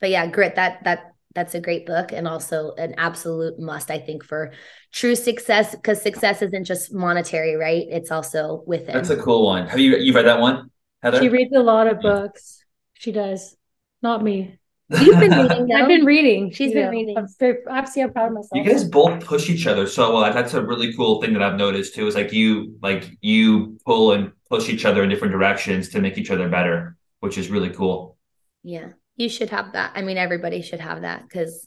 But 0.00 0.10
yeah, 0.10 0.26
grit 0.26 0.56
that 0.56 0.84
that 0.84 1.12
that's 1.34 1.54
a 1.54 1.60
great 1.60 1.84
book 1.84 2.12
and 2.12 2.26
also 2.26 2.72
an 2.76 2.94
absolute 2.96 3.58
must 3.58 3.90
I 3.90 3.98
think 3.98 4.24
for 4.24 4.52
true 4.92 5.14
success 5.14 5.74
because 5.74 6.00
success 6.00 6.40
isn't 6.42 6.64
just 6.64 6.92
monetary, 6.94 7.56
right? 7.56 7.86
It's 7.90 8.10
also 8.10 8.62
within. 8.66 8.94
That's 8.94 9.10
a 9.10 9.16
cool 9.16 9.46
one. 9.46 9.66
Have 9.66 9.78
you 9.78 9.96
you 9.96 10.14
read 10.14 10.26
that 10.26 10.40
one, 10.40 10.70
Heather? 11.02 11.20
she 11.20 11.28
reads 11.28 11.54
a 11.54 11.60
lot 11.60 11.86
of 11.86 12.00
books. 12.00 12.64
She 12.94 13.12
does. 13.12 13.56
Not 14.02 14.22
me. 14.22 14.58
You've 14.90 15.18
been 15.18 15.30
reading 15.48 15.72
I've 15.72 15.88
been 15.88 16.04
reading. 16.04 16.50
She's 16.52 16.68
you 16.68 16.74
been 16.74 16.84
know. 16.84 16.90
reading. 16.90 17.18
I'm 17.18 17.26
very, 17.40 17.58
obviously, 17.68 18.02
I'm 18.02 18.12
proud 18.12 18.28
of 18.28 18.34
myself. 18.34 18.52
You 18.54 18.64
guys 18.64 18.84
both 18.84 19.24
push 19.24 19.50
each 19.50 19.66
other 19.66 19.86
so 19.86 20.14
well. 20.14 20.32
That's 20.32 20.54
a 20.54 20.64
really 20.64 20.94
cool 20.94 21.20
thing 21.20 21.32
that 21.32 21.42
I've 21.42 21.56
noticed 21.56 21.94
too. 21.94 22.06
Is 22.06 22.14
like 22.14 22.32
you 22.32 22.76
like 22.82 23.10
you 23.20 23.78
pull 23.84 24.12
and 24.12 24.32
push 24.48 24.68
each 24.68 24.84
other 24.84 25.02
in 25.02 25.10
different 25.10 25.32
directions 25.32 25.88
to 25.90 26.00
make 26.00 26.18
each 26.18 26.30
other 26.30 26.48
better, 26.48 26.96
which 27.20 27.36
is 27.36 27.50
really 27.50 27.70
cool. 27.70 28.16
Yeah, 28.62 28.90
you 29.16 29.28
should 29.28 29.50
have 29.50 29.72
that. 29.72 29.92
I 29.94 30.02
mean, 30.02 30.18
everybody 30.18 30.62
should 30.62 30.80
have 30.80 31.02
that 31.02 31.22
because 31.22 31.66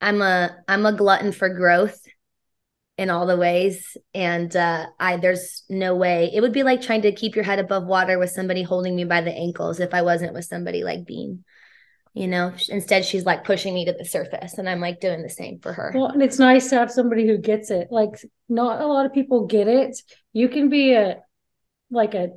I'm 0.00 0.20
a 0.22 0.56
I'm 0.66 0.84
a 0.86 0.92
glutton 0.92 1.32
for 1.32 1.48
growth 1.48 2.00
in 2.96 3.10
all 3.10 3.26
the 3.26 3.36
ways 3.36 3.96
and 4.12 4.54
uh 4.56 4.86
I 4.98 5.16
there's 5.18 5.62
no 5.68 5.94
way. 5.94 6.30
It 6.34 6.40
would 6.40 6.52
be 6.52 6.64
like 6.64 6.82
trying 6.82 7.02
to 7.02 7.12
keep 7.12 7.36
your 7.36 7.44
head 7.44 7.60
above 7.60 7.86
water 7.86 8.18
with 8.18 8.30
somebody 8.30 8.64
holding 8.64 8.96
me 8.96 9.04
by 9.04 9.20
the 9.20 9.32
ankles 9.32 9.78
if 9.78 9.94
I 9.94 10.02
wasn't 10.02 10.34
with 10.34 10.44
somebody 10.44 10.82
like 10.82 11.06
Bean. 11.06 11.44
You 12.18 12.26
know, 12.26 12.52
instead 12.68 13.04
she's 13.04 13.24
like 13.24 13.44
pushing 13.44 13.74
me 13.74 13.84
to 13.84 13.92
the 13.92 14.04
surface 14.04 14.58
and 14.58 14.68
I'm 14.68 14.80
like 14.80 15.00
doing 15.00 15.22
the 15.22 15.30
same 15.30 15.60
for 15.60 15.72
her. 15.72 15.92
Well, 15.94 16.06
and 16.06 16.22
it's 16.22 16.38
nice 16.38 16.68
to 16.70 16.76
have 16.76 16.90
somebody 16.90 17.26
who 17.26 17.38
gets 17.38 17.70
it. 17.70 17.88
Like 17.90 18.20
not 18.48 18.80
a 18.80 18.86
lot 18.86 19.06
of 19.06 19.12
people 19.12 19.46
get 19.46 19.68
it. 19.68 20.00
You 20.32 20.48
can 20.48 20.68
be 20.68 20.94
a 20.94 21.20
like 21.90 22.14
a 22.14 22.30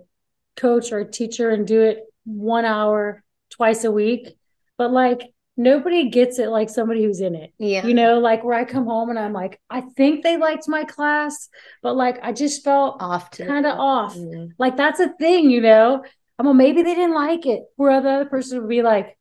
coach 0.56 0.92
or 0.92 1.00
a 1.00 1.10
teacher 1.10 1.50
and 1.50 1.66
do 1.66 1.82
it 1.82 2.00
one 2.26 2.66
hour 2.66 3.24
twice 3.50 3.84
a 3.84 3.92
week, 3.92 4.38
but 4.78 4.92
like 4.92 5.22
nobody 5.58 6.10
gets 6.10 6.40
it 6.40 6.50
like 6.50 6.70
somebody 6.70 7.04
who's 7.04 7.20
in 7.20 7.36
it. 7.36 7.52
Yeah. 7.58 7.86
You 7.86 7.94
know, 7.94 8.20
like 8.20 8.44
where 8.44 8.58
I 8.58 8.66
come 8.66 8.86
home 8.86 9.10
and 9.10 9.20
I'm 9.20 9.34
like, 9.34 9.60
I 9.70 9.82
think 9.82 10.24
they 10.24 10.38
liked 10.38 10.68
my 10.68 10.84
class, 10.84 11.50
but 11.82 11.96
like 11.96 12.20
I 12.24 12.32
just 12.34 12.64
felt 12.64 13.02
off 13.02 13.32
to 13.32 13.46
kind 13.46 13.66
of 13.66 13.80
off. 13.80 14.16
Mhm. 14.16 14.52
Like 14.58 14.78
that's 14.78 15.00
a 15.00 15.10
thing, 15.14 15.50
you 15.50 15.62
know. 15.62 16.04
I'm 16.40 16.46
well, 16.46 16.56
maybe 16.56 16.82
they 16.82 16.96
didn't 16.96 17.14
like 17.14 17.46
it. 17.46 17.64
Where 17.76 18.02
the 18.02 18.10
other 18.10 18.26
person 18.26 18.60
would 18.60 18.70
be 18.70 18.82
like, 18.82 19.18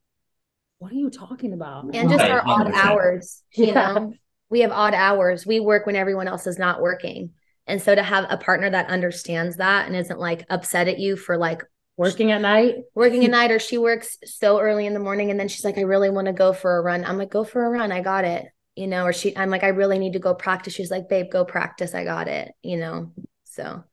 What 0.81 0.93
are 0.93 0.97
you 0.97 1.11
talking 1.11 1.53
about? 1.53 1.95
and 1.95 2.09
just 2.09 2.23
Right, 2.23 2.31
our 2.33 2.41
odd 2.41 2.49
100%. 2.49 2.75
hours 2.75 3.43
you 3.53 3.67
Yeah. 3.67 3.75
know? 3.75 4.15
We 4.49 4.61
have 4.61 4.73
odd 4.73 4.95
hours. 4.95 5.47
We 5.47 5.61
work 5.61 5.87
when 5.87 5.95
everyone 5.95 6.27
else 6.27 6.47
is 6.49 6.59
not 6.59 6.81
working. 6.81 7.31
And 7.69 7.81
so 7.81 7.95
to 7.95 8.03
have 8.03 8.27
a 8.29 8.37
partner 8.37 8.69
that 8.71 8.89
understands 8.89 9.59
that 9.59 9.87
and 9.87 9.95
isn't 9.95 10.19
like 10.19 10.45
upset 10.51 10.89
at 10.89 10.99
you 10.99 11.17
for 11.17 11.37
like 11.37 11.63
Working 11.97 12.33
at 12.33 12.41
night. 12.41 12.77
working 12.95 13.25
at 13.27 13.31
night 13.31 13.51
or 13.51 13.59
she 13.59 13.77
works 13.79 14.17
so 14.25 14.59
early 14.59 14.87
in 14.87 14.95
the 14.95 15.01
morning 15.01 15.31
and 15.31 15.39
then 15.39 15.49
she's 15.49 15.65
like 15.67 15.77
i 15.77 15.83
really 15.83 16.09
want 16.09 16.27
to 16.27 16.33
go 16.33 16.53
for 16.55 16.79
a 16.79 16.83
run. 16.83 17.05
I'm 17.05 17.19
like 17.19 17.31
go 17.31 17.45
for 17.45 17.65
a 17.65 17.69
run. 17.69 17.93
I 17.93 18.01
got 18.01 18.25
it. 18.25 18.47
You 18.75 18.87
know 18.87 19.05
or 19.05 19.13
she 19.13 19.37
i'm 19.37 19.51
like 19.51 19.65
i 19.65 19.69
really 19.69 19.99
need 19.99 20.15
to 20.15 20.19
go 20.19 20.35
practice. 20.35 20.73
She's 20.75 20.91
like 20.91 21.09
babe 21.11 21.27
go 21.31 21.45
practice. 21.45 21.95
I 21.95 22.05
got 22.05 22.27
it. 22.27 22.53
You 22.63 22.79
know? 22.79 23.13
So 23.45 23.85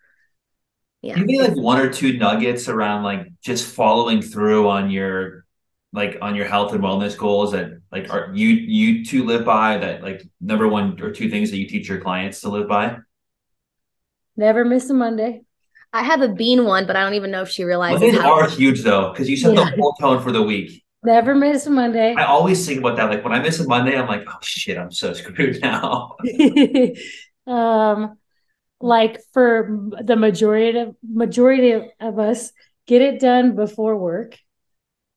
yeah. 1.02 1.18
Give 1.18 1.26
me 1.28 1.42
like 1.42 1.56
one 1.58 1.80
or 1.80 1.92
two 1.92 2.18
nuggets 2.18 2.70
around 2.70 3.04
like 3.04 3.28
just 3.44 3.74
following 3.76 4.22
through 4.22 4.70
on 4.70 4.90
your 4.90 5.46
like 5.98 6.18
on 6.22 6.36
your 6.36 6.46
health 6.48 6.72
and 6.74 6.82
wellness 6.84 7.18
goals 7.18 7.52
that 7.52 7.68
like 7.92 8.10
are 8.14 8.32
you 8.34 8.48
you 8.50 9.04
two 9.04 9.26
live 9.26 9.44
by 9.44 9.78
that 9.78 10.04
like 10.04 10.22
number 10.40 10.68
one 10.68 11.02
or 11.02 11.12
two 11.12 11.30
things 11.30 11.50
that 11.52 11.58
you 11.58 11.68
teach 11.68 11.90
your 11.90 12.00
clients 12.00 12.42
to 12.42 12.50
live 12.50 12.68
by. 12.70 12.98
Never 14.38 14.64
miss 14.64 14.90
a 14.90 14.94
Monday. 14.94 15.42
i 15.94 16.04
have 16.04 16.22
a 16.22 16.28
bean 16.42 16.64
one 16.66 16.86
but 16.86 16.96
i 16.96 17.02
don't 17.04 17.16
even 17.16 17.32
know 17.32 17.42
if 17.42 17.50
she 17.50 17.64
realizes 17.64 18.02
Mondays 18.02 18.22
how 18.22 18.34
are 18.34 18.50
huge 18.50 18.82
though 18.84 19.12
because 19.12 19.28
you 19.30 19.36
set 19.38 19.56
Yeah. 19.56 19.70
the 19.72 19.82
whole 19.82 19.94
tone 19.94 20.22
for 20.22 20.32
the 20.32 20.44
week. 20.44 20.84
Never 21.04 21.34
miss 21.36 21.66
a 21.68 21.70
Monday. 21.70 22.14
I 22.16 22.26
always 22.26 22.66
think 22.66 22.80
about 22.80 22.98
that. 22.98 23.10
Like 23.10 23.24
when 23.24 23.32
I 23.32 23.40
miss 23.40 23.60
a 23.60 23.68
Monday, 23.68 23.96
I'm 23.98 24.08
like, 24.08 24.24
oh 24.28 24.40
shit, 24.42 24.78
I'm 24.78 24.92
so 24.92 25.14
screwed 25.20 25.62
now. 25.62 26.18
um 27.48 28.18
like 28.82 29.20
for 29.34 29.52
the 30.04 30.16
majority 30.16 30.78
of 30.80 30.96
majority 31.26 31.72
of, 31.72 31.84
of 32.00 32.20
us 32.20 32.52
get 32.86 33.02
it 33.02 33.20
done 33.20 33.56
before 33.56 33.96
work 33.98 34.38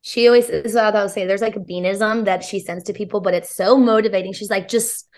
She 0.02 0.26
always 0.26 0.46
this 0.46 0.66
is 0.66 0.74
what 0.74 0.94
I 0.96 1.02
would 1.02 1.10
say. 1.10 1.26
There's 1.26 1.42
like 1.42 1.56
a 1.56 1.60
beanism 1.60 2.24
that 2.24 2.42
she 2.44 2.58
sends 2.60 2.84
to 2.84 2.92
people, 2.92 3.20
but 3.20 3.34
it's 3.34 3.54
so 3.54 3.76
motivating. 3.76 4.32
She's 4.32 4.50
like, 4.50 4.68
just 4.68 5.08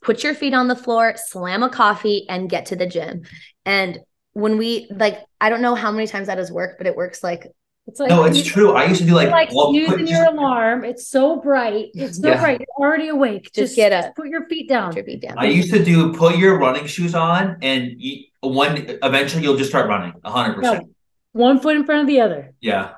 put 0.00 0.22
your 0.24 0.34
feet 0.34 0.54
on 0.54 0.68
the 0.68 0.76
floor, 0.76 1.14
slam 1.16 1.62
a 1.62 1.68
coffee, 1.70 2.26
and 2.28 2.50
get 2.50 2.66
to 2.66 2.76
the 2.76 2.86
gym. 2.86 3.22
And 3.64 3.98
when 4.32 4.58
we 4.58 4.88
like, 4.90 5.18
I 5.40 5.48
don't 5.50 5.62
know 5.62 5.74
how 5.74 5.92
many 5.92 6.06
times 6.06 6.26
that 6.26 6.36
does 6.36 6.50
work, 6.50 6.76
but 6.78 6.86
it 6.86 6.96
works 6.96 7.22
like 7.22 7.46
it's 7.88 7.98
like 7.98 8.10
no, 8.10 8.22
it's 8.24 8.44
true. 8.44 8.72
I 8.74 8.84
used 8.86 9.00
to 9.00 9.06
do 9.08 9.14
like, 9.14 9.28
like 9.30 9.52
well, 9.52 9.66
put- 9.66 9.74
using 9.74 9.98
just- 10.06 10.12
your 10.12 10.24
alarm 10.26 10.84
it's 10.84 11.08
so 11.08 11.40
bright 11.40 11.86
it's 11.94 12.20
so 12.20 12.28
Yeah. 12.28 12.40
bright 12.40 12.60
you're 12.60 12.88
already 12.88 13.08
awake 13.08 13.50
Just 13.52 13.74
get 13.74 13.92
up. 13.92 14.14
put 14.14 14.28
your 14.28 14.46
feet 14.46 14.68
down 14.68 14.90
put 14.90 14.98
your 14.98 15.04
feet 15.04 15.22
down. 15.22 15.34
I 15.36 15.46
used 15.46 15.72
to 15.72 15.84
do 15.84 16.12
put 16.12 16.36
your 16.36 16.58
running 16.60 16.86
shoes 16.86 17.12
on 17.16 17.56
and 17.60 17.90
you, 18.00 18.24
one 18.40 18.86
eventually 19.02 19.42
you'll 19.42 19.56
just 19.56 19.70
start 19.70 19.88
running 19.88 20.12
hundred 20.24 20.54
percent. 20.54 20.90
one 21.32 21.58
foot 21.58 21.74
in 21.76 21.84
front 21.84 22.02
of 22.02 22.06
the 22.06 22.20
other 22.20 22.52
Yeah. 22.60 22.92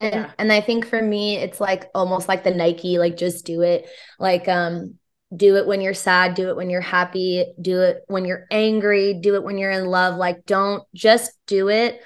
And 0.00 0.14
Yeah. 0.14 0.32
and 0.38 0.52
I 0.52 0.60
think 0.60 0.86
for 0.86 1.00
me, 1.00 1.36
it's 1.36 1.60
like 1.60 1.90
almost 1.94 2.28
like 2.28 2.44
the 2.44 2.50
Nike, 2.50 2.98
like 2.98 3.16
just 3.16 3.44
do 3.46 3.62
it. 3.62 3.88
Like 4.18 4.48
um, 4.48 4.94
do 5.34 5.56
it 5.56 5.66
when 5.66 5.80
you're 5.80 5.94
sad, 5.94 6.34
do 6.34 6.48
it 6.50 6.56
when 6.56 6.70
you're 6.70 6.80
happy, 6.80 7.46
do 7.60 7.80
it 7.82 8.02
when 8.06 8.24
you're 8.24 8.46
angry, 8.50 9.14
do 9.14 9.34
it 9.34 9.42
when 9.42 9.58
you're 9.58 9.70
in 9.70 9.86
love. 9.86 10.16
Like 10.16 10.44
don't 10.46 10.82
just 10.94 11.32
do 11.46 11.68
it 11.68 12.00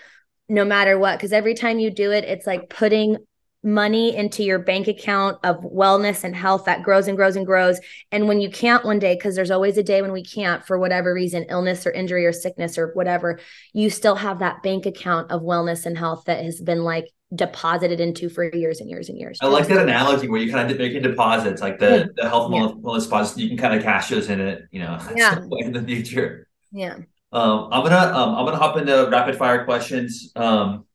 no 0.49 0.65
matter 0.65 0.99
what. 0.99 1.19
Cause 1.21 1.33
every 1.33 1.55
time 1.55 1.79
you 1.79 1.91
do 1.91 2.13
it, 2.13 2.25
it's 2.25 2.47
like 2.47 2.71
putting 2.71 3.17
money 3.63 4.17
into 4.17 4.43
your 4.43 4.59
bank 4.59 4.89
account 4.89 5.39
of 5.45 5.57
wellness 5.59 6.25
and 6.25 6.35
health 6.35 6.65
that 6.65 6.83
grows 6.83 7.09
and 7.09 7.17
grows 7.17 7.37
and 7.37 7.45
grows. 7.45 7.79
And 8.11 8.27
when 8.27 8.41
you 8.41 8.51
can't 8.51 8.85
one 8.87 8.99
day, 8.99 9.15
because 9.15 9.37
there's 9.37 9.51
always 9.51 9.77
a 9.77 9.83
day 9.83 10.01
when 10.01 10.13
we 10.13 10.25
can't 10.25 10.65
for 10.67 10.79
whatever 10.79 11.13
reason, 11.13 11.45
illness 11.51 11.87
or 11.87 11.91
injury 11.91 12.25
or 12.25 12.33
sickness 12.33 12.79
or 12.79 12.93
whatever, 12.95 13.39
you 13.75 13.91
still 13.91 14.15
have 14.17 14.39
that 14.39 14.63
bank 14.63 14.87
account 14.87 15.31
of 15.31 15.43
wellness 15.43 15.85
and 15.85 15.99
health 15.99 16.25
that 16.27 16.43
has 16.43 16.61
been 16.61 16.85
like 16.85 17.07
deposited 17.35 18.01
into 18.01 18.29
for 18.29 18.45
years 18.55 18.81
and 18.81 18.91
years 18.91 19.09
and 19.09 19.19
years. 19.19 19.39
I 19.41 19.47
like 19.47 19.69
that 19.69 19.79
analogy 19.79 20.29
where 20.29 20.41
you 20.41 20.51
kind 20.53 20.71
of 20.71 20.79
making 20.79 21.03
deposits, 21.03 21.61
like 21.63 21.79
the, 21.79 22.11
the 22.17 22.29
health 22.29 22.47
and 22.53 22.55
Yeah. 22.57 22.61
wellness 22.69 22.81
wellness 22.83 23.05
deposits. 23.05 23.39
You 23.39 23.49
can 23.49 23.57
kind 23.59 23.75
of 23.75 23.83
cash 23.83 24.09
those 24.09 24.29
in 24.29 24.41
it, 24.41 24.65
you 24.73 24.81
know, 24.81 24.99
Yeah. 25.17 25.39
in 25.59 25.73
the 25.73 25.83
future. 25.83 26.49
Yeah. 26.73 26.97
Um, 27.33 27.69
I'm 27.71 27.85
gonna 27.85 27.97
um, 28.17 28.35
I'm 28.35 28.45
gonna 28.45 28.57
hop 28.57 28.77
into 28.77 29.09
rapid 29.11 29.37
fire 29.37 29.65
questions. 29.65 30.33
Um, 30.35 30.87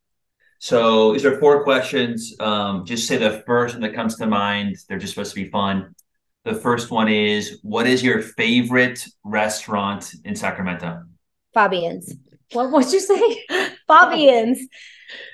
so 0.58 1.12
these 1.12 1.24
are 1.24 1.38
four 1.38 1.64
questions. 1.64 2.34
Um, 2.40 2.84
just 2.84 3.06
say 3.06 3.16
the 3.16 3.42
first 3.46 3.74
one 3.74 3.82
that 3.82 3.94
comes 3.94 4.16
to 4.16 4.26
mind. 4.26 4.76
They're 4.88 4.98
just 4.98 5.14
supposed 5.14 5.34
to 5.34 5.42
be 5.42 5.48
fun. 5.50 5.94
The 6.44 6.54
first 6.54 6.90
one 6.90 7.08
is, 7.08 7.58
what 7.62 7.86
is 7.86 8.02
your 8.04 8.20
favorite 8.22 9.04
restaurant 9.24 10.12
in 10.24 10.36
Sacramento? 10.36 11.02
Fabian's. 11.54 12.14
what 12.52 12.70
would 12.70 12.92
you 12.92 13.00
say 13.00 13.44
Fabian's 13.88 14.60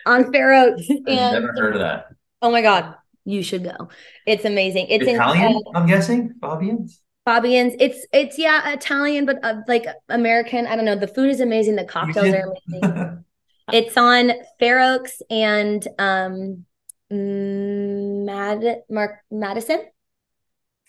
on 0.06 0.32
Fair 0.32 0.52
Oaks. 0.54 0.82
I've 0.90 0.96
And 1.06 1.32
never 1.44 1.52
heard 1.52 1.74
of 1.76 1.80
that. 1.80 2.06
oh 2.40 2.50
my 2.50 2.62
God, 2.62 2.94
you 3.24 3.42
should 3.42 3.64
go. 3.64 3.88
It's 4.26 4.44
amazing. 4.44 4.86
It's 4.88 5.06
in 5.06 5.14
Italian, 5.16 5.62
uh, 5.66 5.78
I'm 5.78 5.86
guessing. 5.86 6.34
Fabian's. 6.40 7.00
Fabian's. 7.24 7.74
It's 7.78 8.04
it's 8.12 8.38
yeah, 8.38 8.72
Italian, 8.72 9.26
but 9.26 9.38
uh, 9.44 9.60
like 9.68 9.86
American. 10.08 10.66
I 10.66 10.76
don't 10.76 10.84
know. 10.84 10.96
The 10.96 11.06
food 11.08 11.30
is 11.30 11.40
amazing. 11.40 11.76
The 11.76 11.84
cocktails 11.84 12.34
are 12.34 12.52
amazing. 12.68 13.24
It's 13.72 13.96
on 13.96 14.32
Fair 14.58 14.80
Oaks 14.80 15.22
and 15.30 15.86
um 15.98 16.66
Mad 17.10 18.82
Mark 18.90 19.20
Madison. 19.30 19.84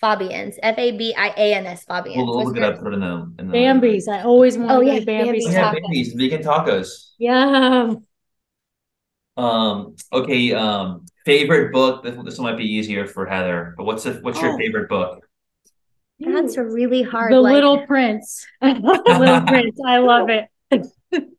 Fabian's. 0.01 0.57
F 0.61 0.78
A 0.78 0.91
B 0.97 1.14
I 1.16 1.28
A 1.38 1.53
N 1.53 1.66
S 1.68 1.86
Fabian's. 1.86 2.18
we'll, 2.18 2.36
we'll 2.36 2.45
look 2.45 2.57
it 2.57 2.64
up. 2.64 2.80
Put 2.82 2.93
it 2.93 2.95
in 2.95 2.99
the. 3.01 3.36
In 3.39 3.47
the 3.47 3.53
bambi's 3.53 4.07
i 4.07 4.22
always 4.24 4.57
want 4.57 4.72
Oh, 4.72 4.82
to 4.82 4.86
yeah, 4.88 4.99
get 4.99 5.05
bambi's 5.05 5.45
Oh, 5.45 5.51
Bambi's. 5.51 6.14
yeah, 6.14 6.14
Tacos. 6.14 6.18
vegan 6.18 6.43
tacos. 6.43 7.11
yeah 7.20 7.93
Um. 9.38 9.95
Okay. 10.11 10.53
Um. 10.53 11.05
Favorite 11.25 11.71
book. 11.71 12.03
This, 12.03 12.15
this 12.23 12.38
one 12.38 12.51
might 12.51 12.57
be 12.57 12.65
easier 12.71 13.07
for 13.07 13.25
Heather. 13.25 13.73
But 13.77 13.86
what's 13.86 14.03
the 14.03 14.13
what's 14.21 14.41
your 14.41 14.53
Oh. 14.53 14.57
favorite 14.57 14.89
book? 14.89 15.25
That's 16.19 16.55
a 16.57 16.63
really 16.63 17.01
hard. 17.01 17.34
the 17.34 17.41
like- 17.41 17.53
little 17.53 17.86
prince 17.86 18.45
the 18.61 18.69
little 19.19 19.41
prince 19.41 19.77
i 19.86 19.97
love 19.97 20.29
it 20.29 20.47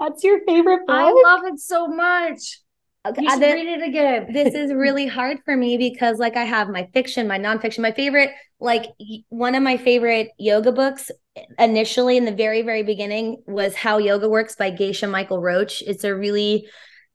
That's 0.00 0.24
your 0.24 0.40
favorite 0.44 0.86
book. 0.86 0.96
i 0.96 1.04
love 1.12 1.44
it 1.44 1.60
so 1.60 1.86
much 1.86 2.60
Okay, 3.06 3.22
you 3.22 3.28
I 3.28 3.32
should 3.34 3.40
did- 3.40 3.54
read 3.54 3.80
it 3.80 3.86
again 3.88 4.26
this 4.32 4.54
is 4.54 4.72
really 4.72 5.06
hard 5.06 5.38
for 5.44 5.56
me 5.56 5.76
because 5.76 6.18
like 6.18 6.36
I 6.36 6.44
have 6.44 6.68
my 6.68 6.88
fiction, 6.92 7.28
my 7.28 7.38
nonfiction, 7.38 7.78
my 7.80 7.92
favorite, 7.92 8.30
like 8.58 8.86
y- 8.98 9.22
one 9.28 9.54
of 9.54 9.62
my 9.62 9.76
favorite 9.76 10.30
yoga 10.38 10.72
books 10.72 11.10
initially 11.58 12.16
in 12.16 12.24
the 12.24 12.32
very, 12.32 12.62
very 12.62 12.82
beginning 12.82 13.42
was 13.46 13.74
How 13.74 13.98
Yoga 13.98 14.28
Works 14.28 14.56
by 14.56 14.70
Geisha 14.70 15.06
Michael 15.06 15.40
Roach. 15.40 15.82
It's 15.82 16.04
a 16.04 16.14
really 16.14 16.68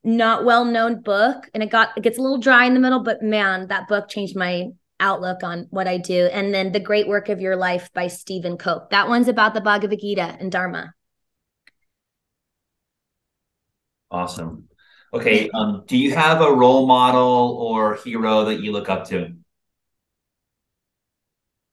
not 0.04 0.46
well 0.46 0.66
known 0.66 1.02
book 1.02 1.50
and 1.54 1.64
it 1.64 1.72
got 1.72 1.90
it 1.98 2.02
gets 2.02 2.18
a 2.18 2.22
little 2.22 2.38
dry 2.38 2.66
in 2.66 2.74
the 2.74 2.80
middle, 2.80 3.04
but 3.04 3.22
man, 3.22 3.68
that 3.68 3.88
book 3.88 4.08
changed 4.08 4.36
my 4.36 4.68
outlook 5.00 5.44
on 5.44 5.68
what 5.72 5.88
I 5.88 5.98
do. 5.98 6.28
And 6.32 6.54
then 6.54 6.72
The 6.72 6.80
Great 6.80 7.08
Work 7.08 7.30
of 7.30 7.42
Your 7.42 7.56
Life 7.56 7.92
by 7.94 8.08
Stephen 8.08 8.58
Cope. 8.58 8.92
That 8.92 9.08
one's 9.08 9.28
about 9.28 9.54
the 9.54 9.62
Bhagavad 9.62 10.00
Gita 10.00 10.38
and 10.40 10.52
Dharma. 10.52 10.94
Awesome. 14.12 14.70
Okay. 15.14 15.50
Um. 15.50 15.84
Do 15.88 15.98
you 15.98 16.14
have 16.14 16.42
a 16.42 16.52
role 16.52 16.86
model 16.86 17.58
or 17.60 17.96
hero 17.96 18.46
that 18.46 18.62
you 18.62 18.72
look 18.72 18.90
up 18.90 19.08
to? 19.10 19.34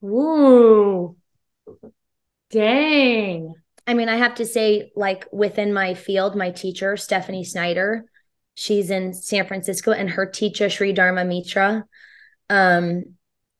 Ooh. 0.03 1.15
Dang. 2.53 3.55
I 3.87 3.95
mean, 3.95 4.09
I 4.09 4.15
have 4.15 4.35
to 4.35 4.45
say, 4.45 4.91
like 4.95 5.25
within 5.33 5.73
my 5.73 5.95
field, 5.95 6.35
my 6.35 6.51
teacher, 6.51 6.95
Stephanie 6.95 7.43
Snyder, 7.43 8.05
she's 8.53 8.91
in 8.91 9.13
San 9.13 9.47
Francisco, 9.47 9.91
and 9.91 10.11
her 10.11 10.27
teacher, 10.27 10.69
Sri 10.69 10.93
Dharma 10.93 11.25
Mitra. 11.25 11.85
Um, 12.51 13.15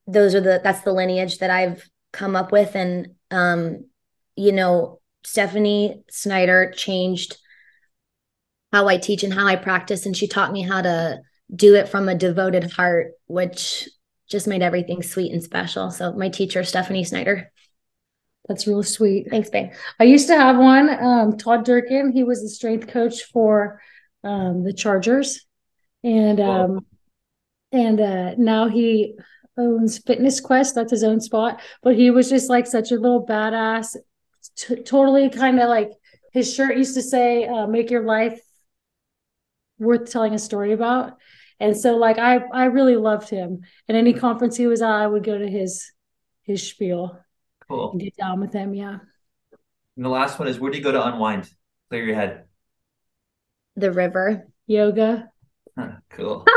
those 0.05 0.35
are 0.35 0.41
the 0.41 0.61
that's 0.63 0.81
the 0.81 0.93
lineage 0.93 1.39
that 1.39 1.49
I've 1.49 1.89
come 2.11 2.35
up 2.35 2.51
with. 2.51 2.75
And 2.75 3.15
um, 3.31 3.85
you 4.35 4.51
know, 4.51 5.01
Stephanie 5.23 6.03
Snyder 6.11 6.71
changed 6.75 7.37
how 8.71 8.87
I 8.87 8.97
teach 8.97 9.23
and 9.23 9.33
how 9.33 9.47
I 9.47 9.55
practice, 9.55 10.05
and 10.05 10.15
she 10.15 10.27
taught 10.27 10.53
me 10.53 10.61
how 10.61 10.83
to 10.83 11.19
do 11.53 11.73
it 11.73 11.89
from 11.89 12.07
a 12.07 12.15
devoted 12.15 12.71
heart, 12.71 13.13
which 13.25 13.89
just 14.29 14.47
made 14.47 14.61
everything 14.61 15.01
sweet 15.01 15.33
and 15.33 15.43
special. 15.43 15.89
So 15.89 16.13
my 16.13 16.29
teacher, 16.29 16.63
Stephanie 16.63 17.03
Snyder. 17.03 17.51
That's 18.47 18.67
real 18.67 18.83
sweet. 18.83 19.29
Thanks, 19.29 19.49
babe. 19.49 19.71
I 19.99 20.03
used 20.03 20.27
to 20.27 20.35
have 20.35 20.57
one, 20.57 20.89
um, 20.89 21.37
Todd 21.37 21.63
Durkin. 21.63 22.11
He 22.11 22.23
was 22.23 22.41
the 22.41 22.49
strength 22.49 22.87
coach 22.87 23.23
for 23.23 23.81
um, 24.23 24.63
the 24.63 24.73
Chargers, 24.73 25.45
and 26.03 26.39
um, 26.41 26.85
and 27.71 28.01
uh, 28.01 28.35
now 28.37 28.67
he 28.67 29.15
owns 29.57 29.99
Fitness 29.99 30.41
Quest. 30.41 30.75
That's 30.75 30.91
his 30.91 31.03
own 31.03 31.21
spot. 31.21 31.61
But 31.81 31.95
he 31.95 32.11
was 32.11 32.29
just 32.29 32.49
like 32.49 32.67
such 32.67 32.91
a 32.91 32.95
little 32.95 33.25
badass. 33.25 33.95
T- 34.57 34.83
totally 34.83 35.29
kind 35.29 35.59
of 35.59 35.69
like 35.69 35.91
his 36.33 36.53
shirt 36.53 36.75
used 36.77 36.95
to 36.95 37.01
say, 37.01 37.45
uh, 37.45 37.65
"Make 37.67 37.91
your 37.91 38.03
life 38.03 38.41
worth 39.79 40.11
telling 40.11 40.33
a 40.33 40.39
story 40.39 40.73
about." 40.73 41.17
And 41.61 41.77
so, 41.77 41.95
like, 41.95 42.17
I 42.17 42.39
I 42.51 42.65
really 42.65 42.97
loved 42.97 43.29
him. 43.29 43.61
And 43.87 43.95
any 43.95 44.11
conference 44.11 44.57
he 44.57 44.67
was 44.67 44.81
at, 44.81 44.89
I 44.89 45.07
would 45.07 45.23
go 45.23 45.37
to 45.37 45.47
his 45.47 45.89
his 46.43 46.67
spiel 46.67 47.22
Cool. 47.67 47.91
and 47.91 48.01
get 48.01 48.15
down 48.17 48.39
with 48.39 48.53
him. 48.53 48.73
Yeah. 48.73 48.97
And 49.95 50.05
the 50.05 50.09
last 50.09 50.39
one 50.39 50.47
is 50.47 50.59
where 50.59 50.71
do 50.71 50.77
you 50.77 50.83
go 50.83 50.91
to 50.91 51.05
unwind? 51.05 51.49
Clear 51.89 52.05
your 52.05 52.15
head. 52.15 52.45
The 53.75 53.91
river. 53.91 54.47
Yoga. 54.67 55.29
Huh, 55.77 55.91
cool. 56.09 56.45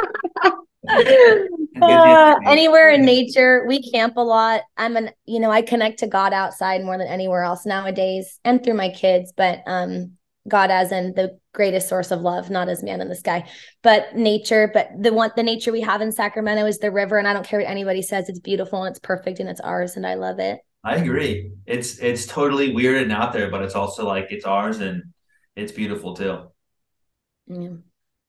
Uh, 1.82 2.36
anywhere 2.46 2.90
in 2.90 3.04
nature. 3.04 3.66
We 3.66 3.82
camp 3.90 4.16
a 4.16 4.20
lot. 4.20 4.62
I'm 4.76 4.96
an, 4.96 5.10
you 5.26 5.40
know, 5.40 5.50
I 5.50 5.60
connect 5.60 5.98
to 5.98 6.06
God 6.06 6.32
outside 6.32 6.82
more 6.82 6.96
than 6.96 7.06
anywhere 7.06 7.42
else 7.42 7.66
nowadays 7.66 8.40
and 8.44 8.64
through 8.64 8.74
my 8.74 8.88
kids, 8.88 9.32
but 9.36 9.60
um 9.66 10.12
God 10.48 10.70
as 10.70 10.92
in 10.92 11.12
the 11.14 11.38
greatest 11.52 11.88
source 11.88 12.10
of 12.10 12.20
love, 12.20 12.50
not 12.50 12.68
as 12.68 12.82
man 12.82 13.00
in 13.00 13.08
the 13.08 13.16
sky, 13.16 13.48
but 13.82 14.14
nature. 14.14 14.70
But 14.72 14.90
the 14.98 15.12
one 15.12 15.32
the 15.36 15.42
nature 15.42 15.72
we 15.72 15.80
have 15.82 16.00
in 16.00 16.12
Sacramento 16.12 16.64
is 16.66 16.78
the 16.78 16.90
river. 16.90 17.18
And 17.18 17.26
I 17.26 17.32
don't 17.32 17.46
care 17.46 17.60
what 17.60 17.68
anybody 17.68 18.02
says, 18.02 18.28
it's 18.28 18.40
beautiful 18.40 18.84
and 18.84 18.90
it's 18.90 19.00
perfect 19.00 19.40
and 19.40 19.48
it's 19.48 19.60
ours 19.60 19.96
and 19.96 20.06
I 20.06 20.14
love 20.14 20.38
it. 20.38 20.60
I 20.86 20.96
agree. 20.96 21.52
It's 21.66 21.98
it's 21.98 22.26
totally 22.26 22.72
weird 22.72 23.02
and 23.02 23.12
out 23.12 23.32
there, 23.32 23.50
but 23.50 23.62
it's 23.62 23.74
also 23.74 24.06
like 24.06 24.28
it's 24.30 24.44
ours 24.44 24.78
and 24.78 25.02
it's 25.56 25.72
beautiful 25.72 26.14
too. 26.14 26.44
Yeah. 27.48 27.78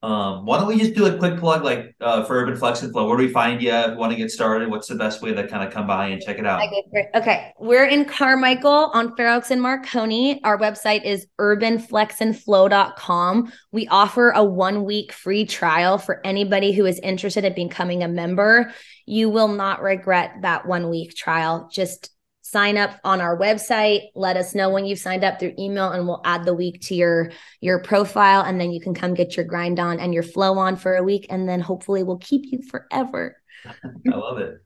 Um, 0.01 0.45
why 0.45 0.57
don't 0.57 0.67
we 0.67 0.79
just 0.79 0.95
do 0.95 1.05
a 1.05 1.19
quick 1.19 1.39
plug 1.39 1.63
like 1.63 1.95
uh, 2.01 2.23
for 2.23 2.35
Urban 2.35 2.55
Flex 2.55 2.81
and 2.81 2.91
Flow? 2.91 3.07
Where 3.07 3.15
do 3.15 3.27
we 3.27 3.31
find 3.31 3.61
you? 3.61 3.71
If 3.71 3.91
you 3.91 3.97
want 3.97 4.11
to 4.11 4.17
get 4.17 4.31
started, 4.31 4.71
what's 4.71 4.87
the 4.87 4.95
best 4.95 5.21
way 5.21 5.35
to 5.35 5.47
kind 5.47 5.67
of 5.67 5.71
come 5.71 5.85
by 5.85 6.07
and 6.07 6.19
check 6.19 6.39
it 6.39 6.47
out? 6.47 6.59
I 6.59 6.65
go 6.65 6.81
for 6.89 6.97
it. 6.99 7.09
Okay. 7.13 7.53
We're 7.59 7.85
in 7.85 8.05
Carmichael 8.05 8.89
on 8.91 9.15
Fair 9.15 9.31
Oaks 9.31 9.51
and 9.51 9.61
Marconi. 9.61 10.43
Our 10.43 10.57
website 10.57 11.05
is 11.05 11.27
urbanflexandflow.com. 11.39 13.53
We 13.71 13.87
offer 13.87 14.31
a 14.31 14.43
one 14.43 14.83
week 14.83 15.13
free 15.13 15.45
trial 15.45 15.99
for 15.99 16.25
anybody 16.25 16.71
who 16.71 16.87
is 16.87 16.97
interested 16.99 17.45
in 17.45 17.53
becoming 17.53 18.01
a 18.01 18.07
member. 18.07 18.73
You 19.05 19.29
will 19.29 19.49
not 19.49 19.83
regret 19.83 20.37
that 20.41 20.67
one 20.67 20.89
week 20.89 21.15
trial. 21.15 21.69
Just 21.71 22.16
sign 22.51 22.77
up 22.77 22.99
on 23.03 23.21
our 23.21 23.37
website 23.37 24.01
let 24.15 24.37
us 24.37 24.55
know 24.55 24.69
when 24.69 24.85
you've 24.85 24.99
signed 24.99 25.23
up 25.23 25.39
through 25.39 25.53
email 25.59 25.91
and 25.91 26.07
we'll 26.07 26.21
add 26.25 26.45
the 26.45 26.53
week 26.53 26.81
to 26.81 26.95
your 26.95 27.31
your 27.61 27.79
profile 27.79 28.41
and 28.41 28.59
then 28.59 28.71
you 28.71 28.79
can 28.79 28.93
come 28.93 29.13
get 29.13 29.35
your 29.35 29.45
grind 29.45 29.79
on 29.79 29.99
and 29.99 30.13
your 30.13 30.23
flow 30.23 30.57
on 30.57 30.75
for 30.75 30.95
a 30.95 31.03
week 31.03 31.27
and 31.29 31.47
then 31.47 31.59
hopefully 31.59 32.03
we'll 32.03 32.17
keep 32.17 32.43
you 32.45 32.61
forever 32.61 33.37
I 33.83 34.15
love 34.15 34.37
it. 34.37 34.61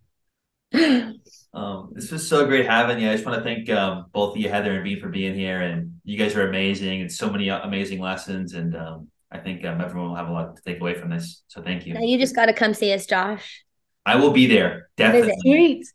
Um, 1.54 1.90
this 1.94 2.12
was 2.12 2.28
so 2.28 2.46
great 2.46 2.66
having 2.66 3.00
you. 3.00 3.10
I 3.10 3.14
just 3.14 3.26
want 3.26 3.38
to 3.38 3.44
thank 3.44 3.70
um, 3.70 4.06
both 4.14 4.36
of 4.36 4.42
you, 4.42 4.50
Heather 4.50 4.72
and 4.72 4.84
Bean, 4.84 5.02
for 5.02 5.10
being 5.10 5.36
here. 5.36 5.60
And 5.60 6.00
you 6.06 6.18
guys 6.18 6.36
are 6.36 6.48
amazing 6.48 7.02
and 7.02 7.12
so 7.12 7.30
many 7.30 7.50
amazing 7.50 8.00
lessons. 8.00 8.54
And 8.54 8.76
um, 8.76 9.10
I 9.32 9.38
think 9.38 9.66
um, 9.66 9.82
everyone 9.82 10.10
will 10.10 10.16
have 10.16 10.30
a 10.30 10.32
lot 10.32 10.56
to 10.56 10.62
take 10.62 10.80
away 10.80 10.94
from 10.94 11.10
this. 11.10 11.44
So 11.48 11.62
thank 11.62 11.86
you. 11.86 11.94
now 11.94 12.02
you 12.02 12.18
just 12.18 12.36
got 12.36 12.46
to 12.46 12.54
come 12.54 12.74
see 12.74 12.94
us 12.94 13.06
josh 13.06 13.64
I 14.06 14.16
will 14.16 14.32
be 14.32 14.48
there 14.48 14.90
definitely. 14.98 15.36
Sweet. 15.42 15.86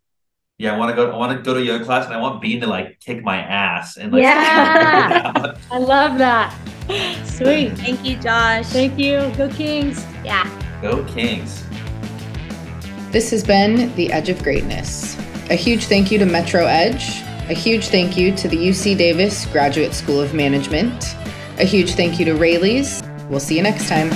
Yeah, 0.59 0.75
I 0.75 0.79
want 0.79 0.91
to 0.91 0.97
go. 0.97 1.11
I 1.13 1.17
want 1.17 1.37
to 1.37 1.43
go 1.43 1.53
to 1.53 1.63
yoga 1.63 1.85
class, 1.85 2.07
and 2.07 2.15
I 2.15 2.21
want 2.21 2.41
Bean 2.41 2.61
to 2.63 2.67
like 2.67 2.99
kick 3.01 3.23
my 3.23 3.37
ass 3.37 3.99
and 3.99 4.11
like. 4.13 4.23
Yeah. 4.23 5.55
I 5.71 5.79
love 5.79 6.19
that. 6.19 6.55
Sweet. 7.25 7.77
thank 7.79 8.05
you 8.05 8.17
josh 8.17 8.67
Thank 8.67 8.97
you. 8.97 9.31
Go 9.37 9.49
Kings. 9.49 10.05
yeah 10.25 10.49
Go 10.81 11.05
Kings. 11.05 11.65
This 13.11 13.31
has 13.31 13.43
been 13.43 13.93
The 13.97 14.13
Edge 14.13 14.29
of 14.29 14.43
Greatness. 14.43 15.17
A 15.51 15.55
huge 15.55 15.87
thank 15.87 16.13
you 16.13 16.19
to 16.19 16.27
Metro 16.27 16.67
Edge. 16.67 17.23
A 17.49 17.55
huge 17.55 17.89
thank 17.89 18.17
you 18.17 18.35
to 18.37 18.49
the 18.49 18.57
UC 18.57 18.97
Davis 18.97 19.47
Graduate 19.47 19.95
School 19.95 20.21
of 20.21 20.33
Management. 20.35 21.17
A 21.59 21.65
huge 21.65 21.95
thank 21.95 22.19
you 22.19 22.25
to 22.27 22.35
Raley's. 22.35 23.03
We'll 23.29 23.41
see 23.41 23.57
you 23.57 23.63
next 23.63 23.89
time. 23.89 24.11